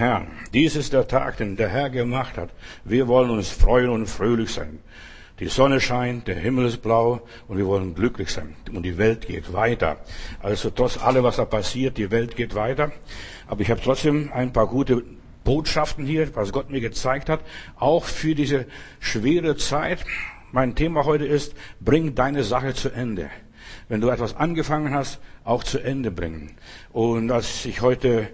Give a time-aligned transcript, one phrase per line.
[0.00, 0.28] Herrn.
[0.54, 2.48] Dies ist der Tag, den der Herr gemacht hat.
[2.84, 4.78] Wir wollen uns freuen und fröhlich sein.
[5.38, 8.56] Die Sonne scheint, der Himmel ist blau und wir wollen glücklich sein.
[8.72, 9.98] Und die Welt geht weiter.
[10.42, 12.92] Also trotz allem, was da passiert, die Welt geht weiter.
[13.46, 15.02] Aber ich habe trotzdem ein paar gute
[15.44, 17.40] Botschaften hier, was Gott mir gezeigt hat,
[17.76, 18.66] auch für diese
[19.00, 20.04] schwere Zeit.
[20.50, 23.30] Mein Thema heute ist, bring deine Sache zu Ende.
[23.88, 26.52] Wenn du etwas angefangen hast, auch zu Ende bringen.
[26.90, 28.30] Und als ich heute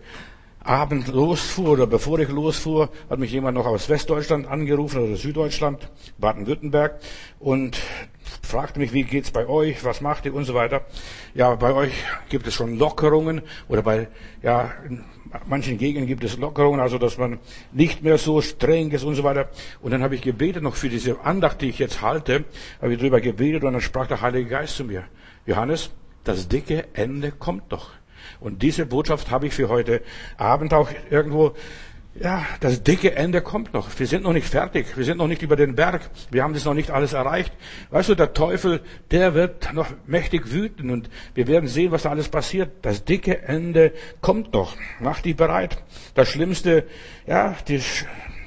[0.67, 5.91] Abend losfuhr oder bevor ich losfuhr, hat mich jemand noch aus Westdeutschland angerufen oder Süddeutschland,
[6.19, 7.01] Baden-Württemberg
[7.39, 7.79] und
[8.43, 10.85] fragte mich, wie geht's bei euch, was macht ihr und so weiter.
[11.35, 11.93] Ja, bei euch
[12.29, 14.09] gibt es schon Lockerungen oder bei,
[14.43, 15.05] ja, in
[15.47, 17.39] manchen Gegenden gibt es Lockerungen, also dass man
[17.73, 19.51] nicht mehr so streng ist und so weiter.
[19.81, 22.45] Und dann habe ich gebetet noch für diese Andacht, die ich jetzt halte,
[22.83, 25.05] habe ich drüber gebetet und dann sprach der Heilige Geist zu mir.
[25.47, 25.91] Johannes,
[26.25, 27.91] das dicke Ende kommt doch.
[28.41, 30.03] Und diese Botschaft habe ich für heute
[30.37, 31.55] Abend auch irgendwo
[32.21, 33.89] ja, das dicke Ende kommt noch.
[33.99, 34.97] Wir sind noch nicht fertig.
[34.97, 36.09] Wir sind noch nicht über den Berg.
[36.31, 37.53] Wir haben das noch nicht alles erreicht.
[37.91, 42.11] Weißt du, der Teufel, der wird noch mächtig wüten und wir werden sehen, was da
[42.11, 42.71] alles passiert.
[42.83, 44.77] Das dicke Ende kommt noch.
[45.01, 45.83] Mach dich bereit.
[46.15, 46.87] Das Schlimmste,
[47.27, 47.83] ja, die,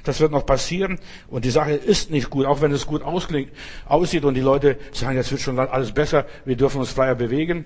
[0.04, 4.26] das wird noch passieren und die Sache ist nicht gut, auch wenn es gut aussieht
[4.26, 7.66] und die Leute sagen, jetzt wird schon alles besser, wir dürfen uns freier bewegen.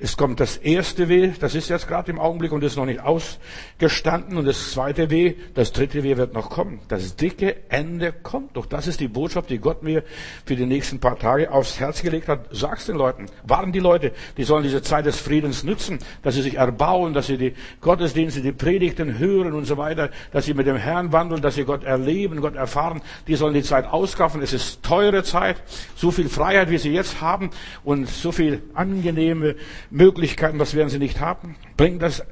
[0.00, 3.00] Es kommt das erste Weh, das ist jetzt gerade im Augenblick und ist noch nicht
[3.00, 4.38] ausgestanden.
[4.38, 6.78] Und das zweite Weh, das dritte Weh wird noch kommen.
[6.86, 8.66] Das dicke Ende kommt doch.
[8.66, 10.04] Das ist die Botschaft, die Gott mir
[10.44, 12.46] für die nächsten paar Tage aufs Herz gelegt hat.
[12.52, 13.26] Sag's den Leuten.
[13.44, 14.12] Warnen die Leute.
[14.36, 18.40] Die sollen diese Zeit des Friedens nützen, dass sie sich erbauen, dass sie die Gottesdienste,
[18.40, 21.82] die Predigten hören und so weiter, dass sie mit dem Herrn wandeln, dass sie Gott
[21.82, 23.02] erleben, Gott erfahren.
[23.26, 24.42] Die sollen die Zeit auskaufen.
[24.42, 25.60] Es ist teure Zeit.
[25.96, 27.50] So viel Freiheit, wie sie jetzt haben
[27.82, 29.56] und so viel angenehme
[29.90, 31.56] Möglichkeiten, was werden sie nicht haben?
[31.76, 32.24] Bring das,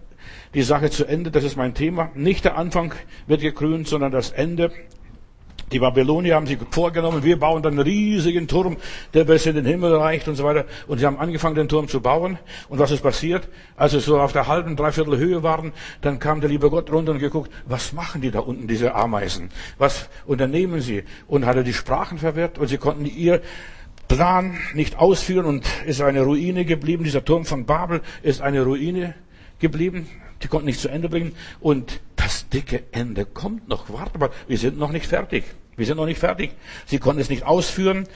[0.54, 2.10] die Sache zu Ende, das ist mein Thema.
[2.14, 2.94] Nicht der Anfang
[3.26, 4.72] wird gekrönt, sondern das Ende.
[5.72, 8.76] Die Babylonier haben sich vorgenommen, wir bauen dann einen riesigen Turm,
[9.14, 10.64] der bis in den Himmel reicht und so weiter.
[10.86, 12.38] Und sie haben angefangen, den Turm zu bauen.
[12.68, 13.48] Und was ist passiert?
[13.76, 17.10] Als sie so auf der halben, dreiviertel Höhe waren, dann kam der liebe Gott runter
[17.10, 19.50] und geguckt, was machen die da unten, diese Ameisen?
[19.76, 21.02] Was unternehmen sie?
[21.26, 23.40] Und hat er die Sprachen verwirrt und sie konnten ihr
[24.08, 27.04] Plan nicht ausführen und ist eine Ruine geblieben.
[27.04, 29.14] Dieser Turm von Babel ist eine Ruine
[29.58, 30.08] geblieben.
[30.42, 31.32] Die konnten nicht zu Ende bringen.
[31.60, 33.92] Und das dicke Ende kommt noch.
[33.92, 35.44] Warte mal, wir sind noch nicht fertig.
[35.76, 36.52] Wir sind noch nicht fertig.
[36.86, 38.06] Sie konnten es nicht ausführen.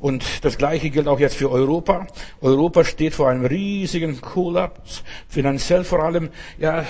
[0.00, 2.06] Und das Gleiche gilt auch jetzt für Europa.
[2.40, 6.30] Europa steht vor einem riesigen Kollaps, finanziell vor allem.
[6.58, 6.84] Ja,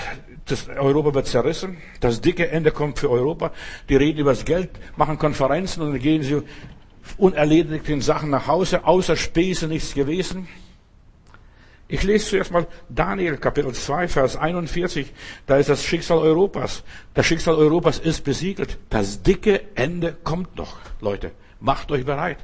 [0.45, 1.77] das Europa wird zerrissen.
[2.01, 3.51] Das dicke Ende kommt für Europa.
[3.89, 6.41] Die reden über das Geld, machen Konferenzen und dann gehen sie
[7.17, 10.47] unerledigten Sachen nach Hause, außer Späße nichts gewesen.
[11.91, 15.11] Ich lese zuerst mal Daniel Kapitel 2, Vers 41.
[15.47, 16.83] Da ist das Schicksal Europas.
[17.15, 18.77] Das Schicksal Europas ist besiegelt.
[18.91, 21.31] Das dicke Ende kommt noch, Leute.
[21.59, 22.37] Macht euch bereit.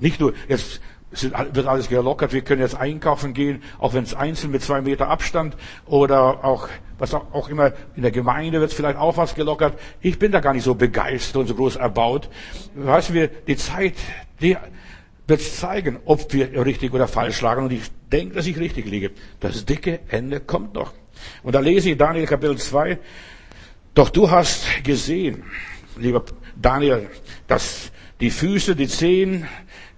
[0.00, 0.80] Nicht nur, jetzt
[1.12, 5.08] wird alles gelockert, wir können jetzt einkaufen gehen, auch wenn es einzeln mit zwei Meter
[5.08, 5.56] Abstand
[5.86, 6.68] oder auch,
[6.98, 9.78] was auch immer, in der Gemeinde wird vielleicht auch was gelockert.
[10.00, 12.28] Ich bin da gar nicht so begeistert und so groß erbaut.
[12.74, 13.94] Weißt du, die Zeit,
[14.40, 14.56] die
[15.26, 19.10] wird zeigen, ob wir richtig oder falsch schlagen und ich denke, dass ich richtig liege.
[19.40, 20.92] Das dicke Ende kommt noch.
[21.42, 22.98] Und da lese ich Daniel Kapitel 2,
[23.94, 25.44] doch du hast gesehen,
[25.96, 26.24] lieber
[26.60, 27.08] Daniel,
[27.46, 29.46] dass die Füße, die Zehen,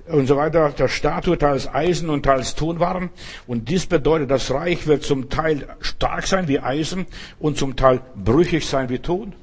[0.06, 3.10] und so weiter der Statue teils Eisen und teils Ton waren.
[3.46, 7.06] Und dies bedeutet, das Reich wird zum Teil stark sein wie Eisen
[7.38, 9.34] und zum Teil brüchig sein wie Ton.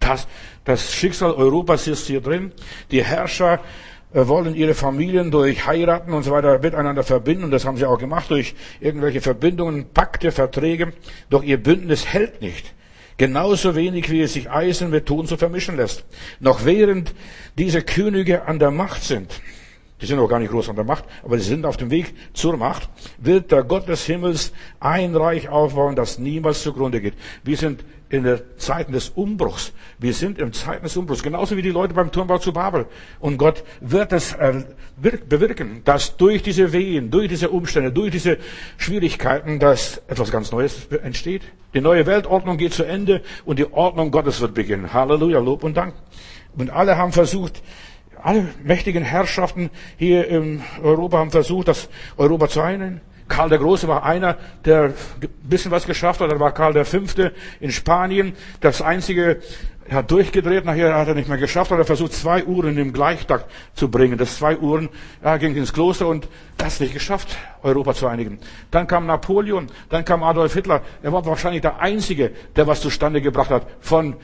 [0.00, 0.26] Das,
[0.64, 2.52] das Schicksal Europas ist hier drin.
[2.90, 3.60] Die Herrscher
[4.12, 7.44] äh, wollen ihre Familien durch Heiraten und so weiter miteinander verbinden.
[7.44, 10.92] Und das haben sie auch gemacht durch irgendwelche Verbindungen, Pakte, Verträge.
[11.30, 12.74] Doch ihr Bündnis hält nicht.
[13.18, 16.04] Genauso wenig wie es sich Eisen mit Ton zu vermischen lässt.
[16.40, 17.14] Noch während
[17.56, 19.40] diese Könige an der Macht sind,
[20.02, 22.14] die sind auch gar nicht groß an der Macht, aber sie sind auf dem Weg
[22.34, 27.14] zur Macht, wird der Gott des Himmels ein Reich aufbauen, das niemals zugrunde geht.
[27.44, 29.72] Wir sind in der Zeiten des Umbruchs.
[29.98, 32.86] Wir sind im Zeiten des Umbruchs, genauso wie die Leute beim Turmbau zu Babel.
[33.20, 34.36] Und Gott wird es
[34.96, 38.36] bewirken, dass durch diese Wehen, durch diese Umstände, durch diese
[38.76, 41.42] Schwierigkeiten, dass etwas ganz Neues entsteht.
[41.72, 44.92] Die neue Weltordnung geht zu Ende und die Ordnung Gottes wird beginnen.
[44.92, 45.94] Halleluja, Lob und Dank.
[46.54, 47.62] Und alle haben versucht,
[48.22, 53.00] alle mächtigen Herrschaften hier in Europa haben versucht, das Europa zu einen.
[53.28, 54.94] Karl der Große war einer, der ein
[55.42, 56.30] bisschen was geschafft hat.
[56.30, 58.34] Dann war Karl der Fünfte in Spanien.
[58.60, 59.40] Das einzige,
[59.88, 62.92] er hat durchgedreht, nachher hat er nicht mehr geschafft, hat er versucht, zwei Uhren im
[62.92, 64.18] Gleichtakt zu bringen.
[64.18, 64.90] Das zwei Uhren,
[65.22, 66.28] er ging ins Kloster und
[66.58, 68.38] das nicht geschafft, Europa zu einigen.
[68.70, 70.82] Dann kam Napoleon, dann kam Adolf Hitler.
[71.02, 73.66] Er war wahrscheinlich der Einzige, der was zustande gebracht hat.
[73.80, 74.16] Von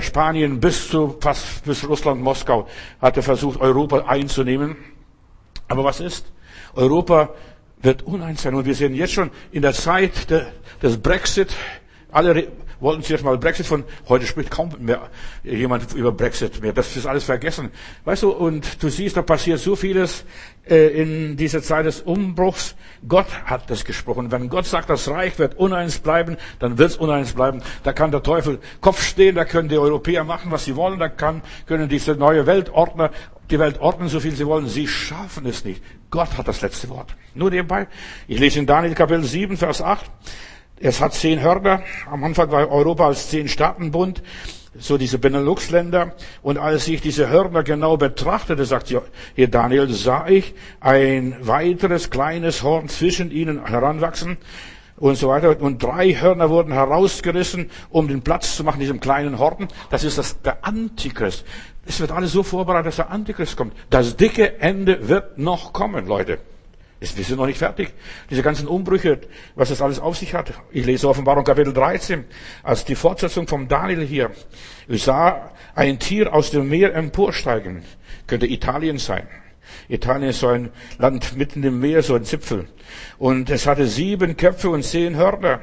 [0.00, 2.68] Spanien bis zu fast bis Russland, Moskau,
[3.00, 4.76] hat er versucht, Europa einzunehmen.
[5.68, 6.26] Aber was ist?
[6.74, 7.30] Europa
[7.82, 8.54] wird uneins sein.
[8.54, 10.28] Und wir sehen jetzt schon in der Zeit
[10.82, 11.54] des Brexit,
[12.12, 12.48] alle
[12.80, 15.08] wollten zuerst mal Brexit von, heute spricht kaum mehr
[15.42, 16.72] jemand über Brexit mehr.
[16.72, 17.70] Das ist alles vergessen.
[18.04, 20.24] Weißt du, und du siehst, da passiert so vieles
[20.68, 22.74] äh, in dieser Zeit des Umbruchs.
[23.06, 24.30] Gott hat das gesprochen.
[24.30, 27.62] Wenn Gott sagt, das Reich wird uneins bleiben, dann wird es uneins bleiben.
[27.82, 31.08] Da kann der Teufel Kopf stehen, da können die Europäer machen, was sie wollen, da
[31.08, 33.10] kann, können diese neue Weltordner
[33.50, 34.68] die Welt ordnen, so viel sie wollen.
[34.68, 35.82] Sie schaffen es nicht.
[36.10, 37.14] Gott hat das letzte Wort.
[37.34, 37.88] Nur nebenbei.
[38.28, 40.10] Ich lese in Daniel Kapitel 7, Vers 8.
[40.82, 41.82] Es hat zehn Hörner.
[42.10, 44.22] Am Anfang war Europa als zehn Staatenbund,
[44.78, 46.14] so diese Benelux-Länder.
[46.40, 52.62] Und als ich diese Hörner genau betrachtete, sagt hier Daniel, sah ich ein weiteres kleines
[52.62, 54.38] Horn zwischen ihnen heranwachsen
[54.96, 55.60] und so weiter.
[55.60, 59.68] Und drei Hörner wurden herausgerissen, um den Platz zu machen, diesem kleinen Horn.
[59.90, 61.44] Das ist das, der Antichrist.
[61.84, 63.74] Es wird alles so vorbereitet, dass der Antichrist kommt.
[63.90, 66.38] Das dicke Ende wird noch kommen, Leute.
[67.00, 67.94] Wir sind noch nicht fertig.
[68.28, 69.20] Diese ganzen Umbrüche,
[69.54, 70.52] was das alles auf sich hat.
[70.70, 72.26] Ich lese Offenbarung Kapitel 13,
[72.62, 74.30] als die Fortsetzung vom Daniel hier.
[74.86, 77.84] Ich sah ein Tier aus dem Meer emporsteigen.
[78.26, 79.26] Könnte Italien sein.
[79.88, 82.68] Italien ist so ein Land mitten im Meer, so ein Zipfel.
[83.18, 85.60] Und es hatte sieben Köpfe und zehn Hörner.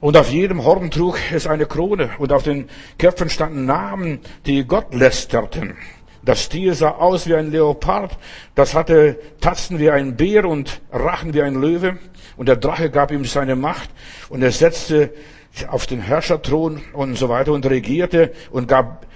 [0.00, 2.10] Und auf jedem Horn trug es eine Krone.
[2.18, 5.76] Und auf den Köpfen standen Namen, die Gott lästerten.
[6.24, 8.16] Das Tier sah aus wie ein Leopard,
[8.54, 11.98] das hatte Tatzen wie ein Bär und Rachen wie ein Löwe.
[12.36, 13.90] Und der Drache gab ihm seine Macht
[14.28, 15.12] und er setzte
[15.68, 19.06] auf den Herrscherthron und so weiter und regierte und gab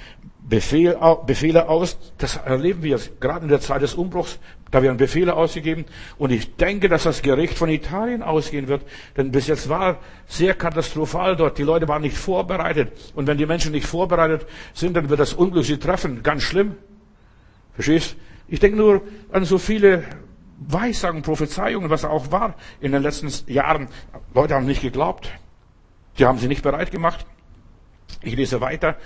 [0.49, 1.99] Befehl, Befehle aus.
[2.19, 4.39] Das erleben wir gerade in der Zeit des Umbruchs.
[4.71, 5.87] Da werden Befehle ausgegeben.
[6.19, 8.83] Und ich denke, dass das Gericht von Italien ausgehen wird.
[9.17, 11.59] Denn bis jetzt war sehr katastrophal dort.
[11.59, 12.93] Die Leute waren nicht vorbereitet.
[13.15, 16.23] Und wenn die Menschen nicht vorbereitet sind, dann wird das Unglück sie treffen.
[16.23, 16.77] Ganz schlimm.
[17.77, 18.17] Verstehst?
[18.49, 20.05] Ich denke nur an so viele
[20.59, 23.89] Weissagen, Prophezeiungen, was auch war in den letzten Jahren.
[24.35, 25.31] Leute haben nicht geglaubt.
[26.19, 27.27] Die haben sie nicht bereit gemacht.
[28.23, 28.97] Ich lese weiter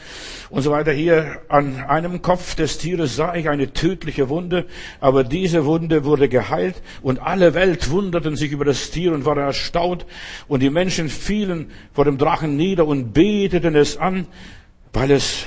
[0.51, 0.93] und so weiter.
[0.93, 4.67] Hier an einem Kopf des Tieres sah ich eine tödliche Wunde,
[5.01, 9.39] aber diese Wunde wurde geheilt und alle Welt wunderten sich über das Tier und waren
[9.39, 10.07] erstaunt
[10.49, 14.27] und die Menschen fielen vor dem Drachen nieder und beteten es an,
[14.93, 15.45] weil es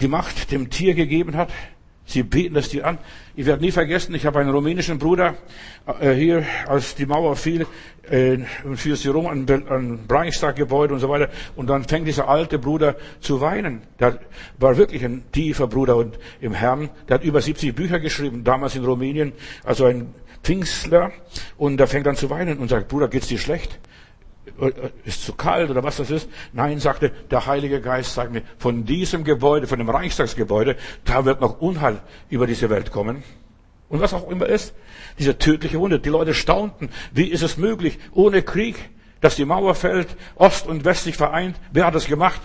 [0.00, 1.50] die Macht dem Tier gegeben hat.
[2.06, 2.98] Sie beten das dir an.
[3.34, 5.34] Ich werde nie vergessen, ich habe einen rumänischen Bruder
[6.00, 7.66] äh, hier, als die Mauer fiel,
[8.08, 8.38] äh,
[8.76, 11.28] fiel sie rum an, an Reichstaggebäude und so weiter.
[11.56, 13.82] Und dann fängt dieser alte Bruder zu weinen.
[13.98, 14.20] Der
[14.58, 16.90] war wirklich ein tiefer Bruder und im Herrn.
[17.08, 19.32] Der hat über 70 Bücher geschrieben, damals in Rumänien,
[19.64, 20.14] also ein
[20.44, 21.10] Pfingstler.
[21.56, 23.80] Und der fängt dann zu weinen und sagt, Bruder, geht's dir schlecht?
[24.60, 24.72] Äh,
[25.04, 26.28] ist zu kalt oder was das ist.
[26.52, 31.40] Nein, sagte der Heilige Geist, sagt mir, von diesem Gebäude, von dem Reichstagsgebäude, da wird
[31.40, 32.00] noch Unheil
[32.30, 33.22] über diese Welt kommen.
[33.88, 34.74] Und was auch immer ist,
[35.18, 36.00] diese tödliche Wunde.
[36.00, 38.76] Die Leute staunten, wie ist es möglich, ohne Krieg,
[39.20, 41.56] dass die Mauer fällt, Ost und West sich vereint.
[41.72, 42.40] Wer hat das gemacht?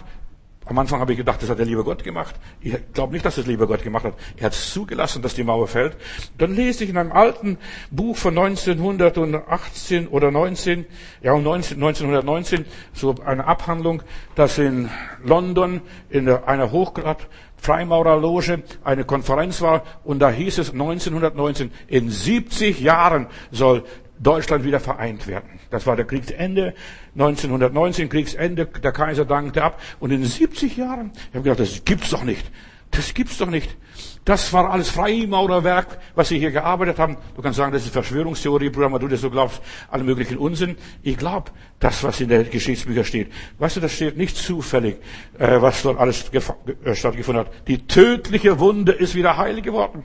[0.72, 2.34] Am Anfang habe ich gedacht, das hat der liebe Gott gemacht.
[2.62, 4.14] Ich glaube nicht, dass das lieber Gott gemacht hat.
[4.38, 5.98] Er hat es zugelassen, dass die Mauer fällt.
[6.38, 7.58] Dann lese ich in einem alten
[7.90, 10.86] Buch von 1918 oder 19,
[11.22, 14.02] ja 1919, so eine Abhandlung,
[14.36, 14.90] dass in
[15.26, 22.80] London in einer Hochgrad Freimaurerloge eine Konferenz war und da hieß es 1919, in 70
[22.80, 23.84] Jahren soll
[24.22, 25.60] Deutschland wieder vereint werden.
[25.70, 26.74] Das war der Kriegsende,
[27.14, 29.82] 1919 Kriegsende, der Kaiser dankte ab.
[30.00, 32.52] Und in 70 Jahren, ich habe gedacht, das gibt's doch nicht.
[32.92, 33.78] Das gibt's doch nicht.
[34.26, 37.18] Das war alles Freimaurerwerk, was sie hier gearbeitet haben.
[37.36, 40.76] Du kannst sagen, das ist Verschwörungstheorie, Bruder, du das so glaubst, alle möglichen Unsinn.
[41.02, 43.32] Ich glaube, das, was in der Geschichtsbücher steht.
[43.60, 44.98] Weißt du, das steht nicht zufällig,
[45.40, 47.68] äh, was dort alles äh, stattgefunden hat.
[47.68, 50.04] Die tödliche Wunde ist wieder heil geworden.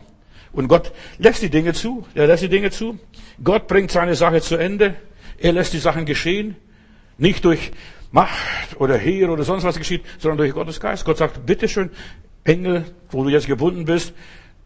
[0.53, 2.07] Und Gott lässt die Dinge zu.
[2.15, 2.99] Er lässt die Dinge zu.
[3.43, 4.95] Gott bringt seine Sache zu Ende.
[5.38, 6.57] Er lässt die Sachen geschehen.
[7.19, 7.73] Nicht durch
[8.11, 11.05] Macht oder Heer oder sonst was geschieht, sondern durch Gottes Geist.
[11.05, 11.91] Gott sagt, bitteschön,
[12.45, 14.15] Engel, wo du jetzt gebunden bist,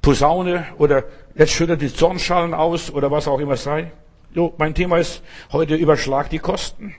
[0.03, 3.93] Posaune oder jetzt schüttet die Zornschalen aus oder was auch immer sei.
[4.35, 5.23] Jo, mein Thema ist
[5.53, 6.95] heute überschlag die Kosten.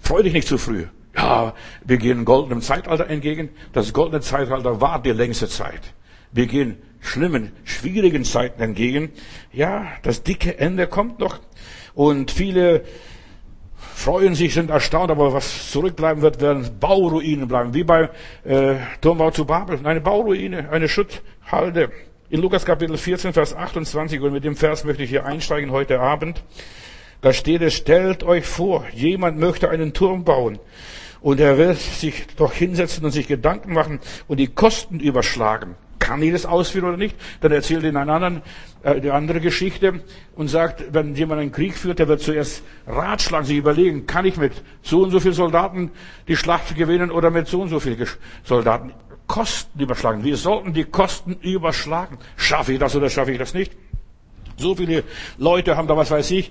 [0.00, 0.86] Freu dich nicht zu früh.
[1.16, 1.54] Ja,
[1.84, 3.48] wir gehen goldenen Zeitalter entgegen.
[3.72, 5.80] Das goldene Zeitalter war die längste Zeit.
[6.32, 9.10] Wir gehen schlimmen, schwierigen Zeiten entgegen.
[9.52, 11.40] Ja, das dicke Ende kommt noch.
[11.94, 12.84] Und viele
[13.76, 18.10] freuen sich, sind erstaunt, aber was zurückbleiben wird, werden Bauruinen bleiben, wie bei
[18.44, 19.80] äh, Turmbau zu Babel.
[19.84, 21.90] Eine Bauruine, eine Schutthalde.
[22.30, 26.00] In Lukas Kapitel 14, Vers 28, und mit dem Vers möchte ich hier einsteigen heute
[26.00, 26.42] Abend.
[27.20, 30.58] Da steht es, stellt euch vor, jemand möchte einen Turm bauen.
[31.20, 35.74] Und er will sich doch hinsetzen und sich Gedanken machen und die Kosten überschlagen.
[36.08, 37.14] Kann ich das ausführen oder nicht?
[37.42, 38.42] Dann erzählt ihn einen anderen,
[38.82, 40.00] äh, eine andere Geschichte
[40.36, 44.38] und sagt, wenn jemand einen Krieg führt, der wird zuerst ratschlagen, sich überlegen, kann ich
[44.38, 45.90] mit so und so vielen Soldaten
[46.26, 48.06] die Schlacht gewinnen oder mit so und so vielen
[48.42, 48.94] Soldaten
[49.26, 50.24] Kosten überschlagen.
[50.24, 52.16] Wir sollten die Kosten überschlagen.
[52.38, 53.76] Schaffe ich das oder schaffe ich das nicht?
[54.56, 55.04] So viele
[55.36, 56.50] Leute haben da, was weiß ich,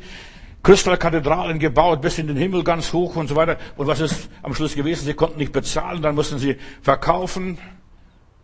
[0.61, 3.57] Kristallkathedralen gebaut, bis in den Himmel ganz hoch und so weiter.
[3.75, 5.05] Und was ist am Schluss gewesen?
[5.05, 7.57] Sie konnten nicht bezahlen, dann mussten sie verkaufen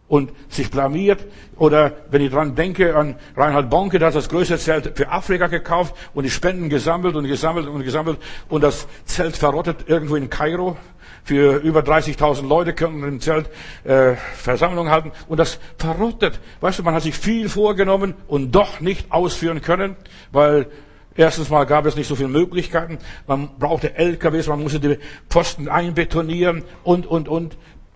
[0.08, 1.26] und sich blamiert.
[1.58, 5.48] Oder wenn ich dran denke an Reinhard Bonke, der hat das größte Zelt für Afrika
[5.48, 8.20] gekauft und die Spenden gesammelt und gesammelt und gesammelt
[8.50, 10.78] und das Zelt verrottet irgendwo in Kairo.
[11.26, 13.50] Für über 30.000 Leute können im Zelt
[13.86, 16.40] äh, Versammlung halten und das verrottet.
[16.60, 19.96] Weißt du, man hat sich viel vorgenommen und doch nicht ausführen können,
[20.34, 20.68] weil
[21.16, 22.98] Erstens mal gab es nicht so viele Möglichkeiten.
[23.28, 24.98] Man brauchte LKWs, man musste die
[25.30, 27.56] Pfosten einbetonieren und, und, und.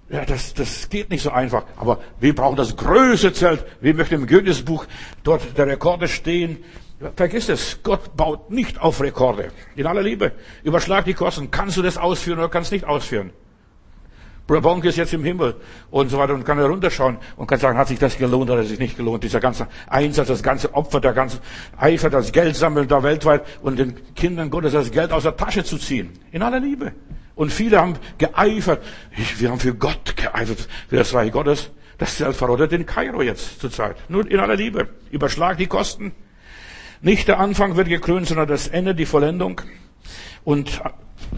[0.09, 1.63] Ja, das, das geht nicht so einfach.
[1.75, 3.65] Aber wir brauchen das größte Zelt.
[3.81, 4.85] Wir möchten im Guinness-Buch
[5.23, 6.63] dort der Rekorde stehen.
[7.15, 7.79] Vergiss es.
[7.83, 9.51] Gott baut nicht auf Rekorde.
[9.75, 10.31] In aller Liebe.
[10.63, 11.51] Überschlag die Kosten.
[11.51, 13.31] Kannst du das ausführen oder kannst nicht ausführen?
[14.47, 15.55] Bruder ist jetzt im Himmel
[15.91, 18.67] und so weiter und kann herunterschauen und kann sagen, hat sich das gelohnt oder hat
[18.67, 19.25] sich nicht gelohnt?
[19.25, 21.39] Dieser ganze Einsatz, das ganze Opfer, der ganze
[21.75, 25.65] Eifer, das Geld sammeln da weltweit und den Kindern Gottes das Geld aus der Tasche
[25.65, 26.13] zu ziehen.
[26.31, 26.93] In aller Liebe.
[27.38, 28.84] Und viele haben geeifert.
[29.38, 31.70] Wir haben für Gott geeifert, für das Reich Gottes.
[32.00, 33.96] Das verrottet in Kairo jetzt zurzeit.
[34.10, 34.89] Nur in aller Liebe.
[35.12, 36.12] Überschlag die Kosten.
[37.01, 39.62] Nicht der Anfang wird gekrönt, sondern das Ende, die Vollendung.
[40.44, 40.82] Und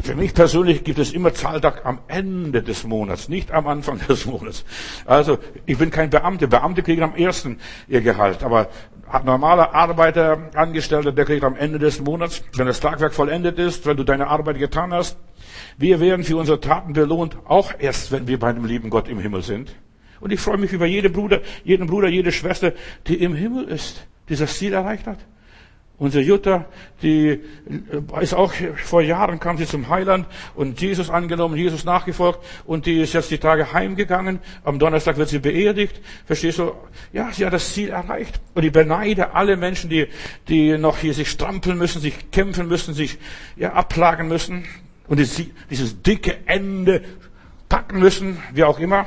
[0.03, 4.25] für mich persönlich gibt es immer Zahltag am Ende des Monats, nicht am Anfang des
[4.25, 4.63] Monats.
[5.05, 6.47] Also ich bin kein Beamter.
[6.47, 8.69] Beamte kriegen am ersten ihr Gehalt, aber
[9.23, 13.97] normaler Arbeiter, Angestellter, der kriegt am Ende des Monats, wenn das Tagwerk vollendet ist, wenn
[13.97, 15.17] du deine Arbeit getan hast.
[15.77, 19.19] Wir werden für unsere Taten belohnt, auch erst, wenn wir bei dem lieben Gott im
[19.19, 19.75] Himmel sind.
[20.19, 22.73] Und ich freue mich über jeden Bruder, jeden Bruder, jede Schwester,
[23.07, 25.19] die im Himmel ist, die das Ziel erreicht hat.
[25.99, 26.65] Unsere Jutta,
[27.01, 27.41] die äh,
[28.21, 33.01] ist auch vor Jahren kam sie zum Heiland und Jesus angenommen, Jesus nachgefolgt und die
[33.01, 34.39] ist jetzt die Tage heimgegangen.
[34.63, 35.99] Am Donnerstag wird sie beerdigt.
[36.25, 36.71] Verstehst du?
[37.11, 38.39] Ja, sie hat das Ziel erreicht.
[38.55, 40.07] Und ich beneide alle Menschen, die,
[40.47, 43.17] die noch hier sich strampeln müssen, sich kämpfen müssen, sich
[43.57, 44.63] ja, abplagen müssen
[45.09, 47.01] und dieses dicke Ende
[47.67, 49.05] packen müssen, wie auch immer.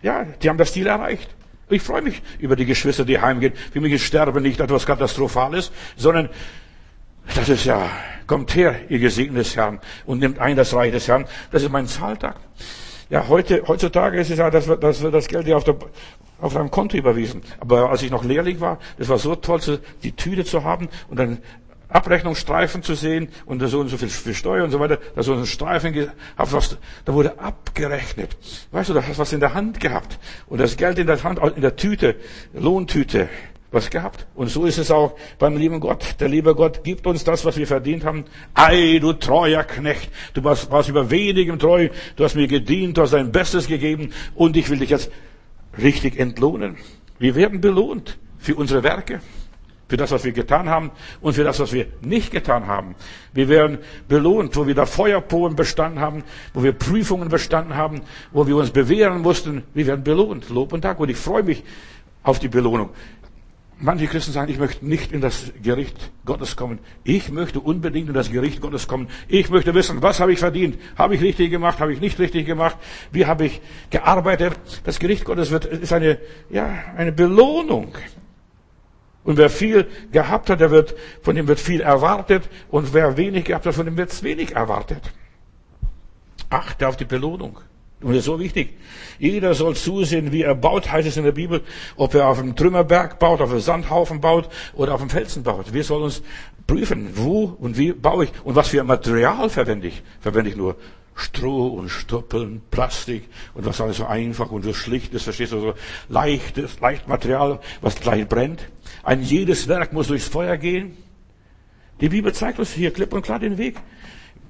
[0.00, 1.28] Ja, die haben das Ziel erreicht.
[1.70, 3.52] Ich freue mich über die Geschwister, die heimgehen.
[3.72, 6.28] Für mich ist Sterben nicht etwas Katastrophales, sondern
[7.34, 7.88] das ist ja,
[8.26, 11.26] kommt her, ihr gesegnetes Herrn, und nimmt ein das Reich des Herrn.
[11.52, 12.36] Das ist mein Zahltag.
[13.08, 15.76] Ja, heute, heutzutage ist es ja, dass wird, das, wird das Geld ja auf, der,
[16.40, 17.42] auf einem Konto überwiesen.
[17.60, 19.60] Aber als ich noch Lehrling war, das war so toll,
[20.02, 21.38] die Tüte zu haben und dann
[21.90, 25.34] Abrechnungsstreifen zu sehen und so und so viel für Steuer und so weiter, da so
[25.34, 28.36] ein Streifen gehabt, was, da wurde abgerechnet.
[28.70, 31.22] Weißt du, da hast du was in der Hand gehabt und das Geld in der
[31.22, 32.16] Hand, in der Tüte,
[32.54, 33.28] Lohntüte,
[33.72, 34.26] was gehabt.
[34.34, 36.16] Und so ist es auch beim lieben Gott.
[36.20, 38.24] Der liebe Gott gibt uns das, was wir verdient haben.
[38.54, 43.02] Ei, du treuer Knecht, du warst, warst über wenigem treu, du hast mir gedient, du
[43.02, 45.10] hast dein Bestes gegeben und ich will dich jetzt
[45.80, 46.76] richtig entlohnen.
[47.18, 49.20] Wir werden belohnt für unsere Werke
[49.90, 52.94] für das, was wir getan haben und für das, was wir nicht getan haben.
[53.34, 56.22] Wir werden belohnt, wo wir da Feuerproben bestanden haben,
[56.54, 59.64] wo wir Prüfungen bestanden haben, wo wir uns bewähren mussten.
[59.74, 60.48] Wir werden belohnt.
[60.48, 61.00] Lob und Dank.
[61.00, 61.64] Und ich freue mich
[62.22, 62.90] auf die Belohnung.
[63.80, 66.78] Manche Christen sagen, ich möchte nicht in das Gericht Gottes kommen.
[67.02, 69.08] Ich möchte unbedingt in das Gericht Gottes kommen.
[69.26, 70.78] Ich möchte wissen, was habe ich verdient?
[70.96, 71.80] Habe ich richtig gemacht?
[71.80, 72.76] Habe ich nicht richtig gemacht?
[73.10, 74.56] Wie habe ich gearbeitet?
[74.84, 76.18] Das Gericht Gottes wird, ist eine,
[76.48, 77.92] ja, eine Belohnung.
[79.22, 82.48] Und wer viel gehabt hat, der wird, von dem wird viel erwartet.
[82.70, 85.12] Und wer wenig gehabt hat, von dem wird wenig erwartet.
[86.48, 87.58] Achte auf die Belohnung.
[88.02, 88.78] Und das ist so wichtig.
[89.18, 91.60] Jeder soll zusehen, wie er baut, heißt es in der Bibel,
[91.96, 95.74] ob er auf einem Trümmerberg baut, auf einem Sandhaufen baut oder auf einem Felsen baut.
[95.74, 96.22] Wir sollen uns
[96.66, 100.02] prüfen, wo und wie baue ich und was für Material verwende ich.
[100.20, 100.76] Verwende ich nur
[101.14, 105.60] Stroh und Stoppeln, Plastik und was alles so einfach und so schlicht ist, verstehst du,
[105.60, 105.74] so
[106.08, 108.68] leichtes, leicht Material, was gleich brennt.
[109.02, 110.96] Ein jedes Werk muss durchs Feuer gehen.
[112.00, 113.76] Die Bibel zeigt uns hier klipp und klar den Weg.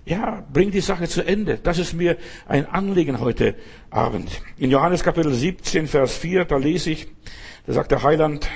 [0.04, 1.58] ja, bring die Sache zu Ende.
[1.62, 3.54] Das ist mir ein Anliegen heute
[3.90, 4.42] Abend.
[4.58, 7.08] In Johannes Kapitel 17, Vers 4, da lese ich,
[7.66, 8.48] da sagt der Heiland,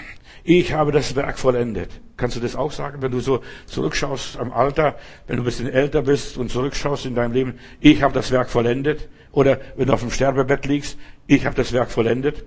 [0.42, 1.90] ich habe das Werk vollendet.
[2.16, 5.68] Kannst du das auch sagen, wenn du so zurückschaust am Alter, wenn du ein bisschen
[5.68, 9.09] älter bist und zurückschaust in deinem Leben, ich habe das Werk vollendet?
[9.33, 12.44] Oder wenn du auf dem Sterbebett liegst, ich habe das Werk vollendet.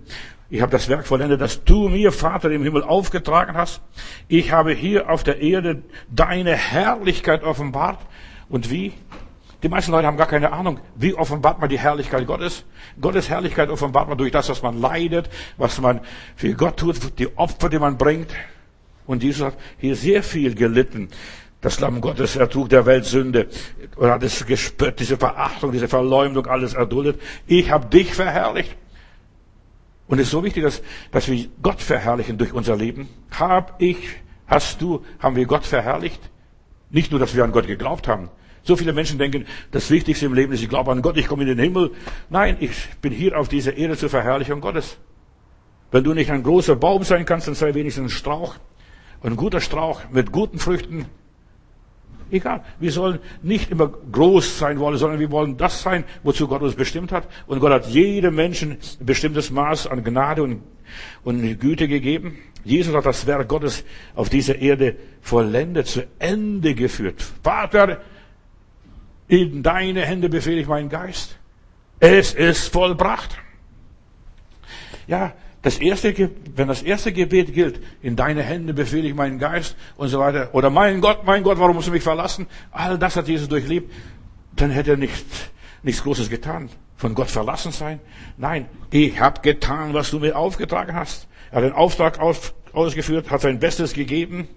[0.49, 3.81] Ich habe das Werk vollendet, das du mir, Vater im Himmel, aufgetragen hast.
[4.29, 7.99] Ich habe hier auf der Erde deine Herrlichkeit offenbart.
[8.47, 8.93] Und wie?
[9.63, 12.63] Die meisten Leute haben gar keine Ahnung, wie offenbart man die Herrlichkeit Gottes.
[13.01, 15.99] Gottes Herrlichkeit offenbart man durch das, was man leidet, was man
[16.37, 18.29] für Gott tut, die Opfer, die man bringt.
[19.07, 21.09] Und Jesus hat hier sehr viel gelitten.
[21.61, 23.47] Das Lamm Gottes ertrug der Welt Sünde
[23.95, 27.19] und hat es gespürt, diese Verachtung, diese Verleumdung, alles erduldet.
[27.47, 28.75] Ich habe dich verherrlicht.
[30.07, 33.09] Und es ist so wichtig, dass, dass wir Gott verherrlichen durch unser Leben.
[33.31, 33.97] Hab ich,
[34.45, 36.21] hast du, haben wir Gott verherrlicht?
[36.91, 38.29] Nicht nur, dass wir an Gott geglaubt haben.
[38.63, 41.43] So viele Menschen denken, das Wichtigste im Leben ist, ich glaube an Gott, ich komme
[41.43, 41.91] in den Himmel.
[42.29, 42.71] Nein, ich
[43.01, 44.97] bin hier auf dieser Erde zur Verherrlichung Gottes.
[45.91, 48.55] Wenn du nicht ein großer Baum sein kannst, dann sei wenigstens ein Strauch.
[49.23, 51.05] Ein guter Strauch mit guten Früchten.
[52.29, 52.63] Egal.
[52.79, 56.75] Wir sollen nicht immer groß sein wollen, sondern wir wollen das sein, wozu Gott uns
[56.75, 57.27] bestimmt hat.
[57.47, 60.61] Und Gott hat jedem Menschen ein bestimmtes Maß an Gnade und,
[61.23, 62.37] und Güte gegeben.
[62.65, 67.23] Jesus hat das Werk Gottes auf dieser Erde vollendet, zu Ende geführt.
[67.43, 68.01] Vater,
[69.29, 71.37] in deine Hände befehle ich meinen Geist.
[71.99, 73.37] Es ist vollbracht.
[75.07, 75.33] Ja,
[75.67, 80.07] das erste, wenn das erste Gebet gilt, in deine Hände befehle ich meinen Geist und
[80.07, 82.47] so weiter, oder mein Gott, mein Gott, warum musst du mich verlassen?
[82.71, 83.91] All das hat Jesus durchlebt.
[84.55, 85.25] Dann hätte er nicht,
[85.83, 86.69] nichts Großes getan.
[86.95, 87.99] Von Gott verlassen sein?
[88.37, 91.27] Nein, ich habe getan, was du mir aufgetragen hast.
[91.51, 94.47] Er hat den Auftrag aus, ausgeführt, hat sein Bestes gegeben.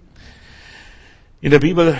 [1.41, 1.97] In der Bibel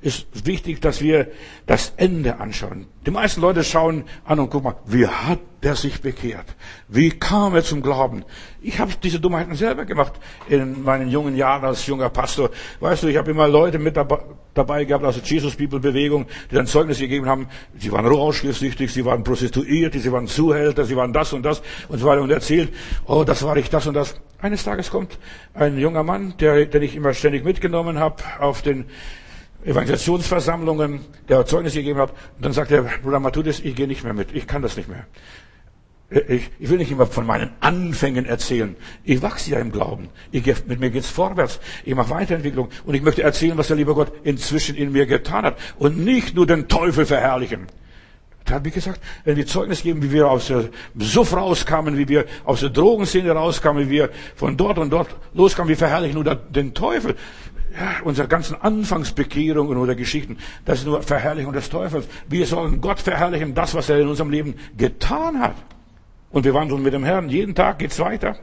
[0.00, 1.28] ist wichtig, dass wir
[1.66, 2.86] das Ende anschauen.
[3.06, 6.46] Die meisten Leute schauen an und gucken mal, wie hat der sich bekehrt?
[6.88, 8.24] Wie kam er zum Glauben?
[8.60, 10.12] Ich habe diese Dummheiten selber gemacht
[10.48, 12.50] in meinen jungen Jahren als junger Pastor.
[12.80, 16.54] Weißt du, ich habe immer Leute mit dabei, gehabt aus der Jesus People Bewegung, die
[16.54, 21.12] dann Zeugnis gegeben haben, sie waren rauschgiftsüchtig, sie waren prostituiert, sie waren Zuhälter, sie waren
[21.12, 22.72] das und das und so weiter und erzählt,
[23.06, 24.14] oh, das war ich, das und das.
[24.40, 25.18] Eines Tages kommt
[25.54, 28.84] ein junger Mann, der, den ich immer ständig mitgenommen habe auf den
[29.64, 32.10] Evangelisationsversammlungen, der Zeugnis gegeben hat.
[32.10, 34.88] Und dann sagt der Bruder Matthäus, ich gehe nicht mehr mit, ich kann das nicht
[34.88, 35.06] mehr.
[36.10, 38.76] Ich, ich, will nicht immer von meinen Anfängen erzählen.
[39.04, 40.08] Ich wachse ja im Glauben.
[40.32, 41.60] Ich, mit mir geht's vorwärts.
[41.84, 42.70] Ich mache Weiterentwicklung.
[42.86, 45.58] Und ich möchte erzählen, was der liebe Gott inzwischen in mir getan hat.
[45.78, 47.66] Und nicht nur den Teufel verherrlichen.
[48.48, 52.08] Da habe ich gesagt, wenn wir Zeugnis geben, wie wir aus der Suff rauskamen, wie
[52.08, 56.34] wir aus der Drogenszene rauskamen, wie wir von dort und dort loskamen, wir verherrlichen nur
[56.34, 57.14] den Teufel
[58.04, 62.08] unsere ganzen Anfangsbekehrungen oder Geschichten, das ist nur Verherrlichung des Teufels.
[62.28, 65.56] Wir sollen Gott verherrlichen, das, was er in unserem Leben getan hat.
[66.30, 67.28] Und wir wandeln mit dem Herrn.
[67.28, 68.36] Jeden Tag geht's weiter.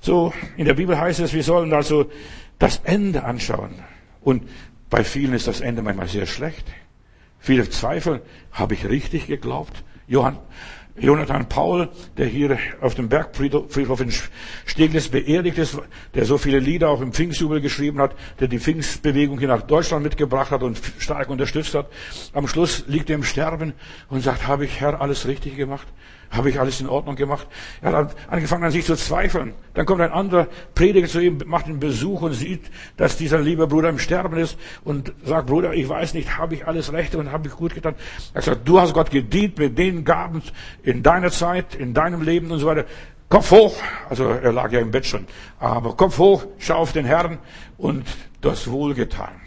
[0.00, 2.10] So, in der Bibel heißt es, wir sollen also
[2.58, 3.74] das Ende anschauen.
[4.20, 4.48] Und
[4.90, 6.66] bei vielen ist das Ende manchmal sehr schlecht.
[7.38, 8.20] Viele zweifeln,
[8.52, 9.82] habe ich richtig geglaubt?
[10.06, 10.38] Johann,
[10.96, 14.12] Jonathan Paul, der hier auf dem Bergfriedhof in
[14.66, 15.78] Steglitz beerdigt ist,
[16.14, 20.02] der so viele Lieder auch im Pfingstjubel geschrieben hat, der die Pfingstbewegung hier nach Deutschland
[20.02, 21.88] mitgebracht hat und stark unterstützt hat.
[22.34, 23.72] Am Schluss liegt er im Sterben
[24.10, 25.86] und sagt, habe ich Herr alles richtig gemacht?
[26.32, 27.46] Habe ich alles in Ordnung gemacht?
[27.82, 29.52] Er hat angefangen an sich zu zweifeln.
[29.74, 33.66] Dann kommt ein anderer Prediger zu ihm, macht einen Besuch und sieht, dass dieser liebe
[33.66, 37.30] Bruder im Sterben ist und sagt, Bruder, ich weiß nicht, habe ich alles recht und
[37.30, 37.94] habe ich gut getan?
[38.32, 40.42] Er sagt, du hast Gott gedient mit den Gaben
[40.82, 42.86] in deiner Zeit, in deinem Leben und so weiter.
[43.28, 43.76] Kopf hoch,
[44.08, 45.26] also er lag ja im Bett schon,
[45.58, 47.38] aber Kopf hoch, schau auf den Herrn
[47.76, 48.06] und
[48.40, 49.41] das wohlgetan.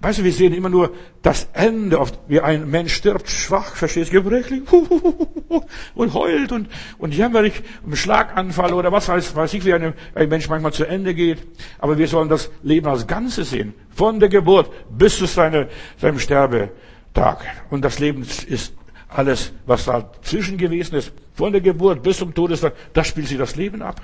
[0.00, 4.10] Weißt du, wir sehen immer nur das Ende, oft, wie ein Mensch stirbt, schwach, verstehst,
[4.10, 4.62] gebrechlich,
[5.94, 10.28] und heult und, und jämmerlich, um Schlaganfall oder was weiß, weiß ich, wie ein, ein
[10.28, 11.38] Mensch manchmal zu Ende geht.
[11.78, 13.74] Aber wir sollen das Leben als Ganzes sehen.
[13.88, 17.38] Von der Geburt bis zu seine, seinem Sterbetag.
[17.70, 18.74] Und das Leben ist
[19.08, 21.12] alles, was dazwischen gewesen ist.
[21.32, 24.02] Von der Geburt bis zum Todestag, das spielt sich das Leben ab.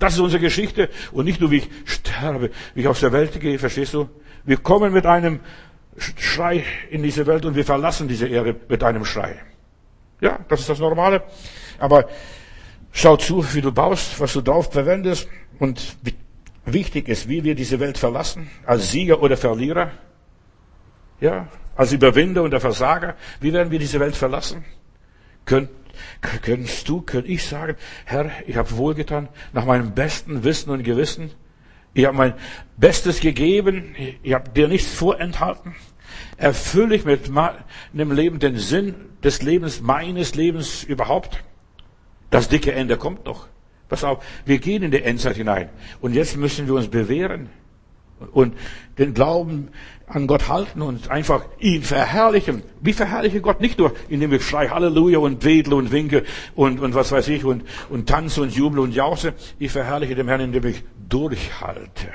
[0.00, 0.88] Das ist unsere Geschichte.
[1.12, 4.08] Und nicht nur, wie ich sterbe, wie ich aus der Welt gehe, verstehst du?
[4.44, 5.40] Wir kommen mit einem
[5.96, 9.36] Schrei in diese Welt und wir verlassen diese Erde mit einem Schrei.
[10.20, 11.22] Ja, das ist das Normale.
[11.78, 12.08] Aber
[12.92, 15.96] schau zu, wie du baust, was du drauf verwendest und
[16.64, 19.90] wichtig ist, wie wir diese Welt verlassen, als Sieger oder Verlierer.
[21.20, 23.16] Ja, als Überwinder und der Versager.
[23.40, 24.64] Wie werden wir diese Welt verlassen?
[25.44, 25.68] Könnt,
[26.42, 31.30] könntest du, könnte ich sagen, Herr, ich habe wohlgetan, nach meinem besten Wissen und Gewissen.
[31.94, 32.34] Ich habe mein
[32.76, 33.94] Bestes gegeben.
[34.22, 35.74] Ich habe dir nichts vorenthalten.
[36.36, 41.42] Erfülle ich mit meinem Leben den Sinn des Lebens, meines Lebens überhaupt?
[42.30, 43.48] Das dicke Ende kommt noch.
[43.88, 45.68] Pass auf, wir gehen in die Endzeit hinein.
[46.00, 47.48] Und jetzt müssen wir uns bewähren
[48.32, 48.54] und
[48.98, 49.68] den Glauben
[50.06, 52.62] an Gott halten und einfach ihn verherrlichen.
[52.80, 53.60] Wie verherrliche Gott?
[53.60, 57.44] Nicht nur, indem ich schrei Halleluja und wedle und winke und, und was weiß ich
[57.44, 59.34] und, und tanze und juble und jauchze.
[59.58, 62.08] Ich verherrliche den Herrn, indem ich durchhalte,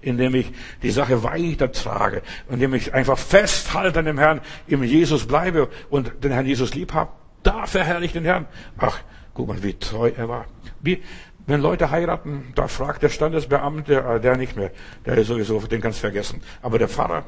[0.00, 5.68] indem ich die Sache weitertrage, indem ich einfach festhalte an dem Herrn, im Jesus bleibe
[5.90, 7.10] und den Herrn Jesus lieb habe.
[7.42, 8.46] Da verherrliche ich den Herrn.
[8.78, 9.00] Ach,
[9.34, 10.46] guck mal, wie treu er war.
[10.80, 11.02] Wie,
[11.46, 14.70] wenn Leute heiraten, da fragt der Standesbeamte, äh, der nicht mehr,
[15.04, 16.40] der ist sowieso, den kannst du vergessen.
[16.60, 17.24] Aber der Pfarrer,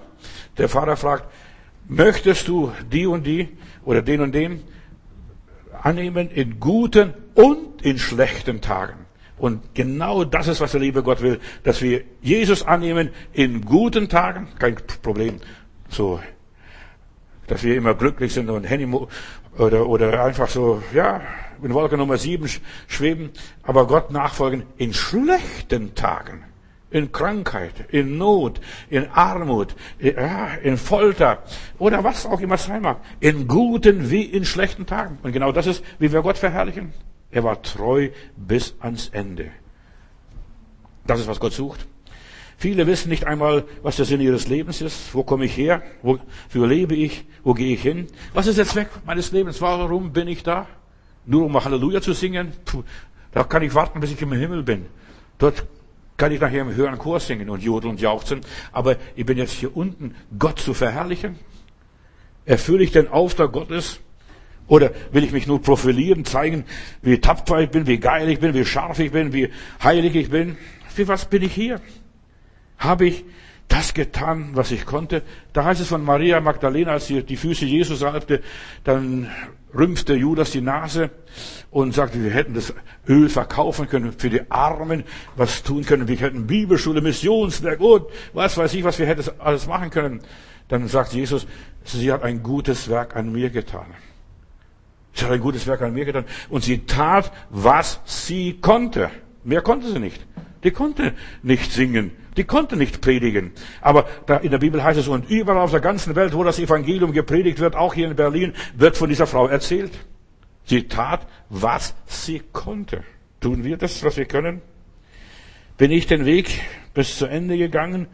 [0.56, 1.24] der Pfarrer fragt,
[1.88, 3.48] möchtest du die und die
[3.84, 4.62] oder den und den
[5.82, 9.04] annehmen in guten und in schlechten Tagen?
[9.36, 14.08] Und genau das ist, was der liebe Gott will, dass wir Jesus annehmen in guten
[14.08, 15.40] Tagen, kein Problem,
[15.88, 16.20] so,
[17.48, 18.86] dass wir immer glücklich sind und Handy
[19.58, 21.20] oder, oder einfach so, ja,
[21.64, 22.48] in Wolke Nummer sieben
[22.86, 23.30] schweben,
[23.62, 26.44] aber Gott nachfolgen in schlechten Tagen,
[26.90, 31.42] in Krankheit, in Not, in Armut, in Folter
[31.78, 35.18] oder was auch immer sein mag, in guten wie in schlechten Tagen.
[35.22, 36.92] Und genau das ist, wie wir Gott verherrlichen.
[37.30, 39.50] Er war treu bis ans Ende.
[41.06, 41.86] Das ist, was Gott sucht.
[42.56, 45.14] Viele wissen nicht einmal, was der Sinn ihres Lebens ist.
[45.14, 45.82] Wo komme ich her?
[46.02, 47.24] Wofür lebe ich?
[47.42, 48.06] Wo gehe ich hin?
[48.32, 49.60] Was ist der Zweck meines Lebens?
[49.60, 50.68] Warum bin ich da?
[51.26, 52.82] Nur um Halleluja zu singen, puh,
[53.32, 54.86] da kann ich warten, bis ich im Himmel bin.
[55.38, 55.66] Dort
[56.16, 58.40] kann ich nachher im höheren Chor singen und jodeln und jauchzen.
[58.72, 61.36] Aber ich bin jetzt hier unten, Gott zu verherrlichen.
[62.44, 64.00] Erfülle ich den Auftrag Gottes?
[64.66, 66.64] Oder will ich mich nur profilieren, zeigen,
[67.02, 69.50] wie tapfer ich bin, wie geil ich bin, wie scharf ich bin, wie
[69.82, 70.56] heilig ich bin?
[70.88, 71.80] Für was bin ich hier?
[72.78, 73.24] Habe ich
[73.68, 75.22] das getan, was ich konnte?
[75.52, 78.42] Da heißt es von Maria Magdalena, als sie die Füße Jesus salbte,
[78.84, 79.28] dann
[79.76, 81.10] rümpfte Judas die Nase
[81.70, 82.72] und sagte, wir hätten das
[83.08, 85.04] Öl verkaufen können für die Armen,
[85.36, 89.66] was tun können, wir hätten Bibelschule, Missionswerk und was weiß ich, was wir hätten alles
[89.66, 90.20] machen können.
[90.68, 91.46] Dann sagt Jesus,
[91.84, 93.86] sie hat ein gutes Werk an mir getan.
[95.12, 99.10] Sie hat ein gutes Werk an mir getan und sie tat, was sie konnte.
[99.44, 100.26] Mehr konnte sie nicht.
[100.64, 102.10] Die konnte nicht singen.
[102.36, 103.52] Die konnte nicht predigen.
[103.80, 104.06] Aber
[104.42, 107.60] in der Bibel heißt es, und überall auf der ganzen Welt, wo das Evangelium gepredigt
[107.60, 109.92] wird, auch hier in Berlin, wird von dieser Frau erzählt.
[110.64, 113.04] Sie tat, was sie konnte.
[113.40, 114.62] Tun wir das, was wir können?
[115.76, 116.62] Bin ich den Weg
[116.94, 118.06] bis zu Ende gegangen?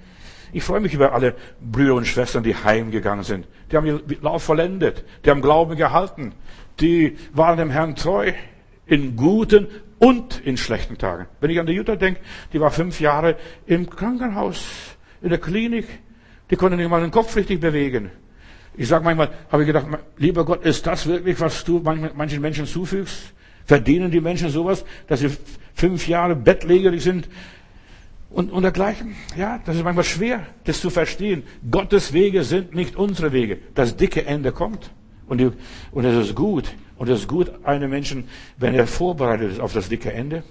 [0.53, 3.47] Ich freue mich über alle Brüder und Schwestern, die heimgegangen sind.
[3.71, 5.05] Die haben ihren Lauf vollendet.
[5.25, 6.33] Die haben Glauben gehalten.
[6.81, 8.33] Die waren dem Herrn treu
[8.87, 9.69] in guten
[10.01, 11.27] und in schlechten Tagen.
[11.41, 12.21] Wenn ich an die Jutta denke,
[12.53, 13.37] die war fünf Jahre
[13.67, 15.87] im Krankenhaus, in der Klinik,
[16.51, 18.11] die konnte nicht mal den Kopf richtig bewegen.
[18.77, 19.87] Ich sage manchmal, habe ich gedacht,
[20.17, 23.35] lieber Gott, ist das wirklich, was du manchen Menschen zufügst?
[23.67, 25.31] Verdienen die Menschen sowas, dass sie
[25.75, 27.29] fünf Jahre bettlägerig sind
[28.31, 29.15] und, und dergleichen?
[29.37, 31.43] Ja, das ist manchmal schwer, das zu verstehen.
[31.71, 33.59] Gottes Wege sind nicht unsere Wege.
[33.75, 34.91] Das dicke Ende kommt.
[35.29, 35.51] Und, die,
[35.93, 36.73] und es ist gut.
[37.01, 40.43] Und es ist gut, einem Menschen, wenn er vorbereitet ist auf das dicke Ende.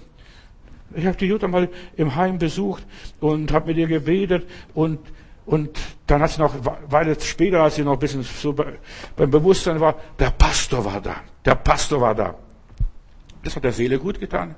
[0.96, 2.84] Ich habe die Jutta mal im Heim besucht
[3.20, 4.98] und habe mit ihr gebetet und
[5.46, 6.52] und dann hat sie noch,
[6.88, 11.22] weil später, als sie noch ein bisschen so beim Bewusstsein war, der Pastor war da.
[11.44, 12.34] Der Pastor war da.
[13.44, 14.56] Das hat der Seele gut getan.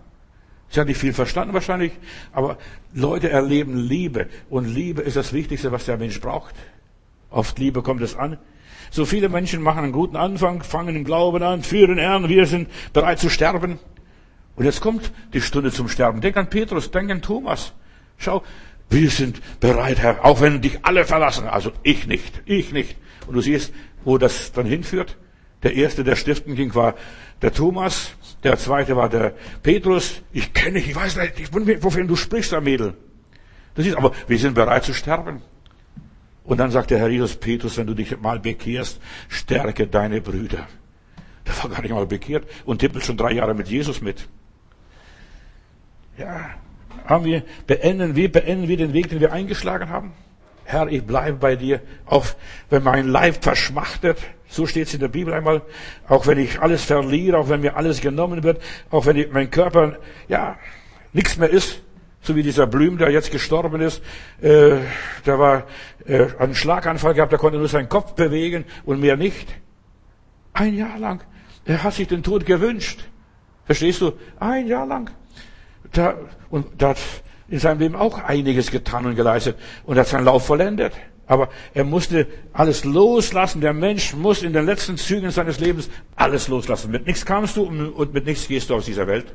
[0.70, 1.92] Sie hat nicht viel verstanden wahrscheinlich,
[2.32, 2.56] aber
[2.94, 4.28] Leute erleben Liebe.
[4.48, 6.54] Und Liebe ist das Wichtigste, was der Mensch braucht.
[7.28, 8.38] Oft Liebe kommt es an.
[8.92, 12.68] So viele Menschen machen einen guten Anfang, fangen im Glauben an, führen Herrn, wir sind
[12.92, 13.78] bereit zu sterben.
[14.54, 16.20] Und jetzt kommt die Stunde zum Sterben.
[16.20, 17.72] Denk an Petrus, denk an Thomas.
[18.18, 18.42] Schau,
[18.90, 21.48] wir sind bereit, Herr, auch wenn dich alle verlassen.
[21.48, 22.98] Also ich nicht, ich nicht.
[23.26, 23.72] Und du siehst,
[24.04, 25.16] wo das dann hinführt.
[25.62, 26.94] Der erste, der stiften ging, war
[27.40, 28.10] der Thomas.
[28.44, 30.20] Der zweite war der Petrus.
[30.34, 32.92] Ich kenne dich, ich weiß nicht, wofür du sprichst, Mädel.
[33.74, 35.40] Das ist, aber wir sind bereit zu sterben.
[36.44, 40.66] Und dann sagt der Herr Jesus, Petrus, wenn du dich mal bekehrst, stärke deine Brüder.
[41.46, 44.28] Der war gar nicht mal bekehrt und tippelt schon drei Jahre mit Jesus mit.
[46.18, 46.50] Ja,
[47.04, 50.12] haben wir, beenden wir, beenden wir den Weg, den wir eingeschlagen haben?
[50.64, 52.26] Herr, ich bleibe bei dir, auch
[52.70, 55.62] wenn mein Leib verschmachtet, so steht es in der Bibel einmal,
[56.08, 59.50] auch wenn ich alles verliere, auch wenn mir alles genommen wird, auch wenn ich, mein
[59.50, 60.58] Körper, ja,
[61.12, 61.82] nichts mehr ist,
[62.22, 64.00] so wie dieser Blüm, der jetzt gestorben ist,
[64.40, 64.76] äh,
[65.26, 65.64] der war
[66.06, 69.48] äh, einen Schlaganfall gehabt, der konnte nur seinen Kopf bewegen und mehr nicht.
[70.52, 71.22] Ein Jahr lang.
[71.64, 73.04] Er hat sich den Tod gewünscht.
[73.64, 74.12] Verstehst du?
[74.38, 75.10] Ein Jahr lang.
[75.92, 76.14] Da,
[76.50, 76.98] und da hat
[77.48, 80.92] in seinem Leben auch einiges getan und geleistet und hat seinen Lauf vollendet.
[81.26, 83.60] Aber er musste alles loslassen.
[83.60, 86.90] Der Mensch muss in den letzten Zügen seines Lebens alles loslassen.
[86.90, 89.34] Mit nichts kamst du und mit nichts gehst du aus dieser Welt.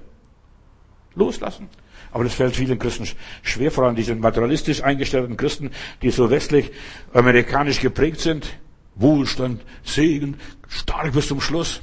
[1.15, 1.69] Loslassen.
[2.12, 3.08] Aber das fällt vielen Christen
[3.43, 6.72] schwer, vor allem diesen materialistisch eingestellten Christen, die so westlich
[7.13, 8.58] amerikanisch geprägt sind.
[8.96, 11.82] Wohlstand, Segen, stark bis zum Schluss.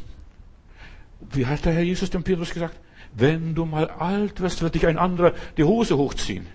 [1.32, 2.78] Wie hat der Herr Jesus dem Petrus gesagt?
[3.14, 6.46] Wenn du mal alt wirst, wird dich ein anderer die Hose hochziehen.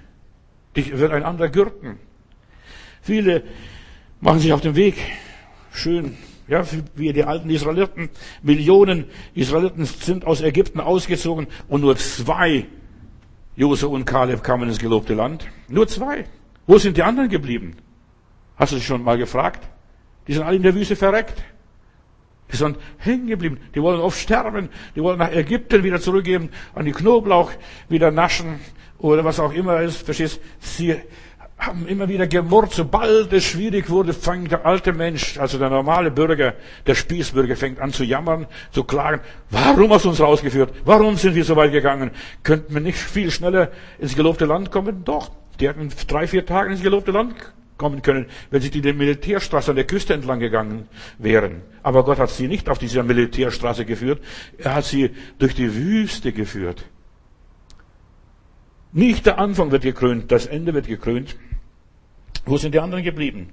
[0.76, 1.98] Dich wird ein anderer gürten.
[3.02, 3.44] Viele
[4.20, 4.96] machen sich auf den Weg.
[5.72, 6.18] Schön.
[6.48, 8.10] Ja, wie die alten Israeliten.
[8.42, 9.06] Millionen
[9.36, 12.66] Israeliten sind aus Ägypten ausgezogen und nur zwei,
[13.60, 15.46] Jose und Kaleb, kamen ins gelobte Land.
[15.68, 16.24] Nur zwei.
[16.66, 17.76] Wo sind die anderen geblieben?
[18.56, 19.68] Hast du dich schon mal gefragt?
[20.28, 21.44] Die sind alle in der Wüste verreckt.
[22.50, 23.60] Die sind hängen geblieben.
[23.76, 24.70] Die wollen oft sterben.
[24.96, 27.52] Die wollen nach Ägypten wieder zurückgeben, an die Knoblauch
[27.90, 28.62] wieder naschen
[28.98, 30.04] oder was auch immer ist.
[30.04, 30.40] Verstehst?
[30.60, 30.96] Sie
[31.60, 32.74] haben immer wieder gemurrt.
[32.74, 36.54] Sobald es schwierig wurde, fängt der alte Mensch, also der normale Bürger,
[36.88, 39.22] der Spießbürger, fängt an zu jammern, zu klagen.
[39.50, 40.74] Warum hast du uns rausgeführt?
[40.86, 42.12] Warum sind wir so weit gegangen?
[42.44, 45.04] Könnten wir nicht viel schneller ins gelobte Land kommen?
[45.04, 45.32] Doch.
[45.60, 47.36] Die hätten drei, vier Tage ins gelobte Land
[47.78, 51.62] kommen können, wenn sie die Militärstraße an der Küste entlang gegangen wären.
[51.84, 54.22] Aber Gott hat sie nicht auf dieser Militärstraße geführt.
[54.58, 56.86] Er hat sie durch die Wüste geführt.
[58.92, 61.36] Nicht der Anfang wird gekrönt, das Ende wird gekrönt.
[62.46, 63.50] Wo sind die anderen geblieben?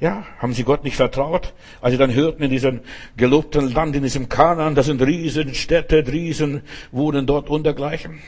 [0.00, 1.54] Ja, haben sie Gott nicht vertraut?
[1.80, 2.80] Als sie dann hörten in diesem
[3.16, 8.20] gelobten Land, in diesem Kanaan, das sind Riesenstädte, Riesen wohnen dort untergleichen.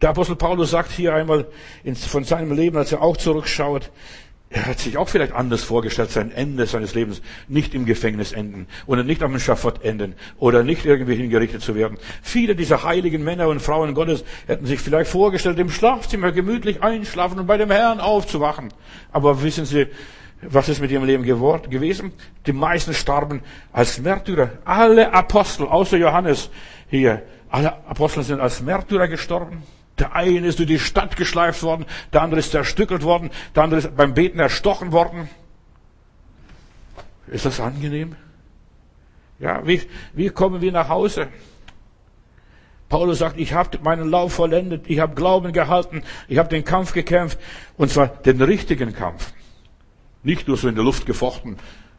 [0.00, 1.46] Der Apostel Paulus sagt hier einmal
[1.94, 3.90] von seinem Leben, als er auch zurückschaut,
[4.54, 8.68] er hat sich auch vielleicht anders vorgestellt, sein Ende seines Lebens nicht im Gefängnis enden
[8.86, 11.98] oder nicht am Schafott enden oder nicht irgendwie hingerichtet zu werden.
[12.22, 17.40] Viele dieser heiligen Männer und Frauen Gottes hätten sich vielleicht vorgestellt, im Schlafzimmer gemütlich einschlafen
[17.40, 18.72] und bei dem Herrn aufzuwachen.
[19.10, 19.88] Aber wissen Sie,
[20.40, 22.12] was ist mit ihrem Leben gewesen?
[22.46, 24.52] Die meisten starben als Märtyrer.
[24.64, 26.48] Alle Apostel, außer Johannes
[26.88, 29.64] hier, alle Apostel sind als Märtyrer gestorben.
[29.98, 33.80] Der eine ist durch die Stadt geschleift worden, der andere ist zerstückelt worden, der andere
[33.80, 35.28] ist beim Beten erstochen worden.
[37.28, 38.16] Ist das angenehm?
[39.38, 41.28] Ja, wie, wie kommen wir nach Hause?
[42.88, 46.92] Paulus sagt, ich habe meinen Lauf vollendet, ich habe Glauben gehalten, ich habe den Kampf
[46.92, 47.38] gekämpft,
[47.76, 49.32] und zwar den richtigen Kampf.
[50.22, 51.56] Nicht nur so in der Luft gefochten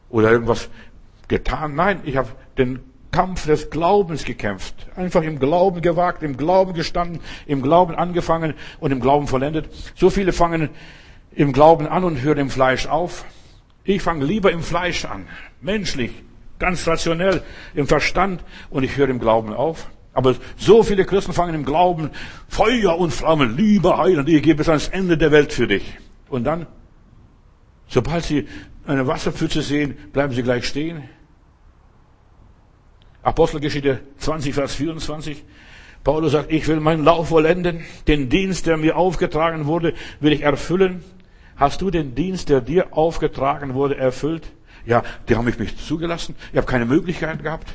[0.09, 0.69] oder irgendwas
[1.27, 1.75] getan.
[1.75, 2.79] Nein, ich habe den
[3.15, 4.75] Kampf des Glaubens gekämpft.
[4.97, 9.69] Einfach im Glauben gewagt, im Glauben gestanden, im Glauben angefangen und im Glauben vollendet.
[9.95, 10.67] So viele fangen
[11.33, 13.23] im Glauben an und hören im Fleisch auf.
[13.85, 15.27] Ich fange lieber im Fleisch an,
[15.61, 16.11] menschlich,
[16.59, 17.41] ganz rationell,
[17.73, 19.89] im Verstand und ich höre im Glauben auf.
[20.11, 22.09] Aber so viele Christen fangen im Glauben
[22.49, 25.97] Feuer und Flammen, Liebe, Heil und ich gebe es ans Ende der Welt für dich.
[26.27, 26.67] Und dann,
[27.87, 28.49] sobald sie
[28.85, 31.03] eine Wasserpfütze sehen, bleiben sie gleich stehen.
[33.25, 35.43] Apostelgeschichte 20, Vers 24.
[36.03, 40.43] Paulus sagt, ich will meinen Lauf vollenden, den Dienst, der mir aufgetragen wurde, will ich
[40.43, 41.03] erfüllen.
[41.55, 44.43] Hast du den Dienst, der dir aufgetragen wurde, erfüllt?
[44.85, 46.35] Ja, die haben mich nicht zugelassen.
[46.51, 47.67] Ich habe keine Möglichkeit gehabt.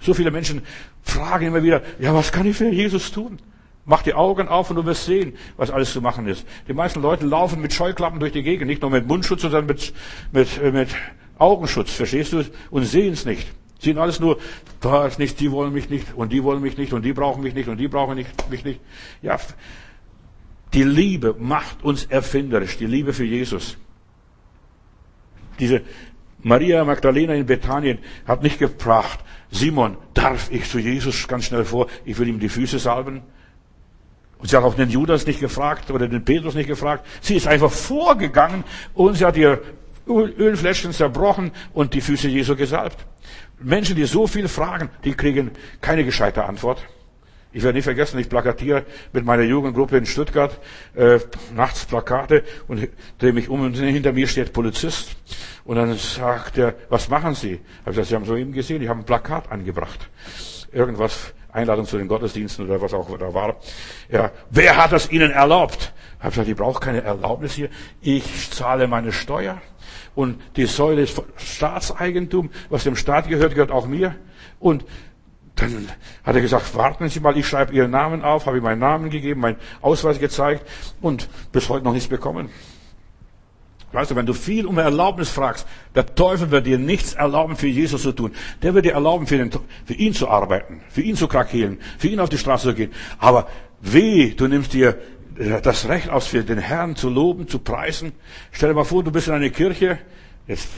[0.00, 0.62] So viele Menschen
[1.02, 3.40] fragen immer wieder, ja, was kann ich für Jesus tun?
[3.84, 6.46] Mach die Augen auf und du wirst sehen, was alles zu machen ist.
[6.68, 9.92] Die meisten Leute laufen mit Scheuklappen durch die Gegend, nicht nur mit Mundschutz, sondern mit,
[10.30, 10.90] mit, äh, mit
[11.36, 12.44] Augenschutz, verstehst du?
[12.70, 13.48] Und sehen es nicht.
[13.84, 14.38] Sind alles nur,
[14.80, 17.42] da ist nichts, die wollen mich nicht und die wollen mich nicht und die brauchen
[17.42, 18.80] mich nicht und die brauchen nicht, mich nicht.
[19.20, 19.38] Ja,
[20.72, 23.76] die Liebe macht uns erfinderisch, die Liebe für Jesus.
[25.58, 25.82] Diese
[26.42, 29.20] Maria Magdalena in Bethanien hat nicht gefragt,
[29.50, 33.22] Simon, darf ich zu Jesus ganz schnell vor, ich will ihm die Füße salben?
[34.38, 37.06] Und sie hat auch den Judas nicht gefragt oder den Petrus nicht gefragt.
[37.20, 39.62] Sie ist einfach vorgegangen und sie hat ihr
[40.06, 43.06] Ölfläschchen zerbrochen und die Füße Jesu gesalbt.
[43.58, 46.84] Menschen, die so viel fragen, die kriegen keine gescheite Antwort.
[47.52, 50.58] Ich werde nie vergessen, ich plakatiere mit meiner Jugendgruppe in Stuttgart
[50.96, 51.20] äh,
[51.54, 52.88] nachts Plakate und
[53.18, 55.14] drehe mich um und hinter mir steht Polizist.
[55.64, 57.60] Und dann sagt er, was machen Sie?
[57.84, 60.10] Hab ich gesagt, Sie haben so eben gesehen, ich habe ein Plakat angebracht.
[60.72, 63.56] Irgendwas, Einladung zu den Gottesdiensten oder was auch da war.
[64.10, 65.92] Ja, wer hat das Ihnen erlaubt?
[66.18, 67.68] Hab ich gesagt, ich brauche keine Erlaubnis hier.
[68.00, 69.62] Ich zahle meine Steuer.
[70.14, 72.50] Und die Säule ist Staatseigentum.
[72.70, 74.14] Was dem Staat gehört, gehört auch mir.
[74.60, 74.84] Und
[75.56, 75.88] dann
[76.24, 79.10] hat er gesagt, warten Sie mal, ich schreibe Ihren Namen auf, habe ihm meinen Namen
[79.10, 80.68] gegeben, meinen Ausweis gezeigt
[81.00, 82.50] und bis heute noch nichts bekommen.
[83.92, 87.68] Weißt du, wenn du viel um Erlaubnis fragst, der Teufel wird dir nichts erlauben, für
[87.68, 88.32] Jesus zu tun.
[88.60, 89.52] Der wird dir erlauben, für, den,
[89.84, 92.90] für ihn zu arbeiten, für ihn zu krakehlen, für ihn auf die Straße zu gehen.
[93.20, 93.46] Aber
[93.80, 94.98] weh, du nimmst dir
[95.34, 98.12] das Recht aus, für den Herrn zu loben, zu preisen.
[98.52, 99.98] Stell dir mal vor, du bist in einer Kirche,
[100.46, 100.68] jetzt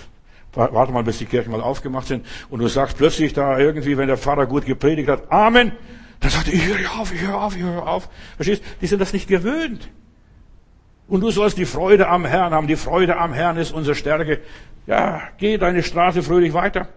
[0.52, 4.08] warte mal, bis die Kirchen mal aufgemacht sind, und du sagst plötzlich da irgendwie, wenn
[4.08, 5.72] der Pfarrer gut gepredigt hat, Amen,
[6.20, 8.08] dann sagt er, ich höre auf, ich höre auf, ich höre auf.
[8.36, 8.62] Verstehst?
[8.80, 9.90] Die sind das nicht gewöhnt.
[11.08, 12.66] Und du sollst die Freude am Herrn haben.
[12.66, 14.40] Die Freude am Herrn ist unsere Stärke.
[14.86, 16.88] Ja, geh deine Straße fröhlich weiter.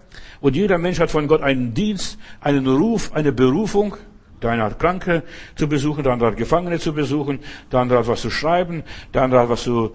[0.41, 3.97] Und jeder Mensch hat von Gott einen Dienst, einen Ruf, eine Berufung.
[4.41, 5.23] Der eine hat Kranke
[5.55, 7.39] zu besuchen, der andere hat Gefangene zu besuchen,
[7.71, 9.93] der andere hat was zu schreiben, der andere hat was zu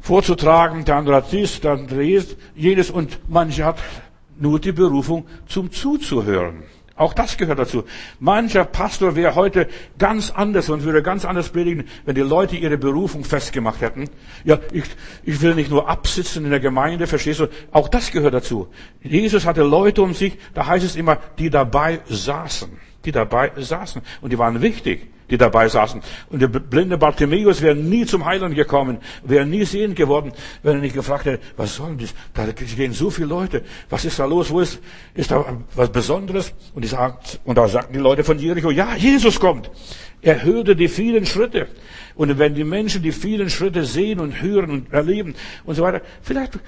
[0.00, 2.02] vorzutragen, der andere hat dies, der andere
[2.54, 3.78] jenes und manche hat
[4.38, 6.62] nur die Berufung zum Zuzuhören.
[6.96, 7.82] Auch das gehört dazu.
[8.20, 9.66] Mancher Pastor wäre heute
[9.98, 14.08] ganz anders und würde ganz anders predigen, wenn die Leute ihre Berufung festgemacht hätten.
[14.44, 14.84] Ja, ich,
[15.24, 17.48] ich will nicht nur absitzen in der Gemeinde, verstehst du?
[17.72, 18.68] Auch das gehört dazu.
[19.02, 22.70] Jesus hatte Leute um sich, da heißt es immer, die dabei saßen.
[23.04, 24.02] Die dabei saßen.
[24.20, 26.02] Und die waren wichtig die dabei saßen.
[26.30, 30.80] Und der blinde Bartimäus wäre nie zum Heiland gekommen, wäre nie sehend geworden, wenn er
[30.80, 32.14] nicht gefragt hätte, was soll das?
[32.34, 33.62] Da gehen so viele Leute.
[33.90, 34.50] Was ist da los?
[34.50, 34.80] Wo ist,
[35.14, 36.52] ist da was Besonderes?
[36.74, 39.70] Und, die sagt, und da sagten die Leute von Jericho, ja, Jesus kommt.
[40.20, 41.68] Er hörte die vielen Schritte.
[42.14, 46.00] Und wenn die Menschen die vielen Schritte sehen und hören und erleben und so weiter,
[46.22, 46.58] vielleicht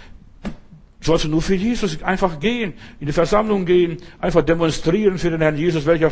[1.07, 5.41] sollst du nur für Jesus einfach gehen, in die Versammlung gehen, einfach demonstrieren für den
[5.41, 6.11] Herrn Jesus, welcher,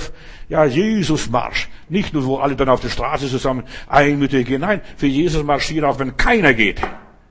[0.49, 1.69] ja, Jesus-Marsch.
[1.89, 4.63] Nicht nur, wo alle dann auf der Straße zusammen einmütig gehen.
[4.63, 6.81] Nein, für Jesus marschieren auch, wenn keiner geht.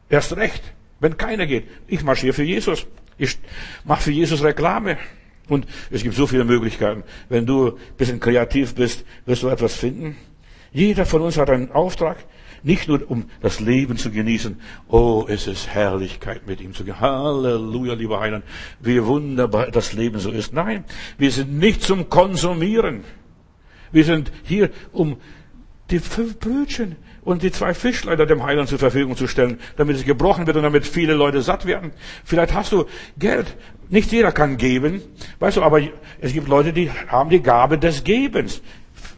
[0.10, 0.62] Erst recht,
[1.00, 1.68] wenn keiner geht.
[1.88, 2.86] Ich marschiere für Jesus.
[3.18, 3.38] Ich
[3.84, 4.98] mache für Jesus Reklame.
[5.50, 7.04] Und es gibt so viele Möglichkeiten.
[7.30, 10.16] Wenn du ein bisschen kreativ bist, wirst du etwas finden.
[10.72, 12.18] Jeder von uns hat einen Auftrag.
[12.64, 14.60] Nicht nur um das Leben zu genießen.
[14.88, 17.00] Oh, es ist Herrlichkeit mit ihm zu gehen.
[17.00, 18.46] Halleluja, lieber Heiland.
[18.80, 20.54] Wie wunderbar das Leben so ist.
[20.54, 20.86] Nein,
[21.18, 23.04] wir sind nicht zum Konsumieren.
[23.92, 25.18] Wir sind hier, um
[25.90, 30.06] die fünf Brötchen und die zwei Fischleiter dem Heiland zur Verfügung zu stellen, damit es
[30.06, 31.92] gebrochen wird und damit viele Leute satt werden.
[32.24, 32.86] Vielleicht hast du
[33.18, 33.56] Geld.
[33.90, 35.02] Nicht jeder kann geben.
[35.40, 35.82] Weißt du, aber
[36.22, 38.62] es gibt Leute, die haben die Gabe des Gebens.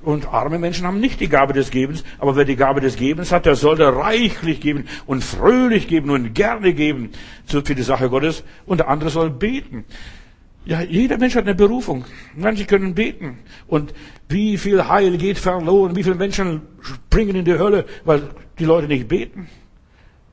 [0.06, 3.32] Und arme Menschen haben nicht die Gabe des Gebens, aber wer die Gabe des Gebens
[3.32, 7.10] hat, der sollte reichlich geben und fröhlich geben und gerne geben
[7.48, 9.84] für die Sache Gottes und der andere soll beten.
[10.64, 12.06] Ja, jeder Mensch hat eine Berufung.
[12.36, 13.40] Manche können beten.
[13.68, 13.94] Und
[14.30, 18.88] wie viel Heil geht verloren, wie viele Menschen springen in die Hölle, weil die Leute
[18.88, 19.48] nicht beten.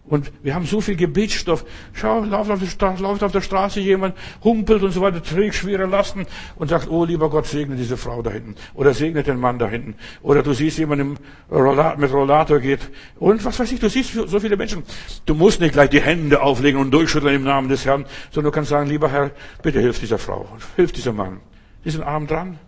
[0.04, 1.64] Und wir haben so viel Gebetsstoff.
[1.92, 5.86] Schau, läuft auf, der läuft auf der Straße jemand, humpelt und so weiter, trägt schwere
[5.86, 8.56] Lasten und sagt, oh lieber Gott, segne diese Frau da hinten.
[8.74, 9.94] Oder segne den Mann da hinten.
[10.22, 11.16] Oder du siehst jemanden
[11.50, 12.90] mit Rollator geht.
[13.20, 14.82] Und was weiß ich, du siehst so viele Menschen.
[15.24, 18.54] Du musst nicht gleich die Hände auflegen und durchschütteln im Namen des Herrn, sondern du
[18.54, 19.30] kannst sagen, lieber Herr,
[19.62, 21.40] bitte hilf dieser Frau, hilf dieser Mann.
[21.84, 22.58] Die sind arm dran.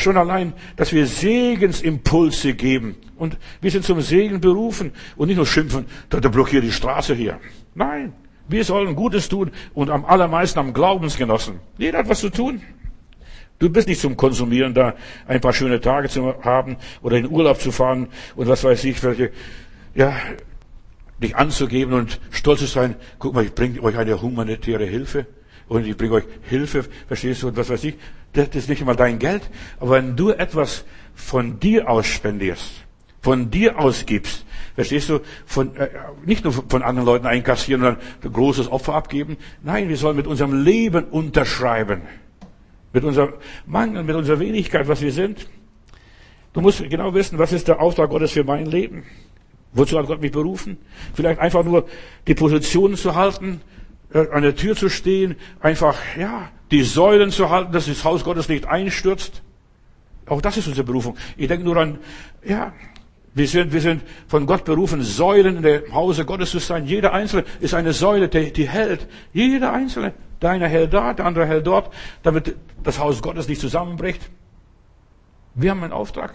[0.00, 2.96] Schon allein, dass wir Segensimpulse geben.
[3.16, 7.38] Und wir sind zum Segen berufen und nicht nur schimpfen, da, blockiert die Straße hier.
[7.74, 8.14] Nein,
[8.48, 11.60] wir sollen Gutes tun und am allermeisten am Glaubensgenossen.
[11.76, 12.62] Jeder hat was zu tun.
[13.58, 14.94] Du bist nicht zum Konsumieren da,
[15.28, 19.02] ein paar schöne Tage zu haben oder in Urlaub zu fahren und was weiß ich,
[19.02, 19.32] welche,
[19.94, 20.16] ja,
[21.22, 22.96] dich anzugeben und stolz zu sein.
[23.18, 25.26] Guck mal, ich bringe euch eine humanitäre Hilfe
[25.70, 27.94] und ich bringe euch Hilfe, verstehst du, und was weiß ich.
[28.32, 29.48] Das ist nicht immer dein Geld.
[29.78, 32.72] Aber wenn du etwas von dir aus spendierst,
[33.22, 35.88] von dir ausgibst, verstehst du, von, äh,
[36.26, 39.36] nicht nur von anderen Leuten einkassieren und ein großes Opfer abgeben.
[39.62, 42.02] Nein, wir sollen mit unserem Leben unterschreiben.
[42.92, 45.48] Mit unserem Mangel, mit unserer Wenigkeit, was wir sind.
[46.52, 49.04] Du musst genau wissen, was ist der Auftrag Gottes für mein Leben?
[49.72, 50.78] Wozu hat Gott mich berufen?
[51.14, 51.86] Vielleicht einfach nur
[52.26, 53.60] die Position zu halten,
[54.12, 58.48] an der Tür zu stehen, einfach, ja, die Säulen zu halten, dass das Haus Gottes
[58.48, 59.42] nicht einstürzt.
[60.26, 61.16] Auch das ist unsere Berufung.
[61.36, 61.98] Ich denke nur an,
[62.44, 62.72] ja,
[63.34, 66.86] wir sind, wir sind von Gott berufen, Säulen in der Hause Gottes zu sein.
[66.86, 69.06] Jeder Einzelne ist eine Säule, die, die hält.
[69.32, 70.12] Jeder Einzelne.
[70.42, 71.92] Der eine hält da, der andere hält dort,
[72.22, 74.30] damit das Haus Gottes nicht zusammenbricht.
[75.54, 76.34] Wir haben einen Auftrag.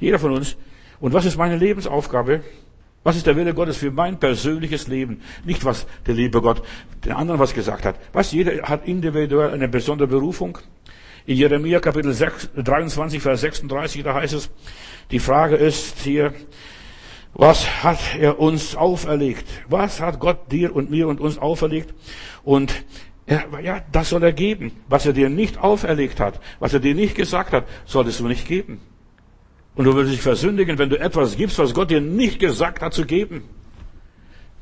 [0.00, 0.56] Jeder von uns.
[1.00, 2.42] Und was ist meine Lebensaufgabe?
[3.04, 5.20] Was ist der Wille Gottes für mein persönliches Leben?
[5.44, 6.62] Nicht, was der liebe Gott
[7.04, 7.96] den anderen was gesagt hat.
[8.14, 10.58] Was jeder hat individuell eine besondere Berufung.
[11.26, 14.50] In Jeremia Kapitel 6, 23, Vers 36, da heißt es,
[15.10, 16.34] die Frage ist hier,
[17.34, 19.46] was hat er uns auferlegt?
[19.68, 21.92] Was hat Gott dir und mir und uns auferlegt?
[22.42, 22.84] Und
[23.26, 24.72] er, ja, das soll er geben.
[24.88, 28.46] Was er dir nicht auferlegt hat, was er dir nicht gesagt hat, solltest du nicht
[28.46, 28.80] geben.
[29.74, 32.94] Und du würdest dich versündigen, wenn du etwas gibst, was Gott dir nicht gesagt hat
[32.94, 33.42] zu geben.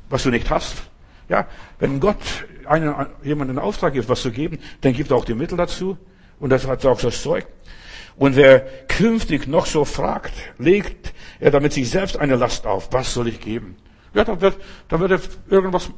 [0.09, 0.83] Was du nicht hast.
[1.29, 1.47] Ja,
[1.79, 2.19] wenn Gott
[2.67, 5.97] einen, jemanden einen Auftrag gibt, was zu geben, dann gibt er auch die Mittel dazu.
[6.41, 7.47] Und das hat auch das Zeug.
[8.17, 12.93] Und wer künftig noch so fragt, legt er damit sich selbst eine Last auf.
[12.93, 13.77] Was soll ich geben?
[14.15, 14.57] Ja, dann wird,
[14.89, 15.91] dann wird irgendwas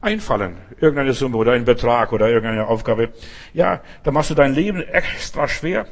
[0.00, 0.56] einfallen.
[0.80, 3.10] Irgendeine Summe oder ein Betrag oder irgendeine Aufgabe.
[3.54, 5.86] Ja, da machst du dein Leben extra schwer.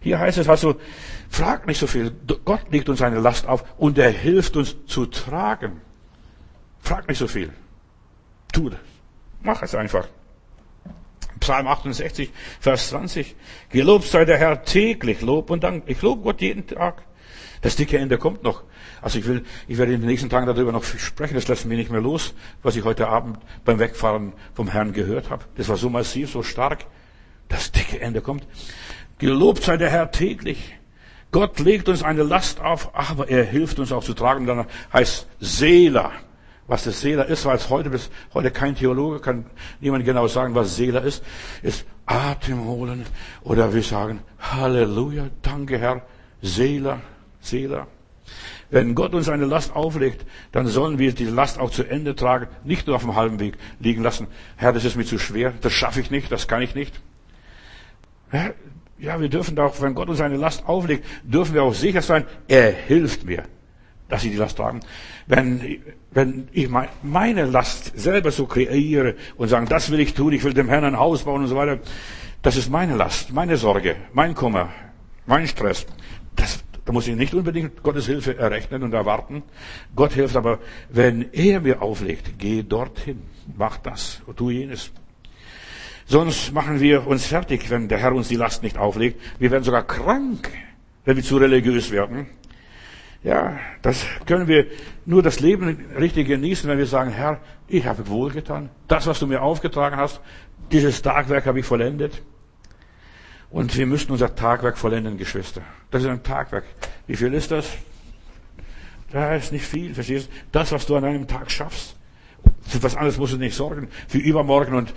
[0.00, 0.76] Hier heißt es also,
[1.28, 2.12] frag nicht so viel.
[2.44, 5.80] Gott legt uns eine Last auf und er hilft uns zu tragen.
[6.80, 7.52] Frag nicht so viel.
[8.52, 8.80] Tu das.
[9.42, 10.06] Mach es einfach.
[11.40, 13.36] Psalm 68, Vers 20.
[13.70, 15.84] Gelobt sei der Herr täglich, Lob und Dank.
[15.86, 17.02] Ich lobe Gott jeden Tag.
[17.62, 18.62] Das dicke Ende kommt noch.
[19.02, 21.34] Also ich will, ich werde in den nächsten Tagen darüber noch sprechen.
[21.34, 25.30] Das lässt mich nicht mehr los, was ich heute Abend beim Wegfahren vom Herrn gehört
[25.30, 25.44] habe.
[25.56, 26.86] Das war so massiv, so stark.
[27.48, 28.46] Das dicke Ende kommt.
[29.18, 30.74] Gelobt sei der Herr täglich.
[31.32, 34.46] Gott legt uns eine Last auf, aber er hilft uns auch zu tragen.
[34.46, 36.12] Dann heißt Seela.
[36.68, 39.46] Was das Seela ist, weil es heute bis heute kein Theologe kann
[39.80, 41.22] niemand genau sagen, was Seela ist,
[41.62, 43.06] ist Atem holen
[43.42, 46.02] oder wir sagen Halleluja, danke Herr,
[46.42, 47.00] Seela,
[47.40, 47.86] Seela.
[48.68, 52.48] Wenn Gott uns eine Last auflegt, dann sollen wir die Last auch zu Ende tragen,
[52.64, 54.26] nicht nur auf dem halben Weg liegen lassen.
[54.56, 57.00] Herr, das ist mir zu schwer, das schaffe ich nicht, das kann ich nicht.
[58.98, 62.24] Ja, wir dürfen auch, wenn Gott uns eine Last auflegt, dürfen wir auch sicher sein,
[62.48, 63.44] er hilft mir
[64.08, 64.80] dass ich die Last tragen.
[65.26, 65.82] Wenn,
[66.12, 66.68] wenn ich
[67.02, 70.84] meine Last selber so kreiere und sagen, das will ich tun, ich will dem Herrn
[70.84, 71.78] ein Haus bauen und so weiter,
[72.42, 74.68] das ist meine Last, meine Sorge, mein Kummer,
[75.26, 75.86] mein Stress.
[76.36, 79.42] Das, da muss ich nicht unbedingt Gottes Hilfe errechnen und erwarten.
[79.94, 83.22] Gott hilft aber, wenn er mir auflegt, geh dorthin,
[83.56, 84.92] mach das, tu jenes.
[86.08, 89.20] Sonst machen wir uns fertig, wenn der Herr uns die Last nicht auflegt.
[89.40, 90.50] Wir werden sogar krank,
[91.04, 92.26] wenn wir zu religiös werden.
[93.24, 94.66] Ja, das können wir
[95.04, 98.70] nur das Leben richtig genießen, wenn wir sagen, Herr, ich habe wohlgetan.
[98.86, 100.20] Das, was du mir aufgetragen hast,
[100.70, 102.22] dieses Tagwerk habe ich vollendet.
[103.50, 105.62] Und wir müssen unser Tagwerk vollenden, Geschwister.
[105.90, 106.64] Das ist ein Tagwerk.
[107.08, 107.66] Wie viel ist das?
[109.10, 110.32] Da ist nicht viel, verstehst du?
[110.52, 111.96] Das, was du an einem Tag schaffst.
[112.62, 113.88] Für was anderes musst du nicht sorgen.
[114.06, 114.92] Für übermorgen und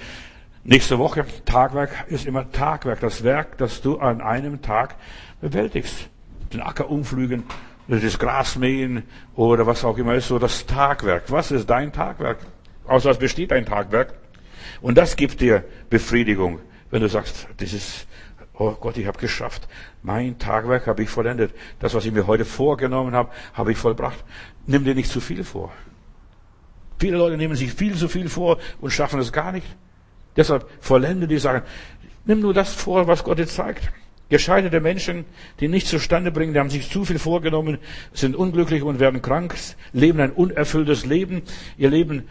[0.69, 1.25] nächste Woche.
[1.45, 2.99] Tagwerk ist immer Tagwerk.
[2.99, 4.95] Das Werk, das du an einem Tag
[5.41, 6.09] bewältigst.
[6.53, 7.43] Den Acker umflügen,
[7.87, 9.03] das Gras mähen
[9.35, 11.31] oder was auch immer ist, so das Tagwerk.
[11.31, 12.37] Was ist dein Tagwerk?
[12.85, 14.13] Aus was besteht dein Tagwerk?
[14.81, 16.59] Und das gibt dir Befriedigung,
[16.91, 18.07] wenn du sagst, das ist,
[18.53, 19.67] oh Gott, ich habe geschafft.
[20.03, 21.51] Mein Tagwerk habe ich vollendet.
[21.79, 24.23] Das, was ich mir heute vorgenommen habe, habe ich vollbracht.
[24.67, 25.71] Nimm dir nicht zu viel vor.
[26.99, 29.67] Viele Leute nehmen sich viel zu viel vor und schaffen es gar nicht.
[30.39, 31.63] Deshalb vollende die Sachen.
[32.23, 33.91] Nimm nur das vor, was Gott dir zeigt.
[34.29, 35.25] Gescheiterte Menschen,
[35.59, 37.77] die nichts zustande bringen, die haben sich zu viel vorgenommen,
[38.13, 39.53] sind unglücklich und werden krank,
[39.91, 41.41] leben ein unerfülltes Leben.
[41.77, 42.23] Ihr Leben,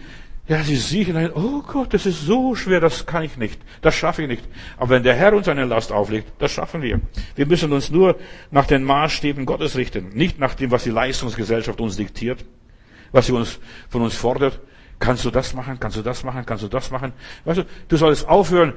[0.46, 3.94] ja, sie siechen ein, oh Gott, das ist so schwer, das kann ich nicht, das
[3.94, 4.44] schaffe ich nicht.
[4.78, 7.02] Aber wenn der Herr uns eine Last auflegt, das schaffen wir.
[7.36, 8.16] Wir müssen uns nur
[8.50, 12.42] nach den Maßstäben Gottes richten, nicht nach dem, was die Leistungsgesellschaft uns diktiert,
[13.12, 14.60] was sie uns, von uns fordert.
[14.98, 15.78] Kannst du das machen?
[15.78, 16.44] Kannst du das machen?
[16.44, 17.12] Kannst du das machen?
[17.44, 18.72] Weißt du, du sollst aufhören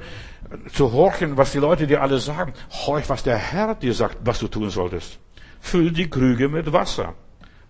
[0.72, 2.52] zu horchen, was die Leute dir alle sagen.
[2.70, 5.18] Horch, was der Herr dir sagt, was du tun solltest.
[5.60, 7.14] Füll die Krüge mit Wasser,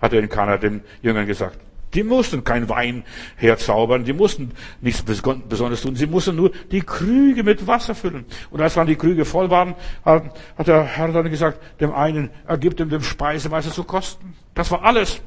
[0.01, 1.59] hat er in Kana den Jüngern gesagt.
[1.95, 3.05] Die mussten kein Wein
[3.37, 8.25] herzaubern, die mussten nichts Besonderes tun, sie mussten nur die Krüge mit Wasser füllen.
[8.51, 9.75] Und als dann die Krüge voll waren,
[10.05, 14.35] hat der Herr dann gesagt, dem einen, er gibt ihm dem Speisemeister zu kosten.
[14.55, 15.21] Das war alles.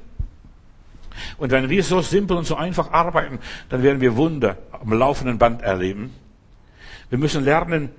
[1.38, 3.39] Und wenn wir so simpel und so einfach arbeiten,
[3.70, 6.13] dann werden wir Wunder am laufenden Band erleben.
[7.09, 7.89] Wir müssen lernen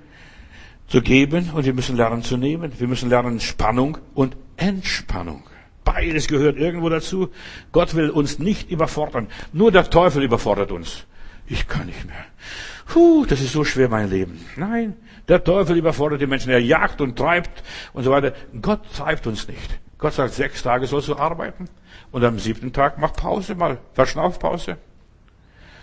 [0.87, 2.71] zu geben und wir müssen lernen zu nehmen.
[2.77, 5.43] Wir müssen lernen Spannung und Entspannung.
[5.83, 7.29] Beides gehört irgendwo dazu.
[7.71, 9.27] Gott will uns nicht überfordern.
[9.53, 11.05] Nur der Teufel überfordert uns.
[11.47, 12.25] Ich kann nicht mehr.
[12.85, 14.39] Puh, das ist so schwer mein Leben.
[14.57, 14.95] Nein,
[15.27, 16.51] der Teufel überfordert die Menschen.
[16.51, 17.63] Er jagt und treibt
[17.93, 18.33] und so weiter.
[18.61, 19.79] Gott treibt uns nicht.
[19.99, 21.69] Gott sagt, sechs Tage sollst du arbeiten
[22.11, 24.77] und am siebten Tag mach Pause mal, Verschnaufpause.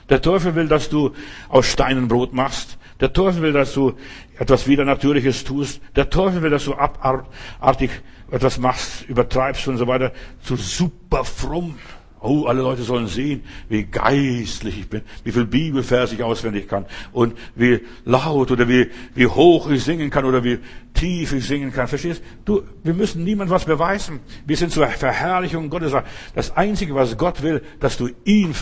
[0.09, 1.15] Der Teufel will, dass du
[1.49, 2.79] aus Steinen Brot machst.
[3.01, 3.95] Der Teufel will, dass du
[4.39, 5.81] etwas Widernatürliches tust.
[5.97, 7.91] Der Teufel will, dass du abartig
[8.31, 10.12] etwas machst, übertreibst und so weiter.
[10.43, 11.79] Zu super fromm.
[12.27, 16.87] Oh, alle Leute sollen sehen, wie geistlich ich bin, wie viel Bibelvers ich auswendig kann
[17.12, 20.59] und wie laut oder wie, wie hoch ich singen kann oder wie
[20.95, 21.87] tief ich singen kann.
[21.87, 22.62] Verstehst du?
[22.83, 24.20] Wir müssen niemand was beweisen.
[24.47, 25.93] Wir sind zur Verherrlichung Gottes.
[26.35, 28.55] Das Einzige, was Gott will, dass du ihn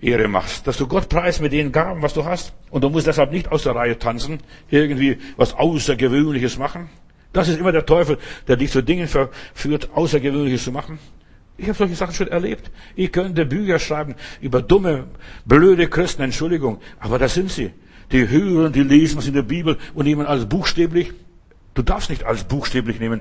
[0.00, 2.54] Ehre machst, dass du Gott preist mit den Gaben, was du hast.
[2.70, 4.38] Und du musst deshalb nicht aus der Reihe tanzen,
[4.70, 6.88] irgendwie was Außergewöhnliches machen.
[7.34, 8.16] Das ist immer der Teufel,
[8.48, 10.98] der dich zu Dingen verführt, Außergewöhnliches zu machen.
[11.60, 12.70] Ich habe solche Sachen schon erlebt.
[12.96, 15.08] Ich könnte Bücher schreiben über dumme,
[15.44, 17.70] blöde Christen, Entschuldigung, aber das sind sie.
[18.12, 21.12] Die hören, die lesen was in der Bibel und nehmen alles buchstäblich.
[21.74, 23.20] Du darfst nicht alles buchstäblich nehmen.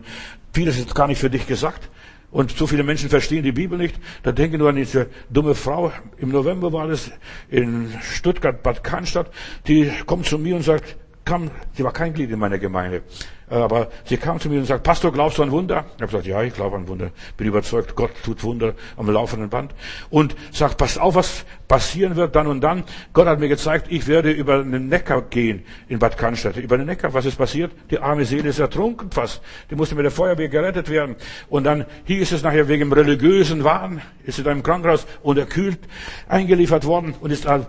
[0.54, 1.90] Vieles ist gar nicht für dich gesagt.
[2.32, 4.00] Und so viele Menschen verstehen die Bibel nicht.
[4.24, 5.92] Da denken nur an diese dumme Frau.
[6.18, 7.12] Im November war das
[7.50, 9.32] in Stuttgart, Bad Cannstatt.
[9.68, 13.04] Die kommt zu mir und sagt, kam, sie war kein Glied in meiner Gemeinde.
[13.50, 15.86] Aber sie kam zu mir und sagt, Pastor, glaubst du an Wunder?
[15.95, 17.10] Ich habe gesagt, ja, ich glaube an Wunder.
[17.38, 19.74] Bin überzeugt, Gott tut Wunder am laufenden Band.
[20.10, 22.84] Und sagt, pass auf, was passieren wird dann und dann.
[23.14, 26.58] Gott hat mir gezeigt, ich werde über den Neckar gehen in Bad Cannstatt.
[26.58, 27.72] Über den Neckar, was ist passiert?
[27.89, 29.41] Die arme Seele ist ertrunken fast.
[29.70, 31.16] Die musste mit der Feuerwehr gerettet werden.
[31.50, 35.80] Und dann hieß es nachher wegen religiösen Wahn, ist in einem Krankenhaus unterkühlt
[36.28, 37.66] eingeliefert worden und ist ein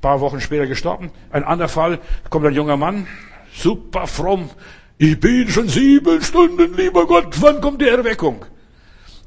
[0.00, 1.10] paar Wochen später gestorben.
[1.30, 3.06] Ein anderer Fall, kommt ein junger Mann,
[3.54, 4.50] super fromm,
[5.02, 8.44] ich bete schon sieben Stunden, lieber Gott, wann kommt die Erweckung?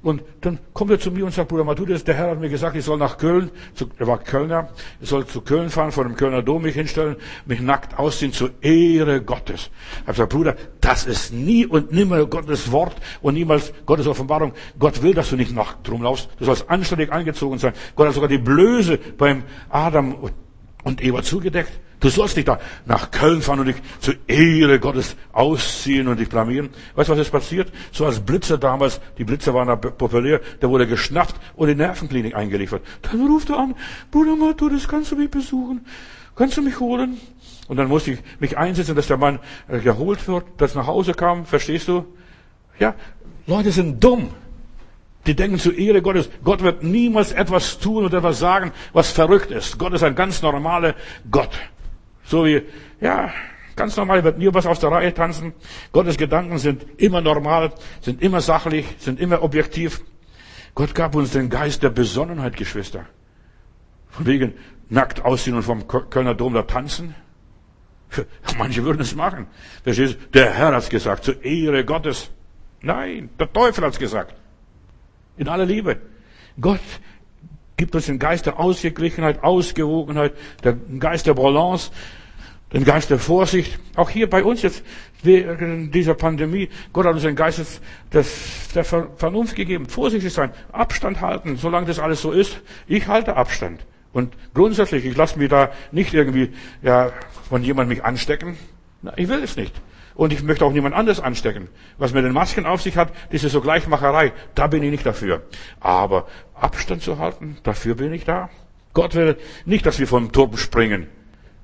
[0.02, 2.78] Und dann kommt er zu mir und sagt, Bruder Matthäus, der Herr hat mir gesagt,
[2.78, 4.70] ich soll nach Köln, zu, er war Kölner,
[5.02, 8.52] ich soll zu Köln fahren, vor dem Kölner Dom mich hinstellen, mich nackt ausziehen zur
[8.62, 9.72] Ehre Gottes.
[9.94, 14.54] Ich habe gesagt, Bruder, das ist nie und nimmer Gottes Wort und niemals Gottes Offenbarung.
[14.80, 16.30] Gott will, dass du nicht nackt rumlaufst.
[16.40, 17.74] Du sollst anständig angezogen sein.
[17.96, 20.32] Gott hat sogar die Blöße beim Adam
[20.84, 21.72] und Eva zugedeckt.
[22.00, 26.30] Du sollst nicht da nach Köln fahren und dich zur Ehre Gottes ausziehen und dich
[26.30, 26.70] blamieren.
[26.96, 27.72] Weißt du, was ist passiert?
[27.92, 31.84] So als Blitzer damals, die Blitzer waren da populär, der wurde geschnappt und in die
[31.84, 32.82] Nervenklinik eingeliefert.
[33.02, 33.76] Dann ruft er an,
[34.12, 35.86] Bruder Matto, kannst du mich besuchen?
[36.36, 37.18] Kannst du mich holen?
[37.68, 41.14] Und dann musste ich mich einsetzen, dass der Mann äh, geholt wird, dass nach Hause
[41.14, 42.06] kam, verstehst du?
[42.78, 42.94] Ja,
[43.48, 44.30] Leute sind dumm.
[45.26, 49.50] Die denken zur Ehre Gottes, Gott wird niemals etwas tun und etwas sagen, was verrückt
[49.50, 49.80] ist.
[49.80, 50.94] Gott ist ein ganz normaler
[51.32, 51.50] Gott.
[52.26, 52.64] So wie,
[53.02, 53.32] ja,
[53.76, 55.54] ganz normal, wird nie was aus der Reihe tanzen.
[55.92, 60.02] Gottes Gedanken sind immer normal, sind immer sachlich, sind immer objektiv.
[60.74, 63.06] Gott gab uns den Geist der Besonnenheit, Geschwister.
[64.10, 64.54] Von wegen
[64.90, 67.16] nackt ausziehen und vom Kölner Dom da tanzen.
[68.58, 69.48] Manche würden es machen.
[69.84, 70.28] Verstehst du?
[70.34, 72.32] Der Herr hat's gesagt, zur Ehre Gottes.
[72.82, 74.36] Nein, der Teufel hat's gesagt.
[75.38, 75.98] In aller Liebe.
[76.60, 76.80] Gott
[77.78, 81.92] gibt uns den Geist der Ausgeglichenheit, Ausgewogenheit, den Geist der Balance,
[82.74, 83.80] den Geist der Vorsicht.
[83.96, 84.84] Auch hier bei uns jetzt
[85.24, 86.70] während dieser Pandemie.
[86.94, 87.82] Gott hat uns den Geist
[88.14, 89.88] des, der Vernunft gegeben.
[89.88, 92.62] Vorsichtig sein, Abstand halten, solange das alles so ist.
[92.88, 93.86] Ich halte Abstand.
[94.14, 97.12] Und grundsätzlich, ich lasse mich da nicht irgendwie ja,
[97.50, 98.58] von jemandem mich anstecken.
[99.18, 99.74] Ich will es nicht.
[100.16, 101.68] Und ich möchte auch niemand anderes anstecken.
[101.98, 105.44] Was mit den Masken auf sich hat, diese so Gleichmacherei, da bin ich nicht dafür.
[105.82, 108.50] Aber Abstand zu halten, dafür bin ich da.
[108.94, 111.08] Gott will nicht, dass wir vom Turm springen.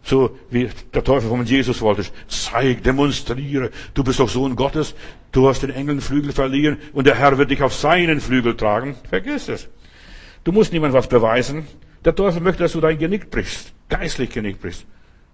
[0.04, 2.04] So wie der Teufel von Jesus wollte.
[2.28, 4.96] Zeig, demonstriere, du bist doch Sohn Gottes,
[5.32, 8.96] du hast den Engeln Flügel verliehen und der Herr wird dich auf seinen Flügel tragen.
[9.10, 9.70] Vergiss es.
[10.44, 11.68] Du musst niemand was beweisen.
[12.04, 14.86] Der Teufel möchte, dass du dein Genick brichst, geistlich Genick brichst.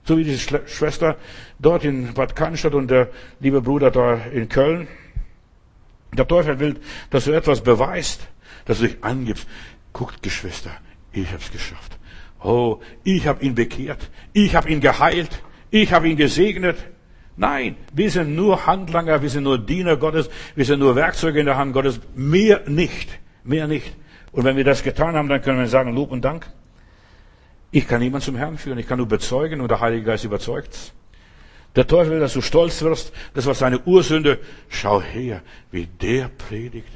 [0.08, 1.18] So wie diese Schwester
[1.60, 3.10] dort in Bad Cannstatt und der
[3.42, 4.88] liebe Bruder da in Köln.
[6.18, 6.76] Der Teufel will,
[7.10, 8.26] dass du etwas beweist,
[8.64, 9.46] dass du dich angibst.
[9.92, 10.72] Guckt, Geschwister,
[11.12, 11.98] ich hab's geschafft.
[12.42, 14.10] Oh, ich habe ihn bekehrt.
[14.32, 15.42] Ich habe ihn geheilt.
[15.72, 16.78] Ich habe ihn gesegnet.
[17.36, 21.46] Nein, wir sind nur Handlanger, wir sind nur Diener Gottes, wir sind nur Werkzeuge in
[21.46, 22.00] der Hand Gottes.
[22.16, 23.20] Mehr nicht.
[23.44, 23.94] Mehr nicht.
[24.32, 26.48] Und wenn wir das getan haben, dann können wir sagen, Lob und Dank.
[27.72, 30.94] Ich kann niemand zum Herrn führen, ich kann nur bezeugen und der Heilige Geist überzeugt.
[31.76, 34.40] Der Teufel will, dass du stolz wirst, das war seine Ursünde.
[34.70, 36.88] Schau her, wie der predigt.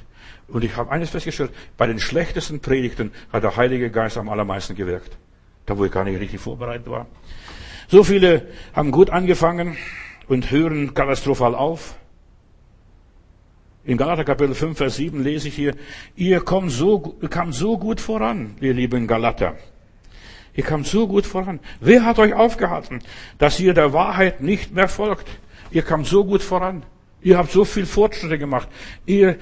[0.48, 4.76] Und ich habe eines festgestellt, bei den schlechtesten Predigten hat der Heilige Geist am allermeisten
[4.76, 5.18] gewirkt.
[5.66, 7.06] Da, wo ich gar nicht richtig vorbereitet war.
[7.88, 9.78] So viele haben gut angefangen
[10.28, 11.96] und hören katastrophal auf.
[13.84, 15.76] In Galater Kapitel 5, Vers 7 lese ich hier,
[16.16, 17.00] ihr kommt so,
[17.30, 19.58] kam so gut voran, ihr lieben Galater.
[20.54, 21.60] Ihr kamt so gut voran.
[21.80, 23.00] Wer hat euch aufgehalten,
[23.38, 25.28] dass ihr der Wahrheit nicht mehr folgt?
[25.72, 26.84] Ihr kamt so gut voran.
[27.22, 28.68] Ihr habt so viel Fortschritte gemacht.
[29.06, 29.38] Ihr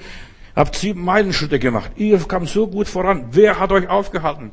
[0.54, 1.92] habt sieben Meilenschritte gemacht.
[1.96, 3.26] Ihr kamt so gut voran.
[3.32, 4.52] Wer hat euch aufgehalten?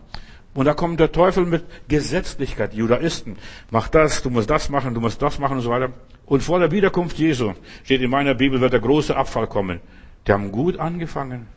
[0.54, 3.38] Und da kommt der Teufel mit Gesetzlichkeit, Judaisten.
[3.70, 5.94] Mach das, du musst das machen, du musst das machen und so weiter.
[6.26, 7.54] Und vor der Wiederkunft Jesu
[7.84, 9.80] steht in meiner Bibel, wird der große Abfall kommen.
[10.26, 11.48] Die haben gut angefangen.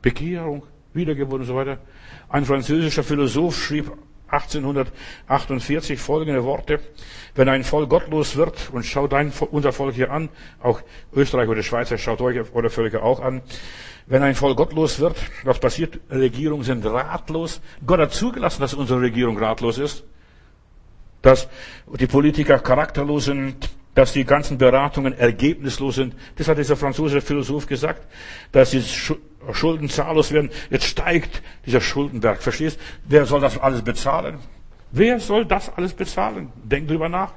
[0.00, 0.62] Bekehrung,
[0.94, 1.78] Wiedergeburt und so weiter.
[2.30, 3.92] Ein französischer Philosoph schrieb
[4.32, 6.80] 1848 folgende Worte.
[7.34, 10.30] Wenn ein Volk gottlos wird, und schaut dein, unser Volk hier an,
[10.60, 10.80] auch
[11.12, 13.42] Österreich oder Schweizer, schaut euch oder Völker auch an.
[14.06, 16.00] Wenn ein Volk gottlos wird, was passiert?
[16.10, 17.60] Regierungen sind ratlos.
[17.86, 20.04] Gott hat zugelassen, dass unsere Regierung ratlos ist.
[21.20, 21.48] Dass
[21.98, 26.14] die Politiker charakterlos sind, dass die ganzen Beratungen ergebnislos sind.
[26.36, 28.06] Das hat dieser französische Philosoph gesagt,
[28.50, 28.82] dass die
[29.52, 30.50] Schulden zahllos werden.
[30.70, 32.42] Jetzt steigt dieser Schuldenberg.
[32.42, 32.78] Verstehst?
[33.06, 34.38] Wer soll das alles bezahlen?
[34.92, 36.50] Wer soll das alles bezahlen?
[36.64, 37.32] Denk drüber nach.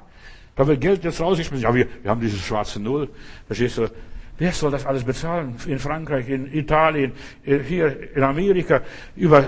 [0.55, 1.63] Da wird Geld jetzt rausgeschmissen.
[1.63, 3.09] Ja, wir, wir haben diese schwarze Null.
[3.47, 3.89] Verstehst du?
[4.37, 5.55] Wer soll das alles bezahlen?
[5.65, 8.81] In Frankreich, in Italien, hier in Amerika.
[9.15, 9.45] Über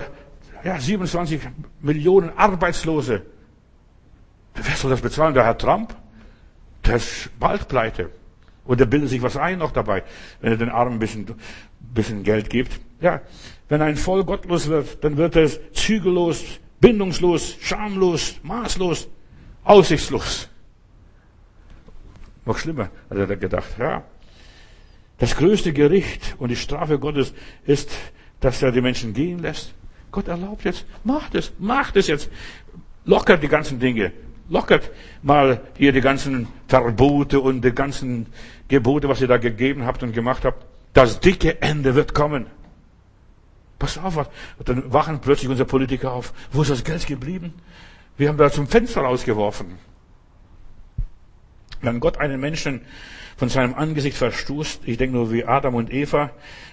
[0.64, 1.40] ja, 27
[1.80, 3.22] Millionen Arbeitslose.
[4.54, 5.34] Wer soll das bezahlen?
[5.34, 5.94] Der Herr Trump?
[6.88, 8.10] Der ist bald pleite.
[8.64, 10.02] Und der bildet sich was ein noch dabei,
[10.40, 11.26] wenn er den Armen ein bisschen,
[11.80, 12.80] bisschen Geld gibt.
[13.00, 13.20] Ja,
[13.68, 16.44] wenn ein Volk gottlos wird, dann wird es zügellos,
[16.80, 19.08] bindungslos, schamlos, maßlos,
[19.64, 20.48] aussichtslos.
[22.44, 23.78] Noch schlimmer, hat er gedacht.
[23.78, 24.04] Ja,
[25.18, 27.34] das größte Gericht und die Strafe Gottes
[27.66, 27.90] ist,
[28.40, 29.74] dass er die Menschen gehen lässt.
[30.10, 32.30] Gott erlaubt jetzt, macht es, macht es jetzt.
[33.04, 34.12] Lockert die ganzen Dinge.
[34.48, 34.90] Lockert
[35.22, 38.26] mal hier die ganzen Verbote und die ganzen
[38.68, 40.64] Gebote, was ihr da gegeben habt und gemacht habt.
[40.94, 42.46] Das dicke Ende wird kommen.
[43.78, 44.16] Pass auf.
[44.16, 46.32] Und dann wachen plötzlich unsere Politiker auf.
[46.50, 47.54] Wo ist das Geld geblieben?
[48.16, 49.78] Wir haben da zum Fenster rausgeworfen.
[51.80, 52.80] Wenn Gott einen Menschen
[53.36, 56.30] von seinem Angesicht verstoßt, ich denke nur wie Adam und Eva,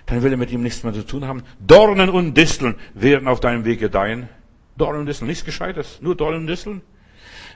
[0.08, 1.44] dann will er mit ihm nichts mehr zu tun haben.
[1.60, 4.30] Dornen und Disteln werden auf deinem Weg gedeihen.
[4.76, 6.82] Dornen und Disteln, nichts Gescheites, nur Dornen und Disteln.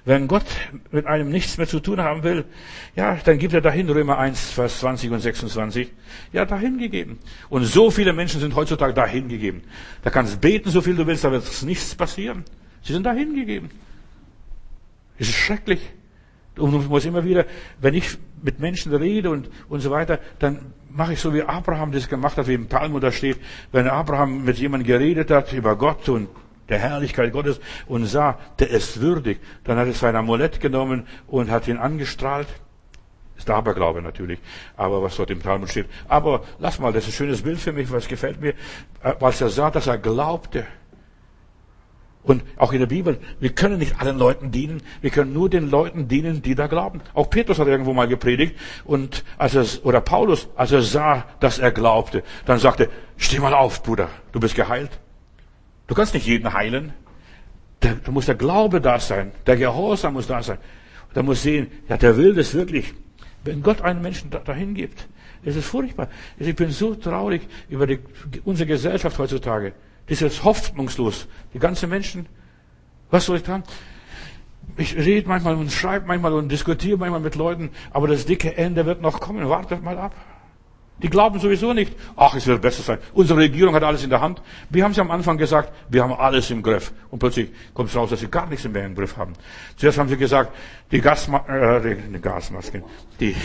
[0.06, 0.46] Wenn Gott
[0.92, 2.46] mit einem nichts mehr zu tun haben will,
[2.96, 5.92] ja, dann gibt er dahin, Römer 1, Vers 20 und 26,
[6.32, 7.20] ja, dahin gegeben.
[7.50, 9.64] Und so viele Menschen sind heutzutage dahin gegeben.
[10.02, 12.44] Da kannst du beten, so viel du willst, da wird nichts passieren.
[12.82, 13.70] Sie sind dahin gegeben.
[15.18, 15.82] Es ist schrecklich.
[16.58, 17.46] Und ich muss immer wieder,
[17.80, 21.92] wenn ich mit Menschen rede und, und so weiter, dann mache ich so, wie Abraham
[21.92, 23.38] das gemacht hat, wie im Talmud da steht.
[23.72, 26.30] Wenn Abraham mit jemandem geredet hat über Gott und
[26.70, 31.50] der Herrlichkeit Gottes und sah, der ist würdig, dann hat er sein Amulett genommen und
[31.50, 32.48] hat ihn angestrahlt.
[33.38, 34.40] Ist der Aberglaube natürlich,
[34.76, 35.88] aber was dort im Talmud steht.
[36.10, 38.54] Aber lass mal, das ist ein schönes Bild für mich, was gefällt mir,
[39.02, 40.66] äh, als er sah, dass er glaubte.
[42.22, 45.70] Und auch in der Bibel, wir können nicht allen Leuten dienen, wir können nur den
[45.70, 47.00] Leuten dienen, die da glauben.
[47.14, 51.60] Auch Petrus hat irgendwo mal gepredigt und als er, oder Paulus, als er sah, dass
[51.60, 55.00] er glaubte, dann sagte, steh mal auf, Bruder, du bist geheilt.
[55.90, 56.94] Du kannst nicht jeden heilen.
[57.80, 60.60] Da, da muss der Glaube da sein, der Gehorsam muss da sein.
[61.14, 62.94] Da muss sehen, ja, der will das wirklich.
[63.44, 65.08] Wenn Gott einen Menschen dahin gibt,
[65.44, 66.10] ist es furchtbar.
[66.38, 68.00] Ich bin so traurig über die,
[68.46, 69.74] unsere Gesellschaft heutzutage.
[70.08, 71.28] Das ist hoffnungslos.
[71.56, 72.28] Die ganzen Menschen,
[73.10, 73.64] was soll ich tun?
[74.78, 78.86] Ich rede manchmal und schreibe manchmal und diskutiere manchmal mit Leuten, aber das dicke Ende
[78.86, 79.50] wird noch kommen.
[79.50, 80.14] Wartet mal ab.
[81.02, 82.98] Die glauben sowieso nicht, ach, es wird besser sein.
[83.14, 84.42] Unsere Regierung hat alles in der Hand.
[84.70, 86.92] Wir haben sie am Anfang gesagt, wir haben alles im Griff.
[87.10, 89.34] Und plötzlich kommt es raus, dass sie gar nichts mehr im Griff haben.
[89.78, 90.54] Zuerst haben sie gesagt,
[90.92, 92.84] die, Gasma äh, die Gasmasken,
[93.20, 93.36] die,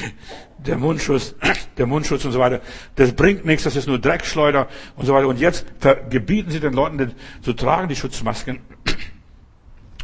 [0.58, 1.34] der Mundschutz,
[1.78, 2.60] der Mundschutz und so weiter,
[2.96, 5.28] das bringt nichts, das ist nur Dreckschleuder und so weiter.
[5.28, 5.66] Und jetzt
[6.10, 8.60] gebieten sie den Leuten den, zu tragen, die Schutzmasken.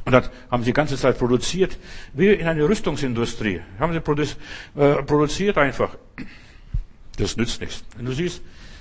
[0.06, 1.78] Und das haben sie die ganze Zeit produziert,
[2.14, 3.60] wie in einer Rüstungsindustrie.
[3.78, 5.90] Haben sie äh, produziert einfach.
[7.20, 7.84] Das nützt nichts.
[7.96, 8.40] Wenn du siehst,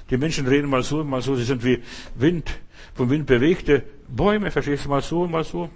[0.10, 1.84] die Menschen reden mal so, mal so, sie sind wie
[2.16, 2.50] Wind,
[2.96, 5.70] vom Wind bewegte Bäume, verstehst du, mal so, mal so.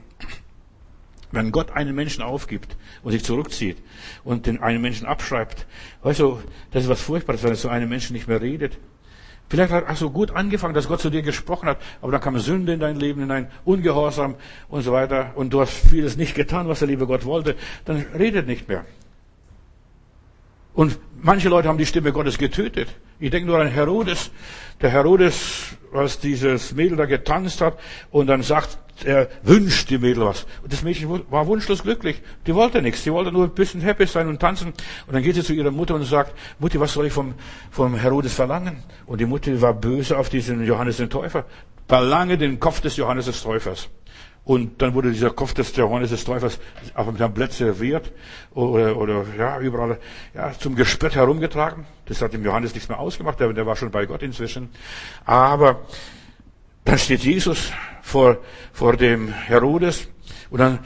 [1.31, 3.77] Wenn Gott einen Menschen aufgibt und sich zurückzieht
[4.23, 5.65] und den einen Menschen abschreibt,
[6.03, 6.39] weißt du,
[6.71, 8.77] das ist was Furchtbares, wenn so einem Menschen nicht mehr redet.
[9.49, 12.73] Vielleicht hast du gut angefangen, dass Gott zu dir gesprochen hat, aber dann kam Sünde
[12.73, 14.35] in dein Leben hinein, Ungehorsam
[14.69, 17.97] und so weiter, und du hast vieles nicht getan, was der liebe Gott wollte, dann
[18.17, 18.85] redet nicht mehr.
[20.73, 22.89] Und manche Leute haben die Stimme Gottes getötet.
[23.19, 24.31] Ich denke nur an Herodes.
[24.81, 27.79] Der Herodes, was dieses Mädel da getanzt hat
[28.11, 30.45] und dann sagt, er wünscht die Mädel was.
[30.61, 32.21] Und das Mädchen war wunschlos glücklich.
[32.45, 33.03] Die wollte nichts.
[33.03, 34.69] Die wollte nur ein bisschen happy sein und tanzen.
[35.07, 37.33] Und dann geht sie zu ihrer Mutter und sagt, Mutti, was soll ich vom,
[37.71, 38.83] vom Herodes verlangen?
[39.05, 41.45] Und die Mutter war böse auf diesen Johannes den Täufer.
[41.87, 43.89] Verlange den Kopf des Johannes des Täufers.
[44.45, 46.59] Und dann wurde dieser Kopf des Johannes des Täufers
[46.95, 48.11] auf einem Tablett serviert
[48.53, 49.99] oder, oder ja, überall
[50.33, 51.85] ja, zum Gespött herumgetragen.
[52.05, 54.69] Das hat dem Johannes nichts mehr ausgemacht, der, der war schon bei Gott inzwischen.
[55.23, 55.85] Aber
[56.83, 57.71] dann steht Jesus
[58.01, 58.37] vor,
[58.73, 60.09] vor dem Herodes
[60.49, 60.79] und dann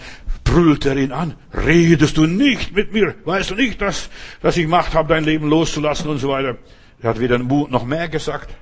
[0.44, 1.34] brüllt er ihn an.
[1.52, 3.16] Redest du nicht mit mir?
[3.26, 4.10] Weißt du nicht, dass,
[4.42, 6.58] dass ich Macht habe, dein Leben loszulassen und so weiter?
[7.02, 8.56] Er hat weder noch mehr gesagt.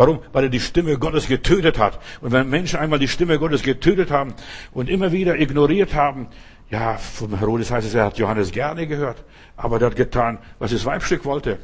[0.00, 0.20] Warum?
[0.32, 2.00] Weil er die Stimme Gottes getötet hat.
[2.22, 4.32] Und wenn Menschen einmal die Stimme Gottes getötet haben
[4.72, 6.28] und immer wieder ignoriert haben,
[6.70, 9.22] ja, vom Herodes heißt es, er hat Johannes gerne gehört,
[9.58, 11.58] aber er hat getan, was das Weibstück wollte.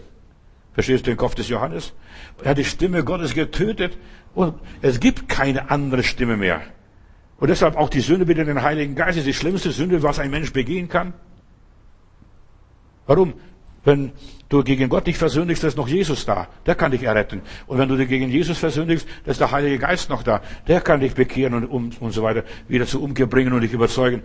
[0.75, 1.95] Verstehst du den Kopf des Johannes?
[2.43, 3.97] Er hat die Stimme Gottes getötet
[4.35, 6.61] und es gibt keine andere Stimme mehr.
[7.39, 10.31] Und deshalb auch die Sünde mit den Heiligen Geist ist die schlimmste Sünde, was ein
[10.31, 11.15] Mensch begehen kann.
[13.07, 13.33] Warum?
[13.83, 14.13] Wenn
[14.49, 16.49] du gegen Gott dich versündigst, ist noch Jesus da.
[16.67, 17.43] Der kann dich erretten.
[17.67, 20.41] Und wenn du dich gegen Jesus versündigst, ist der Heilige Geist noch da.
[20.69, 23.73] Der kann dich bekehren und, um, und so weiter, wieder zu Umkehr bringen und dich
[23.73, 24.23] überzeugen.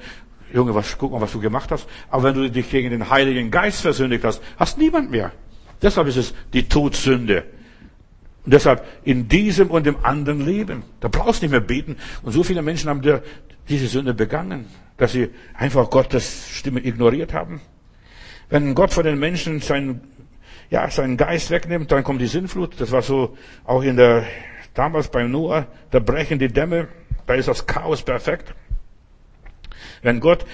[0.53, 1.87] Junge, was, guck mal, was du gemacht hast.
[2.09, 5.31] Aber wenn du dich gegen den Heiligen Geist versündigt hast, hast niemand mehr.
[5.81, 7.45] Deshalb ist es die Todsünde.
[8.45, 10.83] Und deshalb in diesem und dem anderen Leben.
[10.99, 11.97] Da brauchst du nicht mehr beten.
[12.23, 13.01] Und so viele Menschen haben
[13.69, 14.65] diese Sünde begangen,
[14.97, 17.61] dass sie einfach Gottes Stimme ignoriert haben.
[18.49, 20.01] Wenn Gott von den Menschen seinen,
[20.71, 22.79] ja, seinen Geist wegnimmt, dann kommt die Sinnflut.
[22.79, 24.23] Das war so auch in der,
[24.73, 26.87] damals bei Noah, da brechen die Dämme,
[27.27, 28.55] da ist das Chaos perfekt.
[30.01, 30.45] Wenn Gott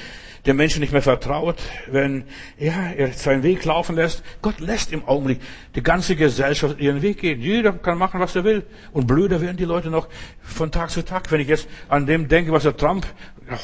[0.47, 1.57] dem Menschen nicht mehr vertraut,
[1.91, 2.23] wenn
[2.57, 4.23] ja, er seinen Weg laufen lässt.
[4.41, 5.39] Gott lässt im Augenblick
[5.75, 7.41] die ganze Gesellschaft ihren Weg gehen.
[7.41, 8.63] Jeder kann machen, was er will.
[8.93, 10.07] Und blöder werden die Leute noch
[10.41, 11.29] von Tag zu Tag.
[11.31, 13.05] Wenn ich jetzt an dem denke, was der Trump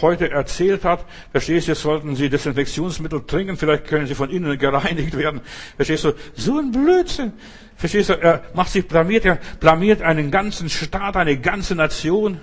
[0.02, 4.58] heute erzählt hat, verstehst du, jetzt sollten sie Desinfektionsmittel trinken, vielleicht können sie von innen
[4.58, 5.42] gereinigt werden.
[5.76, 7.34] Verstehst du, so ein Blödsinn.
[7.76, 12.40] Verstehst du, er macht sich blamiert, er blamiert einen ganzen Staat, eine ganze Nation.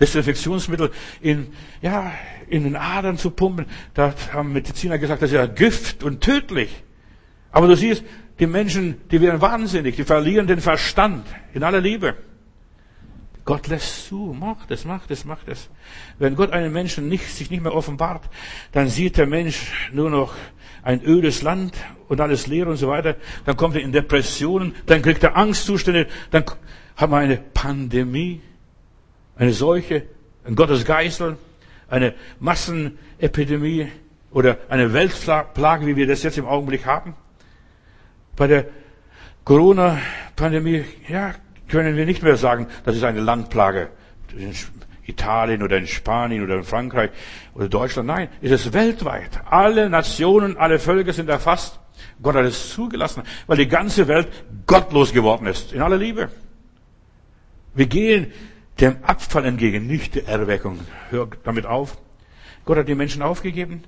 [0.00, 2.12] Desinfektionsmittel in, ja,
[2.48, 3.66] in den Adern zu pumpen.
[3.94, 6.82] Da haben Mediziner gesagt, das ist ja Gift und tödlich.
[7.50, 8.04] Aber du siehst,
[8.38, 12.16] die Menschen, die werden wahnsinnig, die verlieren den Verstand in aller Liebe.
[13.44, 15.68] Gott lässt zu, macht es, macht es, macht es.
[16.18, 18.22] Wenn Gott einen Menschen nicht, sich nicht mehr offenbart,
[18.70, 20.34] dann sieht der Mensch nur noch
[20.82, 21.74] ein ödes Land
[22.08, 23.16] und alles leer und so weiter.
[23.44, 26.44] Dann kommt er in Depressionen, dann kriegt er Angstzustände, dann
[26.96, 28.40] haben wir eine Pandemie,
[29.36, 30.04] eine Seuche,
[30.44, 31.36] ein Gottesgeißel
[31.92, 33.88] eine Massenepidemie
[34.30, 37.14] oder eine Weltplage, wie wir das jetzt im Augenblick haben.
[38.34, 38.64] Bei der
[39.44, 41.34] Corona-Pandemie, ja,
[41.68, 43.90] können wir nicht mehr sagen, das ist eine Landplage
[44.34, 44.54] in
[45.04, 47.10] Italien oder in Spanien oder in Frankreich
[47.54, 48.06] oder Deutschland.
[48.06, 49.42] Nein, es ist weltweit.
[49.50, 51.78] Alle Nationen, alle Völker sind erfasst.
[52.22, 54.28] Gott hat es zugelassen, weil die ganze Welt
[54.66, 55.74] gottlos geworden ist.
[55.74, 56.30] In aller Liebe.
[57.74, 58.32] Wir gehen
[58.80, 60.80] dem Abfall entgegen, nicht der Erweckung.
[61.10, 61.98] Hör damit auf.
[62.64, 63.82] Gott hat die Menschen aufgegeben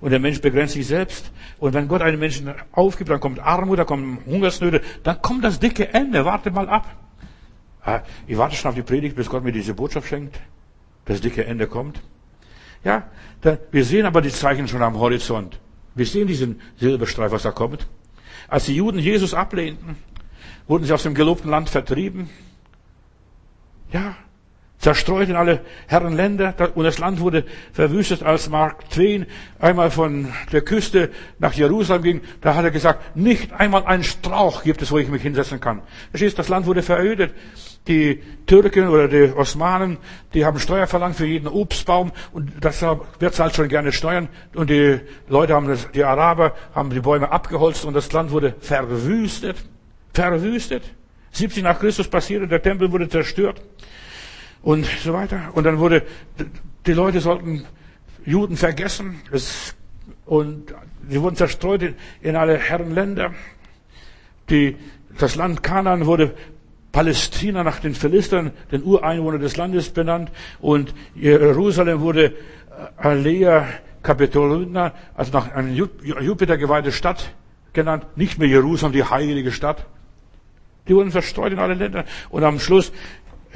[0.00, 1.30] und der Mensch begrenzt sich selbst.
[1.58, 5.58] Und wenn Gott einen Menschen aufgibt, dann kommt Armut, dann kommen Hungersnöte, dann kommt das
[5.58, 6.24] dicke Ende.
[6.24, 6.86] Warte mal ab.
[7.82, 10.40] Ah, ich warte schon auf die Predigt, bis Gott mir diese Botschaft schenkt.
[11.04, 12.02] Das dicke Ende kommt.
[12.84, 13.08] Ja,
[13.70, 15.58] wir sehen aber die Zeichen schon am Horizont.
[15.94, 17.86] Wir sehen diesen Silberstreif, was da kommt.
[18.48, 19.96] Als die Juden Jesus ablehnten,
[20.66, 22.28] wurden sie aus dem gelobten Land vertrieben.
[23.92, 24.16] Ja,
[24.86, 29.26] zerstreut in alle Herrenländer und das Land wurde verwüstet, als Mark Twain
[29.58, 31.10] einmal von der Küste
[31.40, 35.08] nach Jerusalem ging, da hat er gesagt, nicht einmal ein Strauch gibt es, wo ich
[35.08, 35.82] mich hinsetzen kann.
[36.12, 37.34] Das Land wurde verödet.
[37.88, 39.98] Die Türken oder die Osmanen,
[40.34, 42.80] die haben Steuer verlangt für jeden Obstbaum und das
[43.18, 47.32] wird zahlt schon gerne Steuern und die Leute haben das, die Araber haben die Bäume
[47.32, 49.56] abgeholzt und das Land wurde verwüstet.
[50.14, 50.84] Verwüstet.
[51.32, 53.60] 70 nach Christus passierte, der Tempel wurde zerstört
[54.66, 55.50] und so weiter.
[55.54, 56.02] Und dann wurde,
[56.86, 57.64] die Leute sollten
[58.24, 59.76] Juden vergessen es,
[60.24, 60.74] und
[61.08, 63.32] sie wurden zerstreut in, alle Herrenländer.
[64.50, 64.74] Die,
[65.18, 66.34] das Land Kanaan wurde
[66.90, 72.34] Palästina nach den Philistern, den Ureinwohnern des Landes benannt und Jerusalem wurde
[72.96, 73.68] Alea
[74.02, 77.34] Capitolina, also nach einer Jupiter geweihte Stadt
[77.72, 79.86] genannt, nicht mehr Jerusalem, die heilige Stadt.
[80.88, 82.90] Die wurden verstreut in alle Länder und am Schluss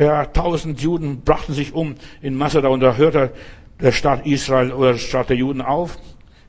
[0.00, 3.32] ja, tausend Juden brachten sich um in Masada und da hörte
[3.80, 5.98] der Staat Israel oder der Staat der Juden auf.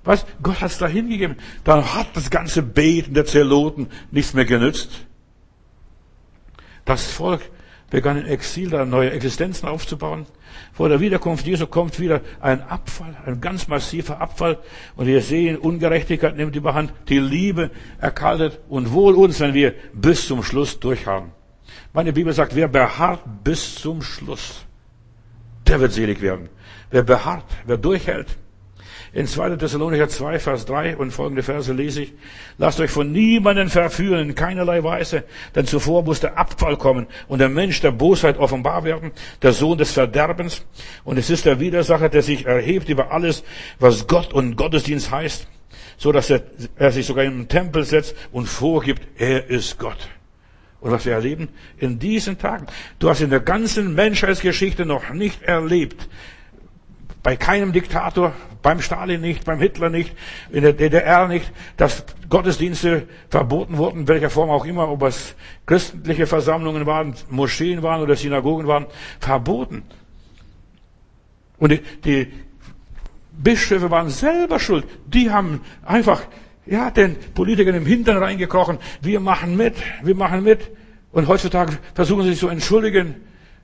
[0.05, 0.25] Was?
[0.41, 1.35] Gott hat es da hingegeben.
[1.65, 5.05] Dann hat das ganze Beten der Zeloten nichts mehr genützt.
[6.85, 7.41] Das Volk
[7.89, 10.25] begann in Exil da neue Existenzen aufzubauen.
[10.71, 14.59] Vor der Wiederkunft Jesu kommt wieder ein Abfall, ein ganz massiver Abfall.
[14.95, 20.25] Und wir sehen, Ungerechtigkeit nimmt überhand, die Liebe erkaltet und wohl uns, wenn wir bis
[20.25, 21.33] zum Schluss durchhaben.
[21.93, 24.65] Meine Bibel sagt, wer beharrt bis zum Schluss,
[25.67, 26.49] der wird selig werden.
[26.89, 28.37] Wer beharrt, wer durchhält.
[29.13, 29.57] In 2.
[29.57, 32.13] Thessalonicher 2, Vers 3 und folgende Verse lese ich,
[32.57, 37.39] lasst euch von niemanden verführen, in keinerlei Weise, denn zuvor muss der Abfall kommen und
[37.39, 39.11] der Mensch der Bosheit offenbar werden,
[39.41, 40.65] der Sohn des Verderbens.
[41.03, 43.43] Und es ist der Widersacher, der sich erhebt über alles,
[43.79, 45.45] was Gott und Gottesdienst heißt,
[45.97, 46.43] so dass er,
[46.77, 50.07] er sich sogar im Tempel setzt und vorgibt, er ist Gott.
[50.81, 52.65] Und was wir erleben in diesen Tagen.
[52.99, 56.09] Du hast in der ganzen Menschheitsgeschichte noch nicht erlebt,
[57.23, 60.15] bei keinem Diktator, beim Stalin nicht, beim Hitler nicht,
[60.51, 66.25] in der DDR nicht, dass Gottesdienste verboten wurden, welcher Form auch immer, ob es christliche
[66.25, 68.87] Versammlungen waren, Moscheen waren oder Synagogen waren,
[69.19, 69.83] verboten.
[71.59, 72.33] Und die, die
[73.31, 74.85] Bischöfe waren selber schuld.
[75.05, 76.23] Die haben einfach
[76.71, 78.79] ja, den Politikern im Hintern reingekrochen.
[79.01, 80.71] Wir machen mit, wir machen mit.
[81.11, 83.15] Und heutzutage versuchen sie sich zu entschuldigen.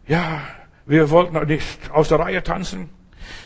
[0.08, 0.42] Ja,
[0.86, 2.90] wir wollten nicht aus der Reihe tanzen.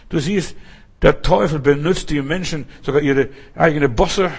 [0.09, 0.55] Du siehst,
[1.01, 4.31] Der Teufel benutzt die Menschen, sogar ihre eigene Bosse.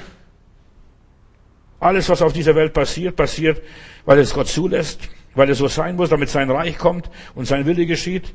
[1.81, 3.61] Alles, was auf dieser Welt passiert, passiert,
[4.05, 7.67] weil es Gott zulässt, weil es so sein muss, damit sein Reich kommt und sein
[7.67, 8.33] Wille geschieht.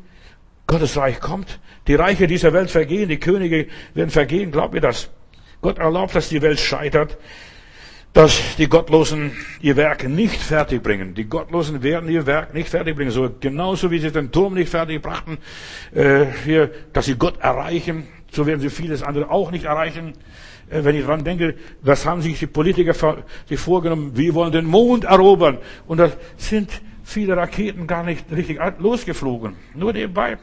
[0.65, 1.61] Gottes Reich kommt.
[1.88, 4.51] Die Reiche dieser Welt vergehen, die Könige werden vergehen.
[4.51, 5.09] Glaubt mir das?
[5.61, 7.17] Gott erlaubt, dass die Welt scheitert,
[8.13, 9.31] dass die Gottlosen
[9.61, 11.13] ihr Werk nicht fertigbringen.
[11.13, 13.11] Die Gottlosen werden ihr Werk nicht fertigbringen.
[13.11, 15.37] So genauso wie sie den Turm nicht fertig brachten,
[15.93, 20.13] äh, hier, dass sie Gott erreichen, so werden sie vieles andere auch nicht erreichen.
[20.69, 24.11] Äh, wenn ich daran denke, was haben sich die Politiker vorgenommen?
[24.15, 25.59] Wir wollen den Mond erobern.
[25.85, 26.71] Und da sind
[27.03, 29.55] viele Raketen gar nicht richtig losgeflogen.
[29.75, 30.37] Nur nebenbei.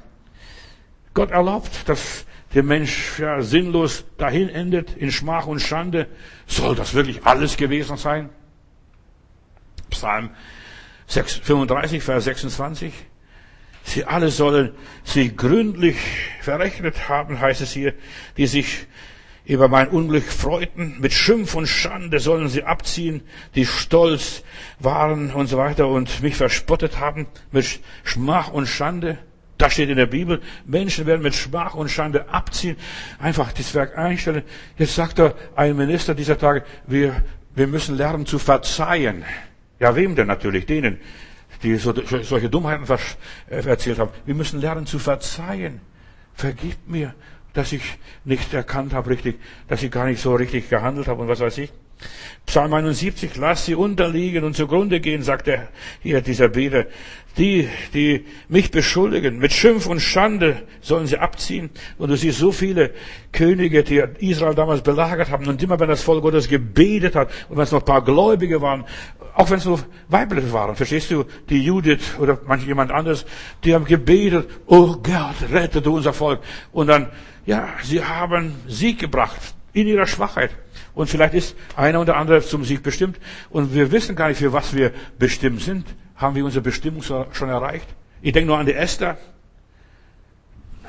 [1.12, 2.24] Gott erlaubt, dass
[2.54, 6.06] der Mensch ja, sinnlos dahin endet, in Schmach und Schande.
[6.46, 8.30] Soll das wirklich alles gewesen sein?
[9.90, 10.30] Psalm
[11.06, 12.92] 35, Vers 26.
[13.82, 15.96] Sie alle sollen sich gründlich
[16.40, 17.92] verrechnet haben, heißt es hier,
[18.36, 18.86] die sich
[19.44, 20.96] über mein Unglück freuten.
[21.00, 23.22] Mit Schimpf und Schande sollen sie abziehen,
[23.54, 24.42] die stolz
[24.78, 27.26] waren und so weiter und mich verspottet haben.
[27.52, 29.18] Mit Schmach und Schande.
[29.64, 30.42] Das steht in der Bibel.
[30.66, 32.76] Menschen werden mit Schmach und Schande abziehen,
[33.18, 34.42] einfach das Werk einstellen.
[34.76, 37.22] Jetzt sagt er ein Minister dieser Tage, wir,
[37.54, 39.24] wir müssen lernen zu verzeihen.
[39.80, 40.66] Ja, wem denn natürlich?
[40.66, 41.00] Denen,
[41.62, 42.84] die so, solche Dummheiten
[43.48, 44.10] äh, erzählt haben.
[44.26, 45.80] Wir müssen lernen zu verzeihen.
[46.34, 47.14] Vergib mir,
[47.54, 47.96] dass ich
[48.26, 51.56] nicht erkannt habe richtig, dass ich gar nicht so richtig gehandelt habe und was weiß
[51.56, 51.72] ich.
[52.46, 55.68] Psalm 71, lass sie unterliegen und zugrunde gehen, sagt er
[56.02, 56.86] hier, dieser Beter.
[57.36, 61.70] Die, die mich beschuldigen, mit Schimpf und Schande sollen sie abziehen.
[61.98, 62.92] Und du siehst so viele
[63.32, 65.48] Könige, die Israel damals belagert haben.
[65.48, 68.60] Und immer wenn das Volk Gottes gebetet hat und wenn es noch ein paar Gläubige
[68.60, 68.84] waren,
[69.34, 73.26] auch wenn es nur weibliche waren, verstehst du, die Judith oder manche jemand anderes,
[73.64, 76.40] die haben gebetet, oh Gott, rette du unser Volk.
[76.70, 77.10] Und dann,
[77.46, 79.40] ja, sie haben Sieg gebracht
[79.74, 80.50] in ihrer Schwachheit.
[80.94, 83.18] Und vielleicht ist einer oder andere zum Sieg bestimmt.
[83.50, 85.86] Und wir wissen gar nicht, für was wir bestimmt sind.
[86.16, 87.88] Haben wir unsere Bestimmung schon erreicht?
[88.22, 89.18] Ich denke nur an die Esther.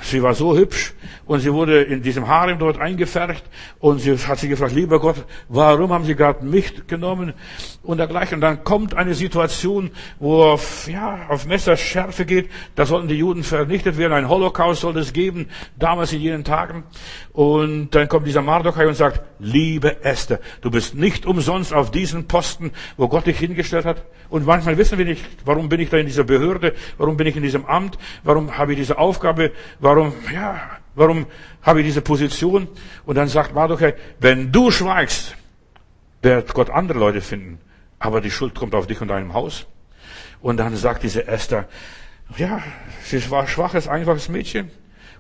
[0.02, 0.94] Sie war so hübsch
[1.26, 3.44] und sie wurde in diesem Harem dort eingefärbt
[3.80, 7.34] und sie hat sich gefragt, lieber Gott, warum haben Sie gerade mich genommen
[7.82, 8.36] und dergleichen.
[8.36, 13.44] Und dann kommt eine Situation, wo auf, ja, auf Messerschärfe geht, da sollten die Juden
[13.44, 16.84] vernichtet werden, ein Holocaust soll es geben, damals in jenen Tagen.
[17.32, 22.28] Und dann kommt dieser Mardochai und sagt, liebe Esther, du bist nicht umsonst auf diesen
[22.28, 24.04] Posten, wo Gott dich hingestellt hat.
[24.30, 27.36] Und manchmal wissen wir nicht, warum bin ich da in dieser Behörde, warum bin ich
[27.36, 29.52] in diesem Amt, warum habe ich diese Aufgabe,
[29.86, 30.60] Warum, ja,
[30.96, 31.28] warum
[31.62, 32.68] habe ich diese Position?
[33.06, 35.36] Und dann sagt Mardochai, wenn du schweigst,
[36.24, 37.60] wird Gott andere Leute finden.
[38.00, 39.68] Aber die Schuld kommt auf dich und deinem Haus.
[40.42, 41.68] Und dann sagt diese Esther,
[42.36, 42.64] ja,
[43.04, 44.72] sie war ein schwaches, einfaches Mädchen.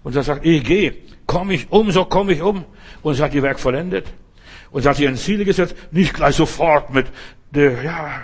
[0.03, 0.95] Und dann sagt, ich gehe,
[1.28, 2.66] komme ich um, so komme ich um.
[3.03, 4.07] Und sie hat ihr Werk vollendet.
[4.72, 7.05] Und sie hat ihr ein Ziel gesetzt, nicht gleich sofort mit,
[7.51, 8.22] der, ja,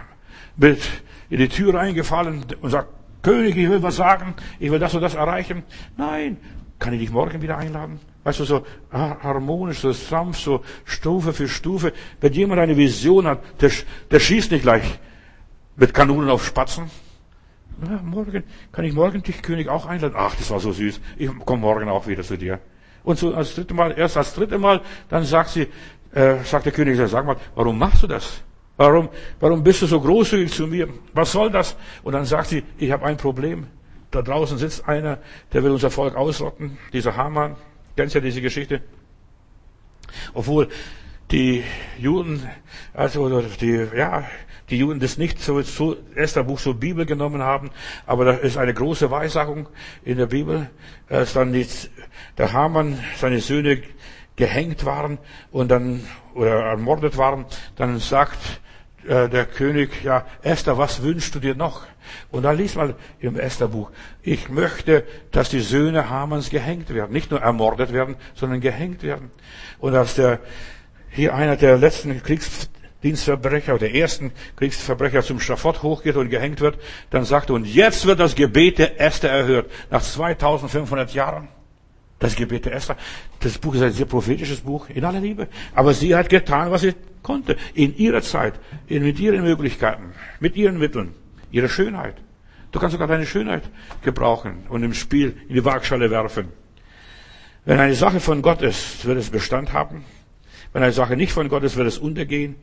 [0.56, 0.82] mit
[1.30, 2.90] in die Tür reingefallen und sagt,
[3.22, 5.64] König, ich will was sagen, ich will das und das erreichen.
[5.98, 6.38] Nein,
[6.80, 8.00] kann ich dich morgen wieder einladen?
[8.24, 11.94] Weißt du, so harmonisch, so sanft, so Stufe für Stufe.
[12.20, 13.72] Wenn jemand eine Vision hat, der,
[14.10, 15.00] der schießt nicht gleich
[15.76, 16.90] mit Kanonen auf Spatzen.
[17.84, 20.16] Ja, morgen, kann ich morgen dich, König, auch einladen?
[20.16, 21.00] Ach, das war so süß.
[21.18, 22.60] Ich komme morgen auch wieder zu dir.
[23.04, 25.68] Und so als dritte Mal, erst als dritte Mal, dann sagt sie,
[26.14, 28.44] äh, sagt der König, sag mal, warum machst du das?
[28.78, 29.10] Warum,
[29.40, 30.88] warum bist du so großzügig zu mir?
[31.14, 31.76] Was soll das?
[32.04, 33.68] Und dann sagt sie, ich habe ein Problem.
[34.10, 35.20] Da draußen sitzt einer,
[35.54, 36.78] der will unser Volk ausrotten.
[36.92, 37.56] Dieser Haman.
[37.96, 38.82] Kennst ja diese Geschichte?
[40.34, 40.68] Obwohl
[41.32, 41.64] die
[41.98, 42.50] Juden,
[42.94, 44.26] also die, ja,
[44.70, 47.70] die Juden das nicht so, so erster Buch so Bibel genommen haben,
[48.06, 49.68] aber da ist eine große Weissagung
[50.04, 50.70] in der Bibel,
[51.10, 51.68] als dann die,
[52.38, 53.82] der Haman, seine Söhne
[54.36, 55.18] gehängt waren
[55.52, 58.62] und dann oder ermordet waren, dann sagt
[59.08, 61.84] äh, der König, ja, Esther, was wünschst du dir noch?
[62.30, 63.90] Und dann liest mal im Estherbuch,
[64.22, 67.12] ich möchte, dass die Söhne Hamans gehängt werden.
[67.12, 69.32] Nicht nur ermordet werden, sondern gehängt werden.
[69.80, 70.40] Und dass der,
[71.10, 76.78] hier einer der letzten Kriegsdienstverbrecher der ersten Kriegsverbrecher zum Schafott hochgeht und gehängt wird,
[77.10, 79.72] dann sagt er, und jetzt wird das Gebet der Esther erhört.
[79.90, 81.48] Nach 2500 Jahren.
[82.22, 82.96] Das Gebet der Esther.
[83.40, 85.48] Das Buch ist ein sehr prophetisches Buch, in aller Liebe.
[85.74, 86.94] Aber sie hat getan, was sie
[87.24, 87.58] konnte.
[87.74, 88.54] In ihrer Zeit,
[88.88, 91.16] mit ihren Möglichkeiten, mit ihren Mitteln,
[91.52, 92.16] ihre Schönheit.
[92.72, 93.64] Du kannst sogar deine Schönheit
[94.04, 96.50] gebrauchen und im Spiel in die Waagschale werfen.
[97.66, 100.06] Wenn eine Sache von Gott ist, wird es Bestand haben.
[100.74, 102.56] Wenn eine Sache nicht von Gott ist, wird es untergehen,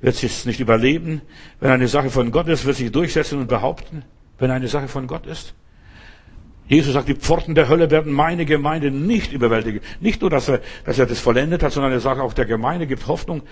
[0.00, 1.22] wird es nicht überleben.
[1.60, 4.04] Wenn eine Sache von Gott ist, wird sie durchsetzen und behaupten.
[4.38, 5.54] Wenn eine Sache von Gott ist,
[6.68, 9.80] Jesus sagt, die Pforten der Hölle werden meine Gemeinde nicht überwältigen.
[10.00, 12.86] Nicht nur, dass er, dass er das vollendet hat, sondern er sagt auch, der Gemeinde
[12.86, 13.42] gibt Hoffnung.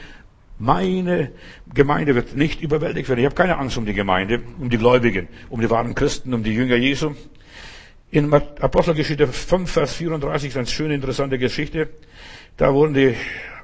[0.59, 1.31] Meine
[1.73, 3.21] Gemeinde wird nicht überwältigt werden.
[3.21, 6.43] Ich habe keine Angst um die Gemeinde, um die Gläubigen, um die wahren Christen, um
[6.43, 7.15] die Jünger Jesu.
[8.11, 11.89] In Apostelgeschichte 5, Vers 34 ist eine schöne, interessante Geschichte.
[12.57, 13.15] Da wurden die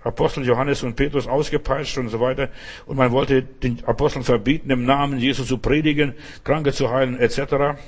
[0.03, 2.49] Apostel Johannes und Petrus ausgepeitscht und so weiter.
[2.87, 7.79] Und man wollte den Aposteln verbieten, im Namen Jesus zu predigen, Kranke zu heilen, etc.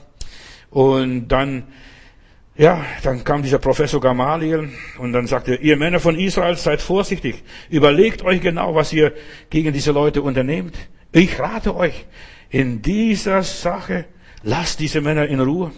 [0.72, 1.64] Und dann,
[2.56, 7.44] ja, dann kam dieser Professor Gamaliel und dann sagte, ihr Männer von Israel, seid vorsichtig.
[7.68, 9.12] Überlegt euch genau, was ihr
[9.50, 10.74] gegen diese Leute unternehmt.
[11.12, 12.06] Ich rate euch,
[12.48, 14.06] in dieser Sache,
[14.42, 15.72] lasst diese Männer in Ruhe.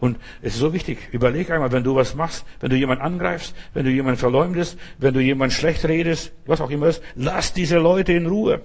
[0.00, 3.56] Und es ist so wichtig, überleg einmal, wenn du was machst, wenn du jemanden angreifst,
[3.72, 7.78] wenn du jemanden verleumdest, wenn du jemanden schlecht redest, was auch immer ist, lass diese
[7.78, 8.60] Leute in Ruhe.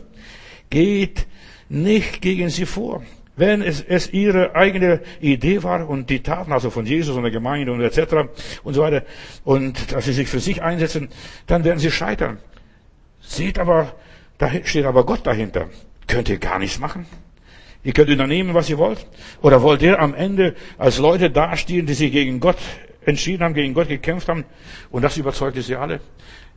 [0.69, 1.27] Geht
[1.69, 3.01] nicht gegen sie vor.
[3.35, 7.31] Wenn es, es ihre eigene Idee war und die Taten also von Jesus und der
[7.31, 8.29] Gemeinde und etc.
[8.63, 9.03] und so weiter
[9.43, 11.09] und dass sie sich für sich einsetzen,
[11.47, 12.39] dann werden sie scheitern.
[13.21, 13.93] Seht aber,
[14.37, 15.69] da steht aber Gott dahinter.
[16.07, 17.05] Könnt ihr gar nichts machen?
[17.83, 19.05] Ihr könnt unternehmen, was ihr wollt?
[19.41, 22.57] Oder wollt ihr am Ende als Leute dastehen, die sich gegen Gott
[23.05, 24.45] entschieden haben, gegen Gott gekämpft haben?
[24.91, 26.01] Und das überzeugte sie alle.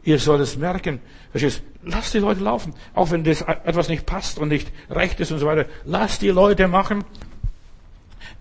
[0.04, 1.00] Ihr sollt es merken.
[1.30, 1.62] Verstehst?
[1.82, 2.74] Lasst die Leute laufen.
[2.94, 5.66] Auch wenn das etwas nicht passt und nicht recht ist und so weiter.
[5.84, 7.04] Lasst die Leute machen.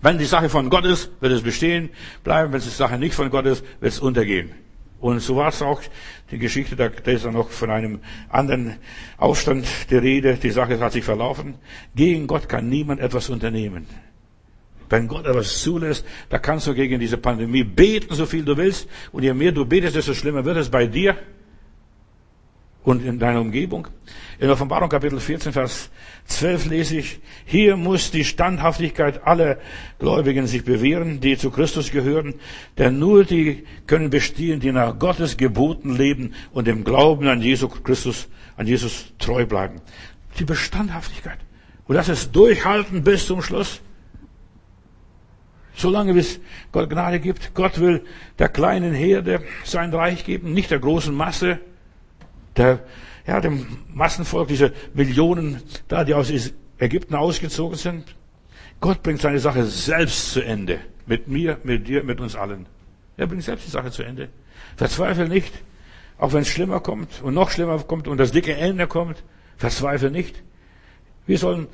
[0.02, 1.88] Wenn die Sache von Gott ist, wird es bestehen
[2.22, 2.52] bleiben.
[2.52, 4.52] Wenn die Sache nicht von Gott ist, wird es untergehen.
[5.00, 5.82] Und so war es auch
[6.30, 8.00] die Geschichte, da ist dann noch von einem
[8.30, 8.76] anderen
[9.18, 10.34] Aufstand die Rede.
[10.36, 11.56] Die Sache hat sich verlaufen.
[11.94, 13.86] Gegen Gott kann niemand etwas unternehmen.
[14.88, 18.88] Wenn Gott etwas zulässt, da kannst du gegen diese Pandemie beten, so viel du willst.
[19.12, 21.16] Und je mehr du betest, desto schlimmer wird es bei dir
[22.84, 23.88] und in deiner Umgebung.
[24.38, 25.90] In Offenbarung Kapitel 14, Vers
[26.26, 29.58] 12 lese ich, hier muss die Standhaftigkeit aller
[29.98, 32.34] Gläubigen sich bewähren, die zu Christus gehören,
[32.78, 37.82] denn nur die können bestehen, die nach Gottes Geboten leben und dem Glauben an Jesus
[37.82, 39.80] Christus, an Jesus treu bleiben.
[40.38, 41.38] Die Bestandhaftigkeit.
[41.86, 43.80] Und das ist Durchhalten bis zum Schluss.
[45.74, 46.38] Solange es
[46.70, 47.54] Gott Gnade gibt.
[47.54, 48.04] Gott will
[48.38, 51.58] der kleinen Herde sein Reich geben, nicht der großen Masse
[52.56, 52.80] der,
[53.26, 56.32] ja, dem Massenvolk, diese Millionen da, die aus
[56.78, 58.14] Ägypten ausgezogen sind.
[58.80, 60.80] Gott bringt seine Sache selbst zu Ende.
[61.06, 62.66] Mit mir, mit dir, mit uns allen.
[63.16, 64.28] Er bringt selbst die Sache zu Ende.
[64.76, 65.52] Verzweifel nicht.
[66.18, 69.22] Auch wenn es schlimmer kommt und noch schlimmer kommt und das dicke Ende kommt,
[69.56, 70.42] verzweifel nicht.
[71.26, 71.68] Wir sollen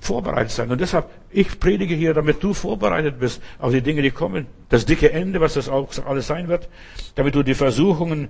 [0.00, 0.70] vorbereitet sein.
[0.70, 4.46] Und deshalb, ich predige hier, damit du vorbereitet bist auf die Dinge, die kommen.
[4.68, 6.68] Das dicke Ende, was das auch alles sein wird.
[7.16, 8.28] Damit du die Versuchungen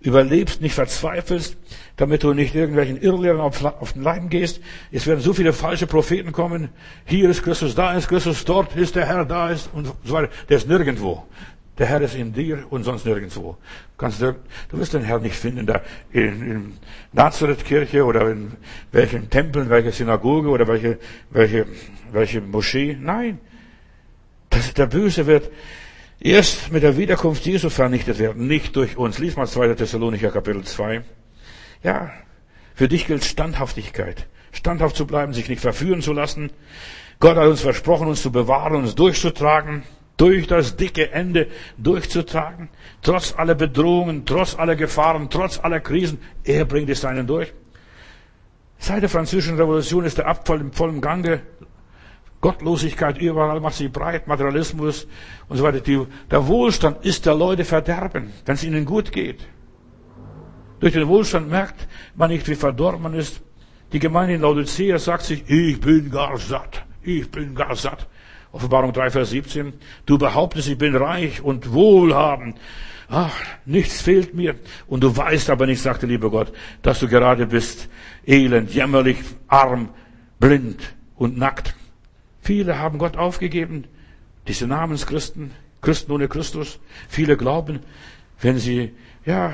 [0.00, 1.56] überlebst, nicht verzweifelst,
[1.96, 4.60] damit du nicht irgendwelchen Irrlehrern auf, den Leim gehst.
[4.92, 6.68] Es werden so viele falsche Propheten kommen.
[7.04, 10.30] Hier ist Christus, da ist Christus, dort ist der Herr, da ist und so weiter.
[10.48, 11.24] Der ist nirgendwo.
[11.78, 13.56] Der Herr ist in dir und sonst nirgendwo.
[13.96, 14.34] Kannst du,
[14.68, 15.80] du wirst den Herrn nicht finden da
[16.12, 16.72] in, in
[17.12, 18.52] Nazareth-Kirche oder in
[18.90, 20.98] welchen Tempeln, welche Synagoge oder welche,
[21.30, 21.66] welche,
[22.12, 22.96] welche Moschee.
[23.00, 23.38] Nein.
[24.50, 25.50] Das, der Böse wird
[26.20, 29.18] erst mit der Wiederkunft Jesu vernichtet werden, nicht durch uns.
[29.18, 29.74] Lies mal 2.
[29.74, 31.02] Thessalonicher Kapitel 2.
[31.82, 32.10] Ja,
[32.74, 34.26] für dich gilt Standhaftigkeit.
[34.52, 36.50] Standhaft zu bleiben, sich nicht verführen zu lassen.
[37.20, 39.82] Gott hat uns versprochen, uns zu bewahren, uns durchzutragen,
[40.16, 41.48] durch das dicke Ende
[41.78, 42.68] durchzutragen,
[43.02, 46.20] trotz aller Bedrohungen, trotz aller Gefahren, trotz aller Krisen.
[46.44, 47.52] Er bringt es seinen durch.
[48.78, 51.42] Seit der französischen Revolution ist der Abfall im vollen Gange.
[52.40, 55.06] Gottlosigkeit überall macht sich breit, Materialismus
[55.48, 55.80] und so weiter.
[56.30, 59.40] Der Wohlstand ist der Leute Verderben, wenn es ihnen gut geht.
[60.80, 63.40] Durch den Wohlstand merkt man nicht, wie verdorben man ist.
[63.92, 68.06] Die Gemeinde in Laodicea sagt sich, ich bin gar satt, ich bin gar satt.
[68.52, 69.72] Offenbarung 3, Vers 17.
[70.06, 72.56] Du behauptest, ich bin reich und wohlhabend.
[73.08, 73.34] Ach,
[73.64, 74.54] nichts fehlt mir.
[74.86, 77.88] Und du weißt aber nicht, sagte lieber Gott, dass du gerade bist
[78.26, 79.18] elend, jämmerlich,
[79.48, 79.90] arm,
[80.38, 81.74] blind und nackt.
[82.48, 83.84] Viele haben Gott aufgegeben,
[84.46, 85.50] diese Namenschristen,
[85.82, 86.80] Christen ohne Christus.
[87.06, 87.80] Viele glauben,
[88.40, 88.94] wenn sie,
[89.26, 89.52] ja,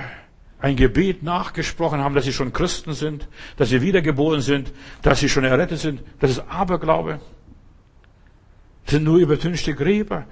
[0.61, 3.26] ein Gebet nachgesprochen haben, dass sie schon Christen sind,
[3.57, 4.72] dass sie wiedergeboren sind,
[5.03, 6.05] dass sie schon errettet sind.
[6.20, 7.18] Das ist Aberglaube.
[8.84, 10.26] Das sind nur übertünchte Gräber.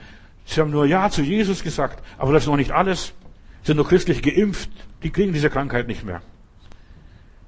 [0.44, 3.06] Sie haben nur Ja zu Jesus gesagt, aber das ist noch nicht alles.
[3.62, 4.70] Sie sind nur christlich geimpft.
[5.02, 6.22] Die kriegen diese Krankheit nicht mehr.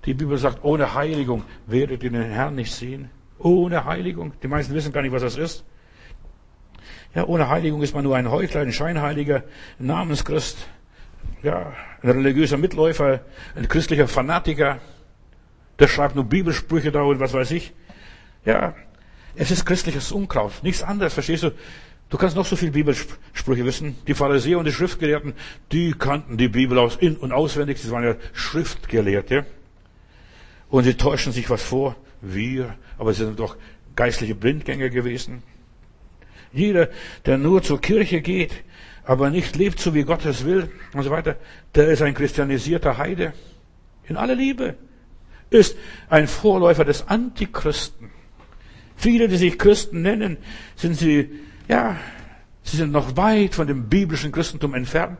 [0.06, 3.10] Die Bibel sagt, ohne Heiligung werdet ihr den Herrn nicht sehen.
[3.44, 4.32] Ohne Heiligung.
[4.42, 5.64] Die meisten wissen gar nicht, was das ist.
[7.14, 9.44] Ja, ohne Heiligung ist man nur ein Heuchler, ein Scheinheiliger,
[9.78, 10.66] ein Namenschrist,
[11.42, 13.20] ja, ein religiöser Mitläufer,
[13.54, 14.78] ein christlicher Fanatiker.
[15.78, 17.74] Der schreibt nur Bibelsprüche da und was weiß ich.
[18.46, 18.74] Ja,
[19.36, 21.50] es ist christliches Unkraut, nichts anderes, verstehst du?
[22.08, 23.96] Du kannst noch so viele Bibelsprüche wissen.
[24.06, 25.34] Die Pharisäer und die Schriftgelehrten,
[25.70, 27.78] die kannten die Bibel aus in- und auswendig.
[27.78, 29.44] Sie waren ja Schriftgelehrte.
[30.70, 31.96] Und sie täuschen sich was vor.
[32.24, 33.56] Wir, aber sie sind doch
[33.96, 35.42] geistliche Blindgänger gewesen.
[36.52, 36.88] Jeder,
[37.26, 38.52] der nur zur Kirche geht,
[39.04, 41.36] aber nicht lebt so wie Gott es will und so weiter,
[41.74, 43.32] der ist ein christianisierter Heide.
[44.06, 44.76] In aller Liebe.
[45.50, 45.76] Ist
[46.08, 48.10] ein Vorläufer des Antichristen.
[48.96, 50.38] Viele, die sich Christen nennen,
[50.76, 51.30] sind sie,
[51.68, 51.96] ja,
[52.62, 55.18] sie sind noch weit von dem biblischen Christentum entfernt.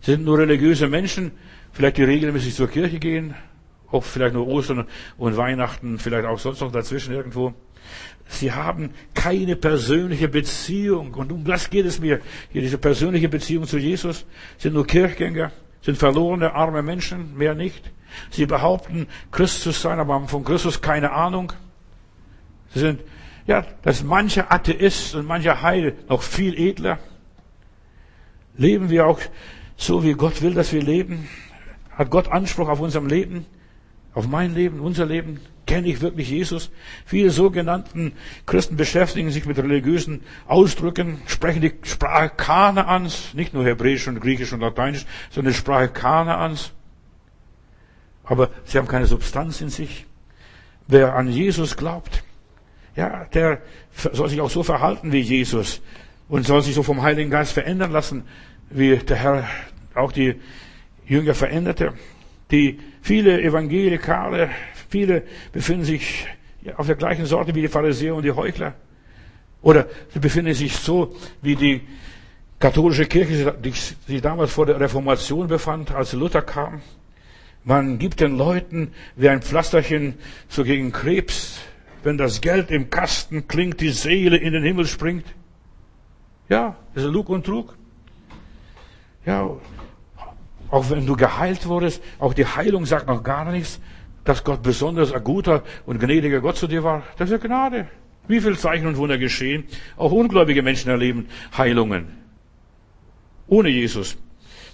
[0.00, 1.32] Sie sind nur religiöse Menschen,
[1.72, 3.34] vielleicht die regelmäßig zur Kirche gehen,
[3.90, 4.86] auch vielleicht nur Ostern
[5.18, 7.54] und Weihnachten, vielleicht auch sonst noch dazwischen irgendwo.
[8.28, 11.14] Sie haben keine persönliche Beziehung.
[11.14, 12.20] Und um das geht es mir.
[12.50, 14.24] Hier diese persönliche Beziehung zu Jesus
[14.58, 15.50] sind nur Kirchgänger,
[15.82, 17.90] sind verlorene, arme Menschen, mehr nicht.
[18.30, 21.52] Sie behaupten, Christus sein, aber haben von Christus keine Ahnung.
[22.72, 23.00] Sie sind,
[23.46, 26.98] ja, dass mancher Atheist und mancher Heil noch viel edler.
[28.56, 29.20] Leben wir auch
[29.76, 31.28] so, wie Gott will, dass wir leben?
[31.90, 33.46] Hat Gott Anspruch auf unserem Leben?
[34.14, 35.40] Auf mein Leben, unser Leben?
[35.66, 36.70] Kenne ich wirklich Jesus?
[37.06, 38.12] Viele sogenannten
[38.44, 44.52] Christen beschäftigen sich mit religiösen Ausdrücken, sprechen die Sprache Kanaans, nicht nur Hebräisch und Griechisch
[44.52, 46.72] und Lateinisch, sondern die Sprache Kanaans.
[48.24, 50.06] Aber sie haben keine Substanz in sich.
[50.88, 52.24] Wer an Jesus glaubt,
[52.96, 55.80] ja, der soll sich auch so verhalten wie Jesus
[56.28, 58.24] und soll sich so vom Heiligen Geist verändern lassen,
[58.70, 59.48] wie der Herr
[59.94, 60.34] auch die
[61.06, 61.94] Jünger veränderte.
[62.50, 64.50] Die viele Evangelikale,
[64.88, 65.22] viele
[65.52, 66.26] befinden sich
[66.76, 68.74] auf der gleichen Sorte wie die Pharisäer und die Heuchler.
[69.62, 71.82] Oder sie befinden sich so wie die
[72.58, 73.54] katholische Kirche,
[74.06, 76.82] sich damals vor der Reformation befand, als Luther kam.
[77.64, 80.14] Man gibt den Leuten wie ein Pflasterchen
[80.48, 81.60] so gegen Krebs,
[82.02, 85.26] wenn das Geld im Kasten klingt, die Seele in den Himmel springt.
[86.48, 87.76] Ja, das ist Lug und Trug.
[89.26, 89.56] Ja,
[90.70, 93.80] auch wenn du geheilt wurdest, auch die Heilung sagt noch gar nichts,
[94.24, 97.02] dass Gott besonders ein guter und gnädiger Gott zu dir war.
[97.16, 97.88] Das ist ja Gnade.
[98.28, 99.64] Wie viel Zeichen und Wunder geschehen?
[99.96, 102.18] Auch ungläubige Menschen erleben Heilungen.
[103.48, 104.16] Ohne Jesus.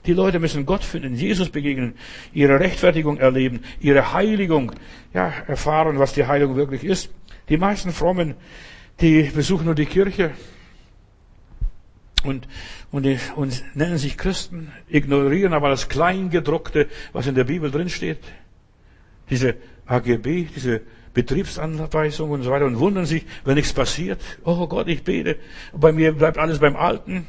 [0.05, 1.95] Die Leute müssen Gott finden, Jesus begegnen,
[2.33, 4.73] ihre Rechtfertigung erleben, ihre Heiligung,
[5.13, 7.11] ja, erfahren, was die Heilung wirklich ist.
[7.49, 8.35] Die meisten Frommen,
[9.01, 10.33] die besuchen nur die Kirche
[12.25, 12.49] und,
[12.91, 13.07] und,
[13.37, 18.19] und nennen sich Christen, ignorieren aber das Kleingedruckte, was in der Bibel drinsteht.
[19.31, 19.55] Diese
[19.87, 20.83] AGB, diese
[21.15, 24.21] Betriebsanweisung und so weiter und wundern sich, wenn nichts passiert.
[24.45, 25.37] Oh Gott, ich bete.
[25.73, 27.27] Bei mir bleibt alles beim Alten.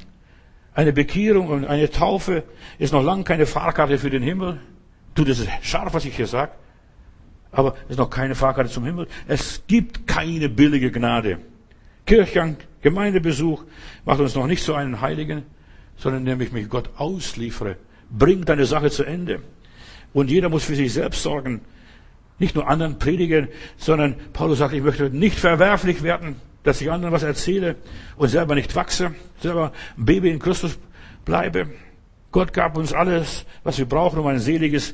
[0.73, 2.43] Eine Bekehrung und eine Taufe
[2.77, 4.59] ist noch lange keine Fahrkarte für den Himmel.
[5.15, 6.51] Du, das ist scharf, was ich hier sage.
[7.51, 9.07] Aber es ist noch keine Fahrkarte zum Himmel.
[9.27, 11.39] Es gibt keine billige Gnade.
[12.05, 12.57] Kirchgang,
[12.89, 13.63] Gemeindebesuch
[14.05, 15.43] macht uns noch nicht zu einem Heiligen,
[15.97, 17.77] sondern indem ich mich Gott ausliefere.
[18.09, 19.41] Bring deine Sache zu Ende.
[20.13, 21.61] Und jeder muss für sich selbst sorgen.
[22.39, 26.35] Nicht nur anderen predigen, sondern Paulus sagt, ich möchte nicht verwerflich werden
[26.67, 27.77] dass ich anderen was erzähle
[28.17, 30.77] und selber nicht wachse, selber Baby in Christus
[31.23, 31.69] bleibe.
[32.31, 34.93] Gott gab uns alles, was wir brauchen, um ein seliges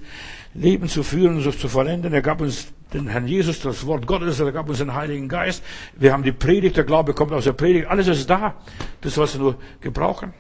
[0.54, 2.14] Leben zu führen und zu vollenden.
[2.14, 5.64] Er gab uns den Herrn Jesus, das Wort Gottes, er gab uns den Heiligen Geist.
[5.95, 7.88] Wir haben die Predigt, der Glaube kommt aus der Predigt.
[7.88, 8.54] Alles ist da.
[9.01, 10.34] Das, was wir nur gebrauchen.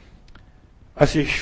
[0.95, 1.33] Als ich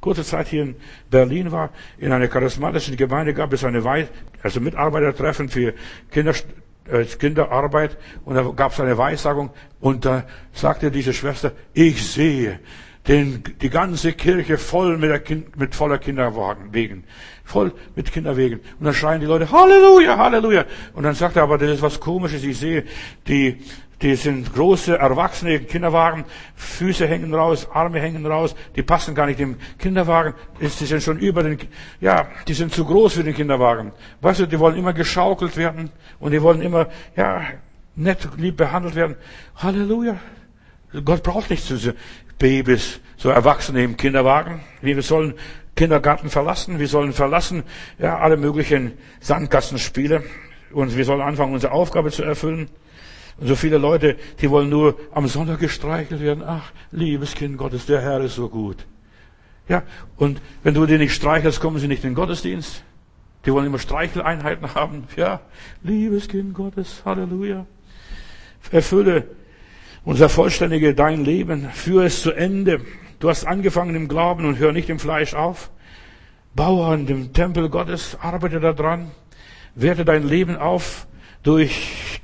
[0.00, 0.76] kurze Zeit hier in
[1.10, 4.08] Berlin war, in einer charismatischen Gemeinde gab es eine Wei
[4.42, 5.74] also Mitarbeitertreffen für
[6.10, 6.34] Kinder,
[6.90, 9.50] als Kinderarbeit und da gab es eine Weissagung
[9.80, 12.60] und da sagte diese Schwester, ich sehe
[13.08, 17.04] den, die ganze Kirche voll mit, der kind, mit voller Kinderwagen, wegen,
[17.44, 18.60] voll mit Kinderwegen.
[18.78, 20.66] Und dann schreien die Leute, Halleluja, Halleluja.
[20.92, 22.84] Und dann sagt er, aber das ist was Komisches, ich sehe
[23.26, 23.58] die
[24.00, 29.40] die sind große, erwachsene Kinderwagen, Füße hängen raus, Arme hängen raus, die passen gar nicht
[29.40, 31.58] im Kinderwagen, die sind schon über den,
[32.00, 33.92] ja, die sind zu groß für den Kinderwagen.
[34.20, 35.90] Weißt du, die wollen immer geschaukelt werden
[36.20, 36.86] und die wollen immer,
[37.16, 37.42] ja,
[37.96, 39.16] nett, lieb behandelt werden.
[39.56, 40.16] Halleluja.
[41.04, 41.92] Gott braucht nicht so
[42.38, 44.60] Babys, so Erwachsene im Kinderwagen.
[44.80, 45.34] Wir sollen
[45.76, 47.62] Kindergarten verlassen, wir sollen verlassen,
[47.98, 50.24] ja, alle möglichen Sandkassenspiele
[50.72, 52.68] und wir sollen anfangen, unsere Aufgabe zu erfüllen.
[53.38, 56.42] Und so viele Leute, die wollen nur am Sonntag gestreichelt werden.
[56.44, 58.86] Ach, liebes Kind Gottes, der Herr ist so gut.
[59.68, 59.82] Ja,
[60.16, 62.82] und wenn du die nicht streichelst, kommen sie nicht in den Gottesdienst.
[63.44, 65.04] Die wollen immer Streicheleinheiten haben.
[65.16, 65.40] Ja,
[65.82, 67.66] liebes Kind Gottes, Halleluja.
[68.72, 69.28] Erfülle
[70.08, 71.68] unser vollständige dein Leben.
[71.70, 72.80] Führe es zu Ende.
[73.18, 75.70] Du hast angefangen im Glauben und hör nicht im Fleisch auf.
[76.54, 79.10] Baue an dem Tempel Gottes, arbeite daran.
[79.74, 81.06] Werte dein Leben auf
[81.42, 82.20] durch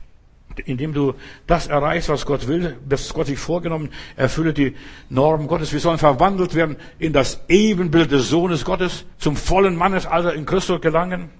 [0.67, 1.15] indem du
[1.49, 4.77] das erreichst, was Gott will, das Gott sich vorgenommen, erfülle die
[5.11, 5.73] Normen Gottes.
[5.73, 10.81] Wir sollen verwandelt werden in das Ebenbild des Sohnes Gottes, zum vollen Mannesalter in Christus
[10.81, 11.31] gelangen.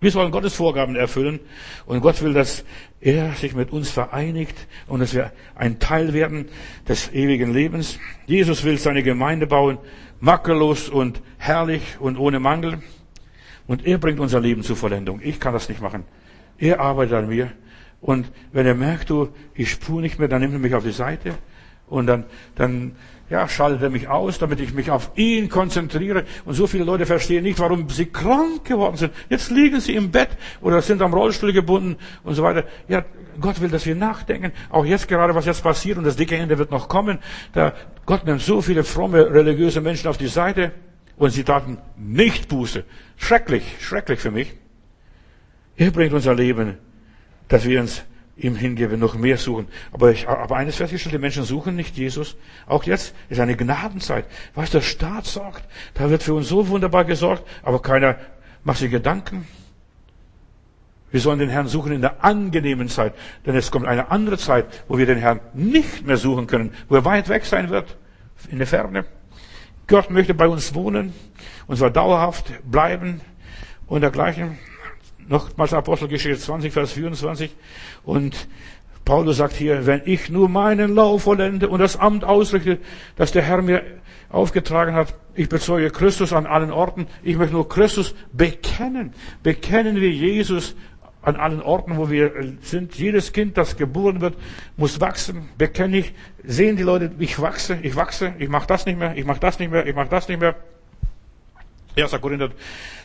[0.00, 1.40] Wir sollen Gottes Vorgaben erfüllen
[1.84, 2.64] und Gott will, dass
[3.00, 4.56] er sich mit uns vereinigt
[4.86, 6.48] und dass wir ein Teil werden
[6.88, 7.98] des ewigen Lebens.
[8.26, 9.78] Jesus will seine Gemeinde bauen,
[10.20, 12.80] makellos und herrlich und ohne Mangel.
[13.66, 15.20] Und er bringt unser Leben zur Vollendung.
[15.22, 16.04] Ich kann das nicht machen.
[16.58, 17.52] Er arbeitet an mir.
[18.00, 20.92] Und wenn er merkt, du, ich spur nicht mehr, dann nimmt er mich auf die
[20.92, 21.34] Seite
[21.88, 22.92] und dann, dann,
[23.30, 26.24] ja, schaltet er mich aus, damit ich mich auf ihn konzentriere.
[26.44, 29.12] Und so viele Leute verstehen nicht, warum sie krank geworden sind.
[29.28, 30.30] Jetzt liegen sie im Bett
[30.60, 32.64] oder sind am Rollstuhl gebunden und so weiter.
[32.88, 33.04] Ja,
[33.40, 34.52] Gott will, dass wir nachdenken.
[34.70, 37.18] Auch jetzt gerade, was jetzt passiert und das dicke Ende wird noch kommen.
[37.52, 37.74] Da,
[38.06, 40.72] Gott nimmt so viele fromme, religiöse Menschen auf die Seite
[41.16, 42.84] und sie taten nicht Buße.
[43.16, 44.54] Schrecklich, schrecklich für mich.
[45.76, 46.78] Er bringt unser Leben
[47.48, 48.02] dass wir uns
[48.38, 49.68] ihm hingeben, noch mehr suchen.
[49.92, 52.36] Aber ich habe eines festgestellt, die Menschen suchen nicht Jesus.
[52.66, 54.26] Auch jetzt ist eine Gnadenzeit.
[54.54, 58.16] Was der Staat sorgt, da wird für uns so wunderbar gesorgt, aber keiner
[58.64, 59.46] macht sich Gedanken.
[61.10, 63.14] Wir sollen den Herrn suchen in der angenehmen Zeit,
[63.46, 66.96] denn es kommt eine andere Zeit, wo wir den Herrn nicht mehr suchen können, wo
[66.96, 67.96] er weit weg sein wird,
[68.50, 69.04] in der Ferne.
[69.86, 71.14] Gott möchte bei uns wohnen,
[71.66, 73.22] und zwar dauerhaft bleiben
[73.86, 74.58] und dergleichen
[75.28, 77.54] nochmals Apostelgeschichte 20, Vers 24.
[78.04, 78.48] Und
[79.04, 82.78] Paulus sagt hier, wenn ich nur meinen Lauf vollende und das Amt ausrichte,
[83.16, 83.82] das der Herr mir
[84.28, 89.14] aufgetragen hat, ich bezeuge Christus an allen Orten, ich möchte nur Christus bekennen.
[89.42, 90.74] Bekennen wir Jesus
[91.22, 92.94] an allen Orten, wo wir sind.
[92.96, 94.36] Jedes Kind, das geboren wird,
[94.76, 95.48] muss wachsen.
[95.56, 96.14] Bekenne ich,
[96.44, 99.58] sehen die Leute, ich wachse, ich wachse, ich mache das nicht mehr, ich mache das
[99.58, 100.54] nicht mehr, ich mache das nicht mehr.
[102.02, 102.20] 1.
[102.20, 102.50] Korinther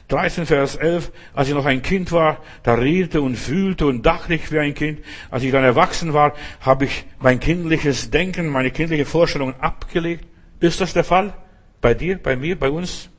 [0.10, 4.34] 13, Vers 11, als ich noch ein Kind war, da redete und fühlte und dachte
[4.34, 4.99] ich wie ein Kind.
[5.32, 10.26] Als ich dann erwachsen war, habe ich mein kindliches Denken, meine kindliche Vorstellungen abgelegt.
[10.60, 11.34] Ist das der Fall?
[11.82, 13.10] Bei dir, bei mir, bei uns?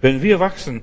[0.00, 0.82] Wenn wir wachsen,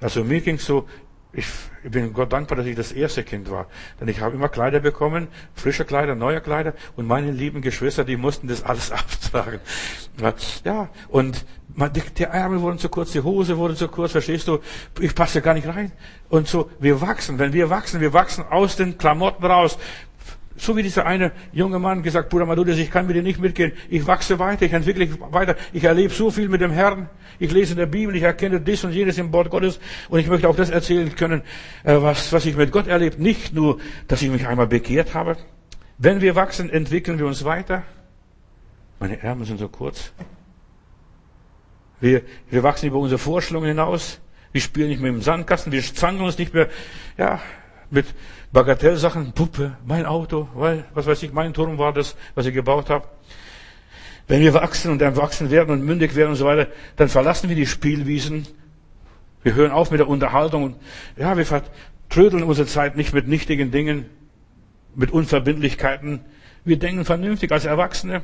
[0.00, 0.88] also mir ging so,
[1.32, 1.46] ich
[1.84, 3.66] bin Gott dankbar, dass ich das erste Kind war.
[4.00, 6.74] Denn ich habe immer Kleider bekommen, frische Kleider, neue Kleider.
[6.96, 9.60] Und meine lieben Geschwister, die mussten das alles abtragen.
[10.64, 14.58] Ja, und die Ärmel wurden zu kurz, die Hose wurde zu kurz, verstehst du?
[15.00, 15.92] Ich passe gar nicht rein.
[16.28, 17.38] Und so, wir wachsen.
[17.38, 19.78] Wenn wir wachsen, wir wachsen aus den Klamotten raus.
[20.56, 23.72] So wie dieser eine junge Mann gesagt, Bruder Madudes, ich kann mit dir nicht mitgehen.
[23.88, 25.56] Ich wachse weiter, ich entwickle mich weiter.
[25.72, 27.08] Ich erlebe so viel mit dem Herrn.
[27.38, 29.80] Ich lese in der Bibel, ich erkenne dies und jenes im Wort Gottes.
[30.10, 31.42] Und ich möchte auch das erzählen können,
[31.84, 33.18] äh, was, was ich mit Gott erlebt.
[33.18, 33.78] Nicht nur,
[34.08, 35.36] dass ich mich einmal bekehrt habe.
[35.96, 37.84] Wenn wir wachsen, entwickeln wir uns weiter.
[38.98, 40.12] Meine Ärmel sind so kurz.
[42.00, 44.20] Wir, wir wachsen über unsere Vorstellungen hinaus.
[44.52, 45.72] Wir spielen nicht mehr im Sandkasten.
[45.72, 46.68] Wir zangen uns nicht mehr,
[47.18, 47.40] ja,
[47.90, 48.06] mit
[48.52, 49.32] Bagatellsachen.
[49.32, 53.06] Puppe, mein Auto, weil, was weiß ich, mein Turm war das, was ich gebaut habe.
[54.26, 57.56] Wenn wir wachsen und erwachsen werden und mündig werden und so weiter, dann verlassen wir
[57.56, 58.46] die Spielwiesen.
[59.42, 60.76] Wir hören auf mit der Unterhaltung und,
[61.16, 64.06] ja, wir vertrödeln unsere Zeit nicht mit nichtigen Dingen,
[64.94, 66.20] mit Unverbindlichkeiten,
[66.64, 68.22] wir denken vernünftig als Erwachsene.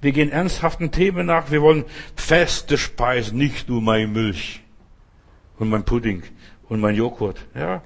[0.00, 1.50] Wir gehen ernsthaften Themen nach.
[1.50, 1.84] Wir wollen
[2.16, 4.60] feste Speisen, nicht nur meine Milch
[5.58, 6.22] und mein Pudding
[6.68, 7.38] und mein Joghurt.
[7.54, 7.82] Ja.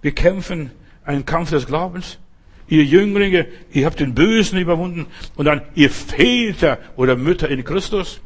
[0.00, 0.70] Wir kämpfen
[1.04, 2.18] einen Kampf des Glaubens.
[2.66, 5.06] Ihr Jünglinge, ihr habt den Bösen überwunden
[5.36, 8.20] und dann ihr Väter oder Mütter in Christus.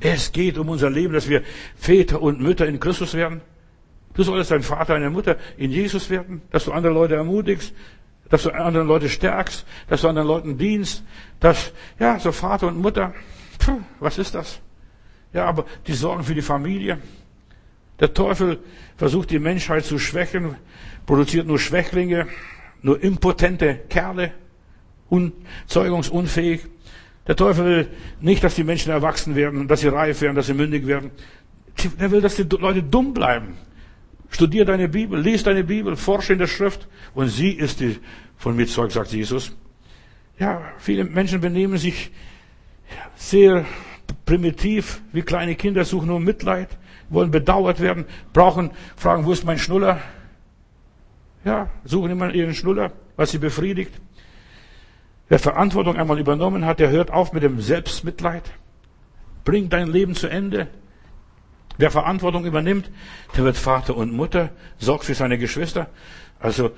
[0.00, 1.42] Es geht um unser Leben, dass wir
[1.76, 3.40] Väter und Mütter in Christus werden.
[4.14, 7.74] Du solltest ein Vater, eine Mutter in Jesus werden, dass du andere Leute ermutigst,
[8.28, 11.04] dass du anderen Leute stärkst, dass du anderen Leuten dienst,
[11.40, 13.14] dass, ja, so Vater und Mutter,
[13.58, 14.60] puh, was ist das?
[15.32, 16.98] Ja, aber die sorgen für die Familie.
[18.00, 18.58] Der Teufel
[18.96, 20.56] versucht die Menschheit zu schwächen,
[21.06, 22.26] produziert nur Schwächlinge,
[22.82, 24.32] nur impotente Kerle,
[25.66, 26.66] zeugungsunfähig.
[27.26, 27.88] Der Teufel will
[28.20, 31.10] nicht, dass die Menschen erwachsen werden, dass sie reif werden, dass sie mündig werden.
[31.98, 33.56] Er will, dass die Leute dumm bleiben.
[34.30, 37.98] Studier deine Bibel, lies deine Bibel, forsche in der Schrift und sie ist die
[38.36, 39.54] von mir Zeug, sagt Jesus.
[40.38, 42.10] Ja, viele Menschen benehmen sich
[43.14, 43.64] sehr
[44.24, 46.68] primitiv, wie kleine Kinder, suchen nur Mitleid,
[47.08, 50.00] wollen bedauert werden, brauchen, fragen, wo ist mein Schnuller?
[51.44, 53.92] Ja, suchen immer ihren Schnuller, was sie befriedigt.
[55.28, 58.44] Wer Verantwortung einmal übernommen hat, der hört auf mit dem Selbstmitleid.
[59.44, 60.68] Bring dein Leben zu Ende.
[61.78, 62.90] Wer Verantwortung übernimmt,
[63.36, 65.88] der wird Vater und Mutter, sorgt für seine Geschwister.
[66.38, 66.70] Also,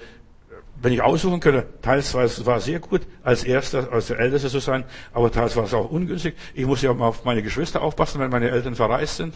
[0.81, 4.49] wenn ich aussuchen könnte, teils war es war sehr gut, als Erster, als der Älteste
[4.49, 6.35] zu sein, aber teils war es auch ungünstig.
[6.55, 9.35] Ich muss ja auf meine Geschwister aufpassen, wenn meine Eltern verreist sind.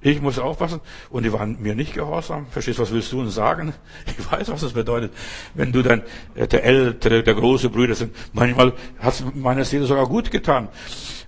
[0.00, 0.80] Ich muss aufpassen.
[1.10, 2.46] Und die waren mir nicht gehorsam.
[2.50, 3.74] Verstehst was willst du uns sagen?
[4.06, 5.12] Ich weiß, was das bedeutet.
[5.54, 6.02] Wenn du dann
[6.34, 8.14] äh, der ältere, der große Brüder sind.
[8.32, 10.68] Manchmal hat es meiner Seele sogar gut getan.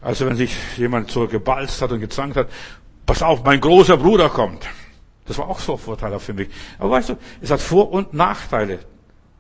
[0.01, 2.49] Also wenn sich jemand so gebalzt hat und gezankt hat,
[3.11, 4.69] pass auf, mein großer Bruder kommt.
[5.27, 6.49] Das war auch so Vorteil für mich.
[6.79, 8.79] Aber weißt du, es hat Vor- und Nachteile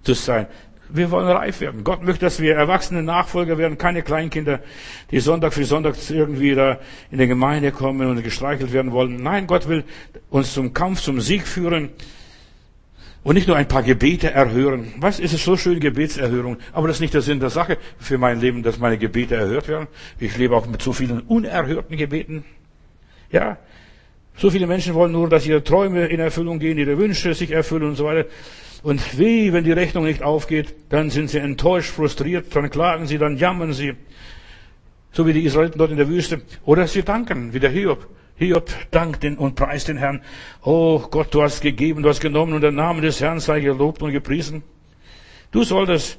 [0.02, 0.48] zu sein.
[0.88, 1.84] Wir wollen reif werden.
[1.84, 4.58] Gott möchte, dass wir erwachsene Nachfolger werden, keine Kleinkinder,
[5.12, 6.80] die Sonntag für Sonntag irgendwie da
[7.12, 9.22] in der Gemeinde kommen und gestreichelt werden wollen.
[9.22, 9.84] Nein, Gott will
[10.30, 11.90] uns zum Kampf, zum Sieg führen
[13.22, 14.94] und nicht nur ein paar Gebete erhören.
[14.96, 16.56] Was ist es so schön, Gebetserhörung?
[16.72, 19.68] Aber das ist nicht der Sinn der Sache für mein Leben, dass meine Gebete erhört
[19.68, 19.86] werden.
[20.18, 22.44] Ich lebe auch mit so vielen unerhörten Gebeten.
[23.32, 23.58] Ja,
[24.36, 27.82] so viele Menschen wollen nur, dass ihre Träume in Erfüllung gehen, ihre Wünsche sich erfüllen
[27.84, 28.28] und so weiter.
[28.82, 33.18] Und wie, wenn die Rechnung nicht aufgeht, dann sind sie enttäuscht, frustriert, dann klagen sie,
[33.18, 33.94] dann jammern sie.
[35.12, 36.40] So wie die Israeliten dort in der Wüste.
[36.64, 38.06] Oder sie danken, wie der Hiob.
[38.36, 40.22] Hiob dankt und preist den Herrn.
[40.62, 44.00] Oh Gott, du hast gegeben, du hast genommen und der Name des Herrn sei gelobt
[44.00, 44.62] und gepriesen.
[45.50, 46.18] Du solltest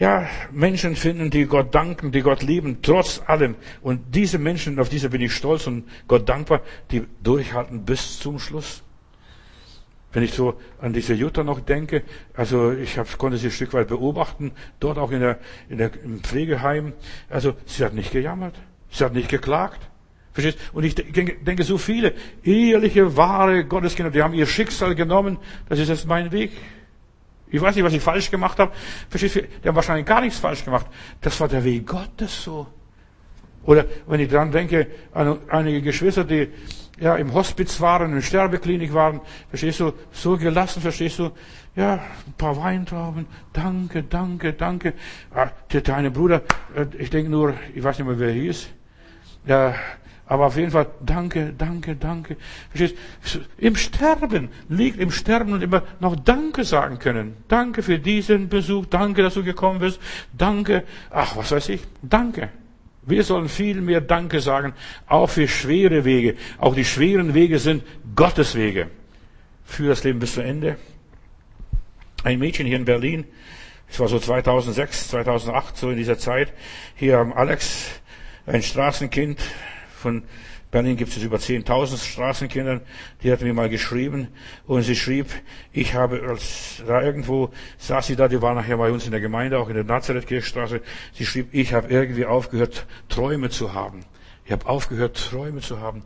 [0.00, 3.54] ja, Menschen finden, die Gott danken, die Gott lieben, trotz allem.
[3.82, 8.38] Und diese Menschen, auf diese bin ich stolz und Gott dankbar, die durchhalten bis zum
[8.38, 8.82] Schluss.
[10.12, 12.02] Wenn ich so an diese Jutta noch denke,
[12.34, 15.90] also ich hab, konnte sie ein Stück weit beobachten, dort auch in der, in der,
[16.02, 16.94] im Pflegeheim.
[17.28, 18.54] Also sie hat nicht gejammert,
[18.90, 19.80] sie hat nicht geklagt.
[20.32, 20.58] Verstehst?
[20.72, 25.36] Und ich denke, so viele ehrliche, wahre Gotteskinder, die haben ihr Schicksal genommen,
[25.68, 26.52] das ist jetzt mein Weg.
[27.50, 28.72] Ich weiß nicht, was ich falsch gemacht habe.
[29.08, 29.42] Verstehst du?
[29.42, 30.86] Die haben wahrscheinlich gar nichts falsch gemacht.
[31.20, 32.66] Das war der Weg Gottes so.
[33.64, 36.48] Oder wenn ich dran denke, an einige Geschwister, die
[36.98, 41.30] ja im Hospiz waren, in der Sterbeklinik waren, verstehst du, so gelassen, verstehst du,
[41.76, 44.94] ja, ein paar Weintrauben, danke, danke, danke.
[45.34, 46.42] Ah, der kleine Bruder,
[46.74, 48.68] äh, ich denke nur, ich weiß nicht mehr, wer er hieß,
[49.46, 49.74] ja,
[50.30, 52.36] aber auf jeden Fall, danke, danke, danke.
[52.72, 52.94] Verstehst?
[53.58, 57.38] Im Sterben, liegt im Sterben und immer noch Danke sagen können.
[57.48, 60.00] Danke für diesen Besuch, danke, dass du gekommen bist,
[60.32, 62.48] danke, ach, was weiß ich, danke.
[63.02, 64.72] Wir sollen viel mehr Danke sagen,
[65.08, 66.36] auch für schwere Wege.
[66.58, 67.82] Auch die schweren Wege sind
[68.14, 68.88] Gottes Wege.
[69.64, 70.76] Für das Leben bis zu Ende.
[72.22, 73.24] Ein Mädchen hier in Berlin,
[73.90, 76.52] es war so 2006, 2008, so in dieser Zeit,
[76.94, 78.00] hier am Alex,
[78.46, 79.40] ein Straßenkind,
[80.00, 80.22] von
[80.70, 82.80] Berlin gibt es über 10.000 Straßenkinder.
[83.22, 84.28] Die hat mir mal geschrieben
[84.66, 85.26] und sie schrieb,
[85.72, 89.20] ich habe als da irgendwo saß sie da, die war nachher bei uns in der
[89.20, 90.80] Gemeinde, auch in der Nazareth-Kirchstraße.
[91.12, 94.04] Sie schrieb, ich habe irgendwie aufgehört, Träume zu haben.
[94.44, 96.02] Ich habe aufgehört, Träume zu haben.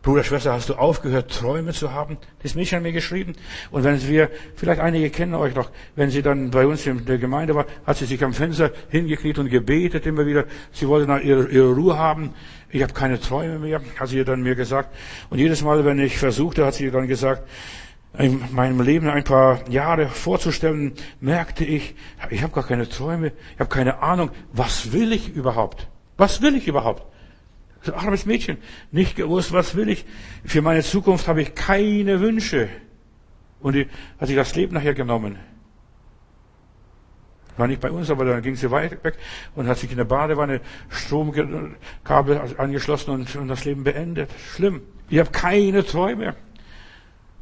[0.00, 2.18] Bruder, Schwester, hast du aufgehört, Träume zu haben?
[2.42, 3.34] Das Mädchen hat mir geschrieben.
[3.72, 7.18] Und wenn wir, vielleicht einige kennen euch noch, wenn sie dann bei uns in der
[7.18, 10.44] Gemeinde war, hat sie sich am Fenster hingekniet und gebetet immer wieder.
[10.70, 12.32] Sie wollte ihre, ihre Ruhe haben.
[12.70, 14.94] Ich habe keine Träume mehr, hat sie dann mir gesagt.
[15.30, 17.48] Und jedes Mal, wenn ich versuchte, hat sie dann gesagt,
[18.18, 21.94] in meinem Leben ein paar Jahre vorzustellen, merkte ich,
[22.30, 25.88] ich habe gar keine Träume, ich habe keine Ahnung, was will ich überhaupt?
[26.16, 27.04] Was will ich überhaupt?
[27.86, 28.58] Ein armes Mädchen,
[28.90, 30.04] nicht gewusst, was will ich.
[30.44, 32.68] Für meine Zukunft habe ich keine Wünsche.
[33.60, 33.86] Und die
[34.18, 35.38] hat sich das Leben nachher genommen.
[37.58, 39.18] War nicht bei uns, aber dann ging sie weit weg
[39.56, 44.30] und hat sich in der Badewanne Stromkabel angeschlossen und, und das Leben beendet.
[44.54, 44.82] Schlimm.
[45.10, 46.36] Ich habe keine Träume.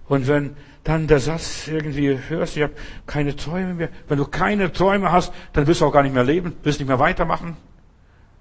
[0.08, 2.72] Und wenn dann der Satz irgendwie hörst, ich habe
[3.06, 3.88] keine Träume mehr.
[4.08, 6.88] Wenn du keine Träume hast, dann wirst du auch gar nicht mehr leben, wirst nicht
[6.88, 7.56] mehr weitermachen.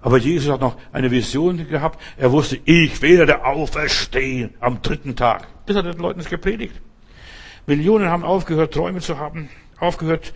[0.00, 2.00] Aber Jesus hat noch eine Vision gehabt.
[2.16, 5.46] Er wusste, ich werde auferstehen am dritten Tag.
[5.66, 6.80] Das hat er den Leuten gepredigt.
[7.66, 10.32] Millionen haben aufgehört, Träume zu haben, aufgehört,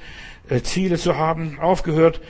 [0.50, 2.20] äh, Ziele zu haben, aufgehört,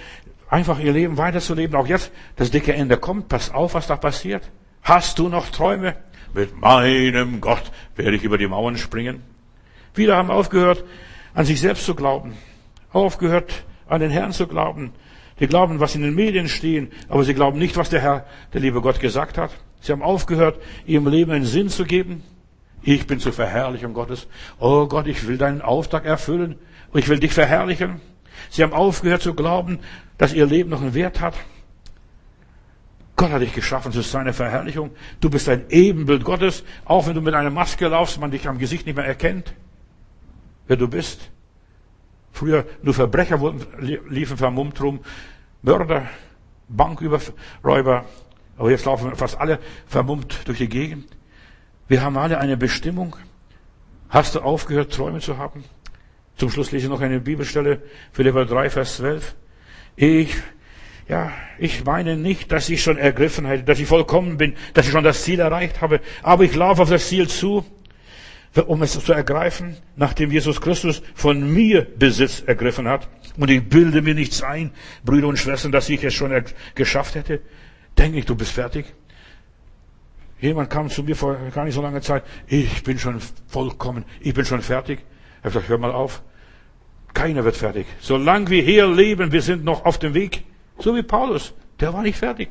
[0.48, 1.74] einfach ihr Leben weiterzuleben.
[1.74, 3.28] Auch jetzt, das dicke Ende kommt.
[3.28, 4.50] Pass auf, was da passiert.
[4.82, 5.96] Hast du noch Träume?
[6.34, 9.22] Mit meinem Gott werde ich über die Mauern springen.
[9.94, 10.84] Viele haben aufgehört,
[11.34, 12.34] an sich selbst zu glauben.
[12.92, 14.92] Aufgehört, an den Herrn zu glauben.
[15.40, 18.60] Die glauben, was in den Medien stehen, aber sie glauben nicht, was der Herr, der
[18.60, 19.50] liebe Gott gesagt hat.
[19.80, 22.22] Sie haben aufgehört, ihrem Leben einen Sinn zu geben.
[22.82, 24.28] Ich bin zur Verherrlichung Gottes.
[24.58, 26.56] Oh Gott, ich will deinen Auftrag erfüllen
[26.92, 28.00] und ich will dich verherrlichen.
[28.50, 29.80] Sie haben aufgehört zu glauben,
[30.18, 31.34] dass ihr Leben noch einen Wert hat.
[33.16, 34.90] Gott hat dich geschaffen zu seiner Verherrlichung.
[35.20, 38.58] Du bist ein Ebenbild Gottes, auch wenn du mit einer Maske laufst, man dich am
[38.58, 39.52] Gesicht nicht mehr erkennt,
[40.66, 41.30] wer du bist.
[42.32, 43.66] Früher nur Verbrecher wurden,
[44.08, 45.00] liefen vermummt rum,
[45.62, 46.08] Mörder,
[46.68, 48.04] Banküberräuber,
[48.56, 51.06] aber jetzt laufen fast alle vermummt durch die Gegend.
[51.88, 53.16] Wir haben alle eine Bestimmung.
[54.08, 55.64] Hast du aufgehört, Träume zu haben?
[56.36, 57.82] Zum Schluss lese ich noch eine Bibelstelle,
[58.12, 59.34] Philipper 3, Vers 12.
[59.96, 60.34] Ich,
[61.10, 64.92] Ja, ich meine nicht, dass ich schon ergriffen hätte, dass ich vollkommen bin, dass ich
[64.92, 67.66] schon das Ziel erreicht habe, aber ich laufe auf das Ziel zu,
[68.66, 73.08] um es zu ergreifen, nachdem Jesus Christus von mir Besitz ergriffen hat.
[73.36, 74.70] Und ich bilde mir nichts ein,
[75.04, 76.32] Brüder und Schwestern, dass ich es schon
[76.76, 77.40] geschafft hätte.
[77.98, 78.86] Denke ich, du bist fertig?
[80.40, 84.32] Jemand kam zu mir vor gar nicht so langer Zeit, ich bin schon vollkommen, ich
[84.32, 85.00] bin schon fertig.
[85.40, 86.22] Ich habe gesagt, hör mal auf.
[87.14, 87.86] Keiner wird fertig.
[88.00, 90.44] Solange wir hier leben, wir sind noch auf dem Weg.
[90.78, 91.54] So wie Paulus.
[91.80, 92.50] Der war nicht fertig.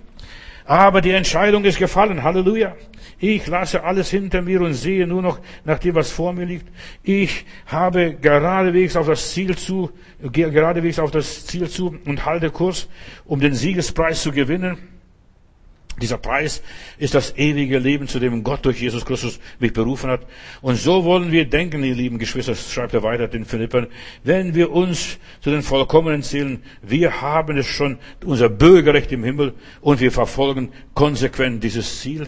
[0.66, 2.24] Aber die Entscheidung ist gefallen.
[2.24, 2.76] Halleluja.
[3.20, 6.68] Ich lasse alles hinter mir und sehe nur noch nach dem, was vor mir liegt.
[7.04, 9.92] Ich habe geradewegs auf das Ziel zu,
[10.32, 12.88] geradewegs auf das Ziel zu und halte Kurs,
[13.26, 14.78] um den Siegespreis zu gewinnen.
[16.02, 16.62] Dieser Preis
[16.98, 20.22] ist das ewige Leben, zu dem Gott durch Jesus Christus mich berufen hat.
[20.62, 23.88] Und so wollen wir denken, ihr lieben Geschwister, schreibt er weiter den Philippern,
[24.24, 29.54] wenn wir uns zu den Vollkommenen zählen, wir haben es schon, unser Bürgerrecht im Himmel,
[29.82, 32.28] und wir verfolgen konsequent dieses Ziel.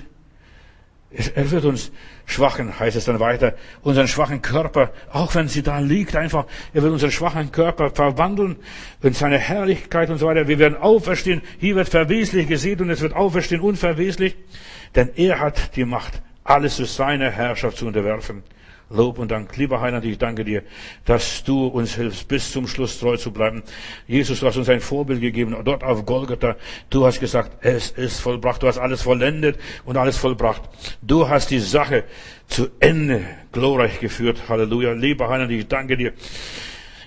[1.13, 1.91] Er wird uns
[2.25, 6.83] schwachen, heißt es dann weiter, unseren schwachen Körper, auch wenn sie da liegt, einfach, er
[6.83, 8.55] wird unseren schwachen Körper verwandeln
[9.01, 10.47] in seine Herrlichkeit und so weiter.
[10.47, 11.41] Wir werden auferstehen.
[11.59, 14.38] Hier wird verweslich gesehen und es wird auferstehen unverweslich,
[14.95, 18.43] denn er hat die Macht, alles zu seiner Herrschaft zu unterwerfen.
[18.93, 19.55] Lob und Dank.
[19.57, 20.63] Lieber Heiland, ich danke dir,
[21.05, 23.63] dass du uns hilfst, bis zum Schluss treu zu bleiben.
[24.07, 26.55] Jesus, du hast uns ein Vorbild gegeben, dort auf Golgatha.
[26.89, 28.61] Du hast gesagt, es ist vollbracht.
[28.63, 30.61] Du hast alles vollendet und alles vollbracht.
[31.01, 32.03] Du hast die Sache
[32.47, 34.49] zu Ende glorreich geführt.
[34.49, 34.93] Halleluja.
[34.93, 36.13] Lieber Heiland, ich danke dir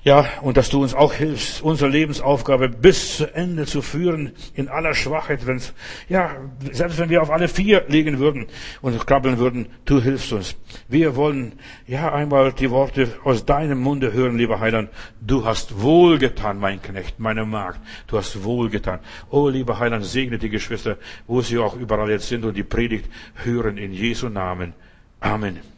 [0.05, 4.69] ja, und dass du uns auch hilfst, unsere Lebensaufgabe bis zu Ende zu führen, in
[4.69, 5.73] aller Schwachheit, wenn's,
[6.11, 6.37] ja,
[6.73, 8.47] selbst wenn wir auf alle vier liegen würden
[8.83, 10.57] und krabbeln würden, du hilfst uns.
[10.89, 11.53] Wir wollen,
[11.87, 14.91] ja, einmal die Worte aus deinem Munde hören, lieber Heiland.
[15.23, 17.81] Du hast wohlgetan, mein Knecht, meine Magd.
[18.07, 19.01] Du hast wohlgetan.
[19.31, 23.09] Oh, lieber Heiland, segne die Geschwister, wo sie auch überall jetzt sind und die Predigt
[23.43, 24.75] hören in Jesu Namen.
[25.19, 25.74] Amen.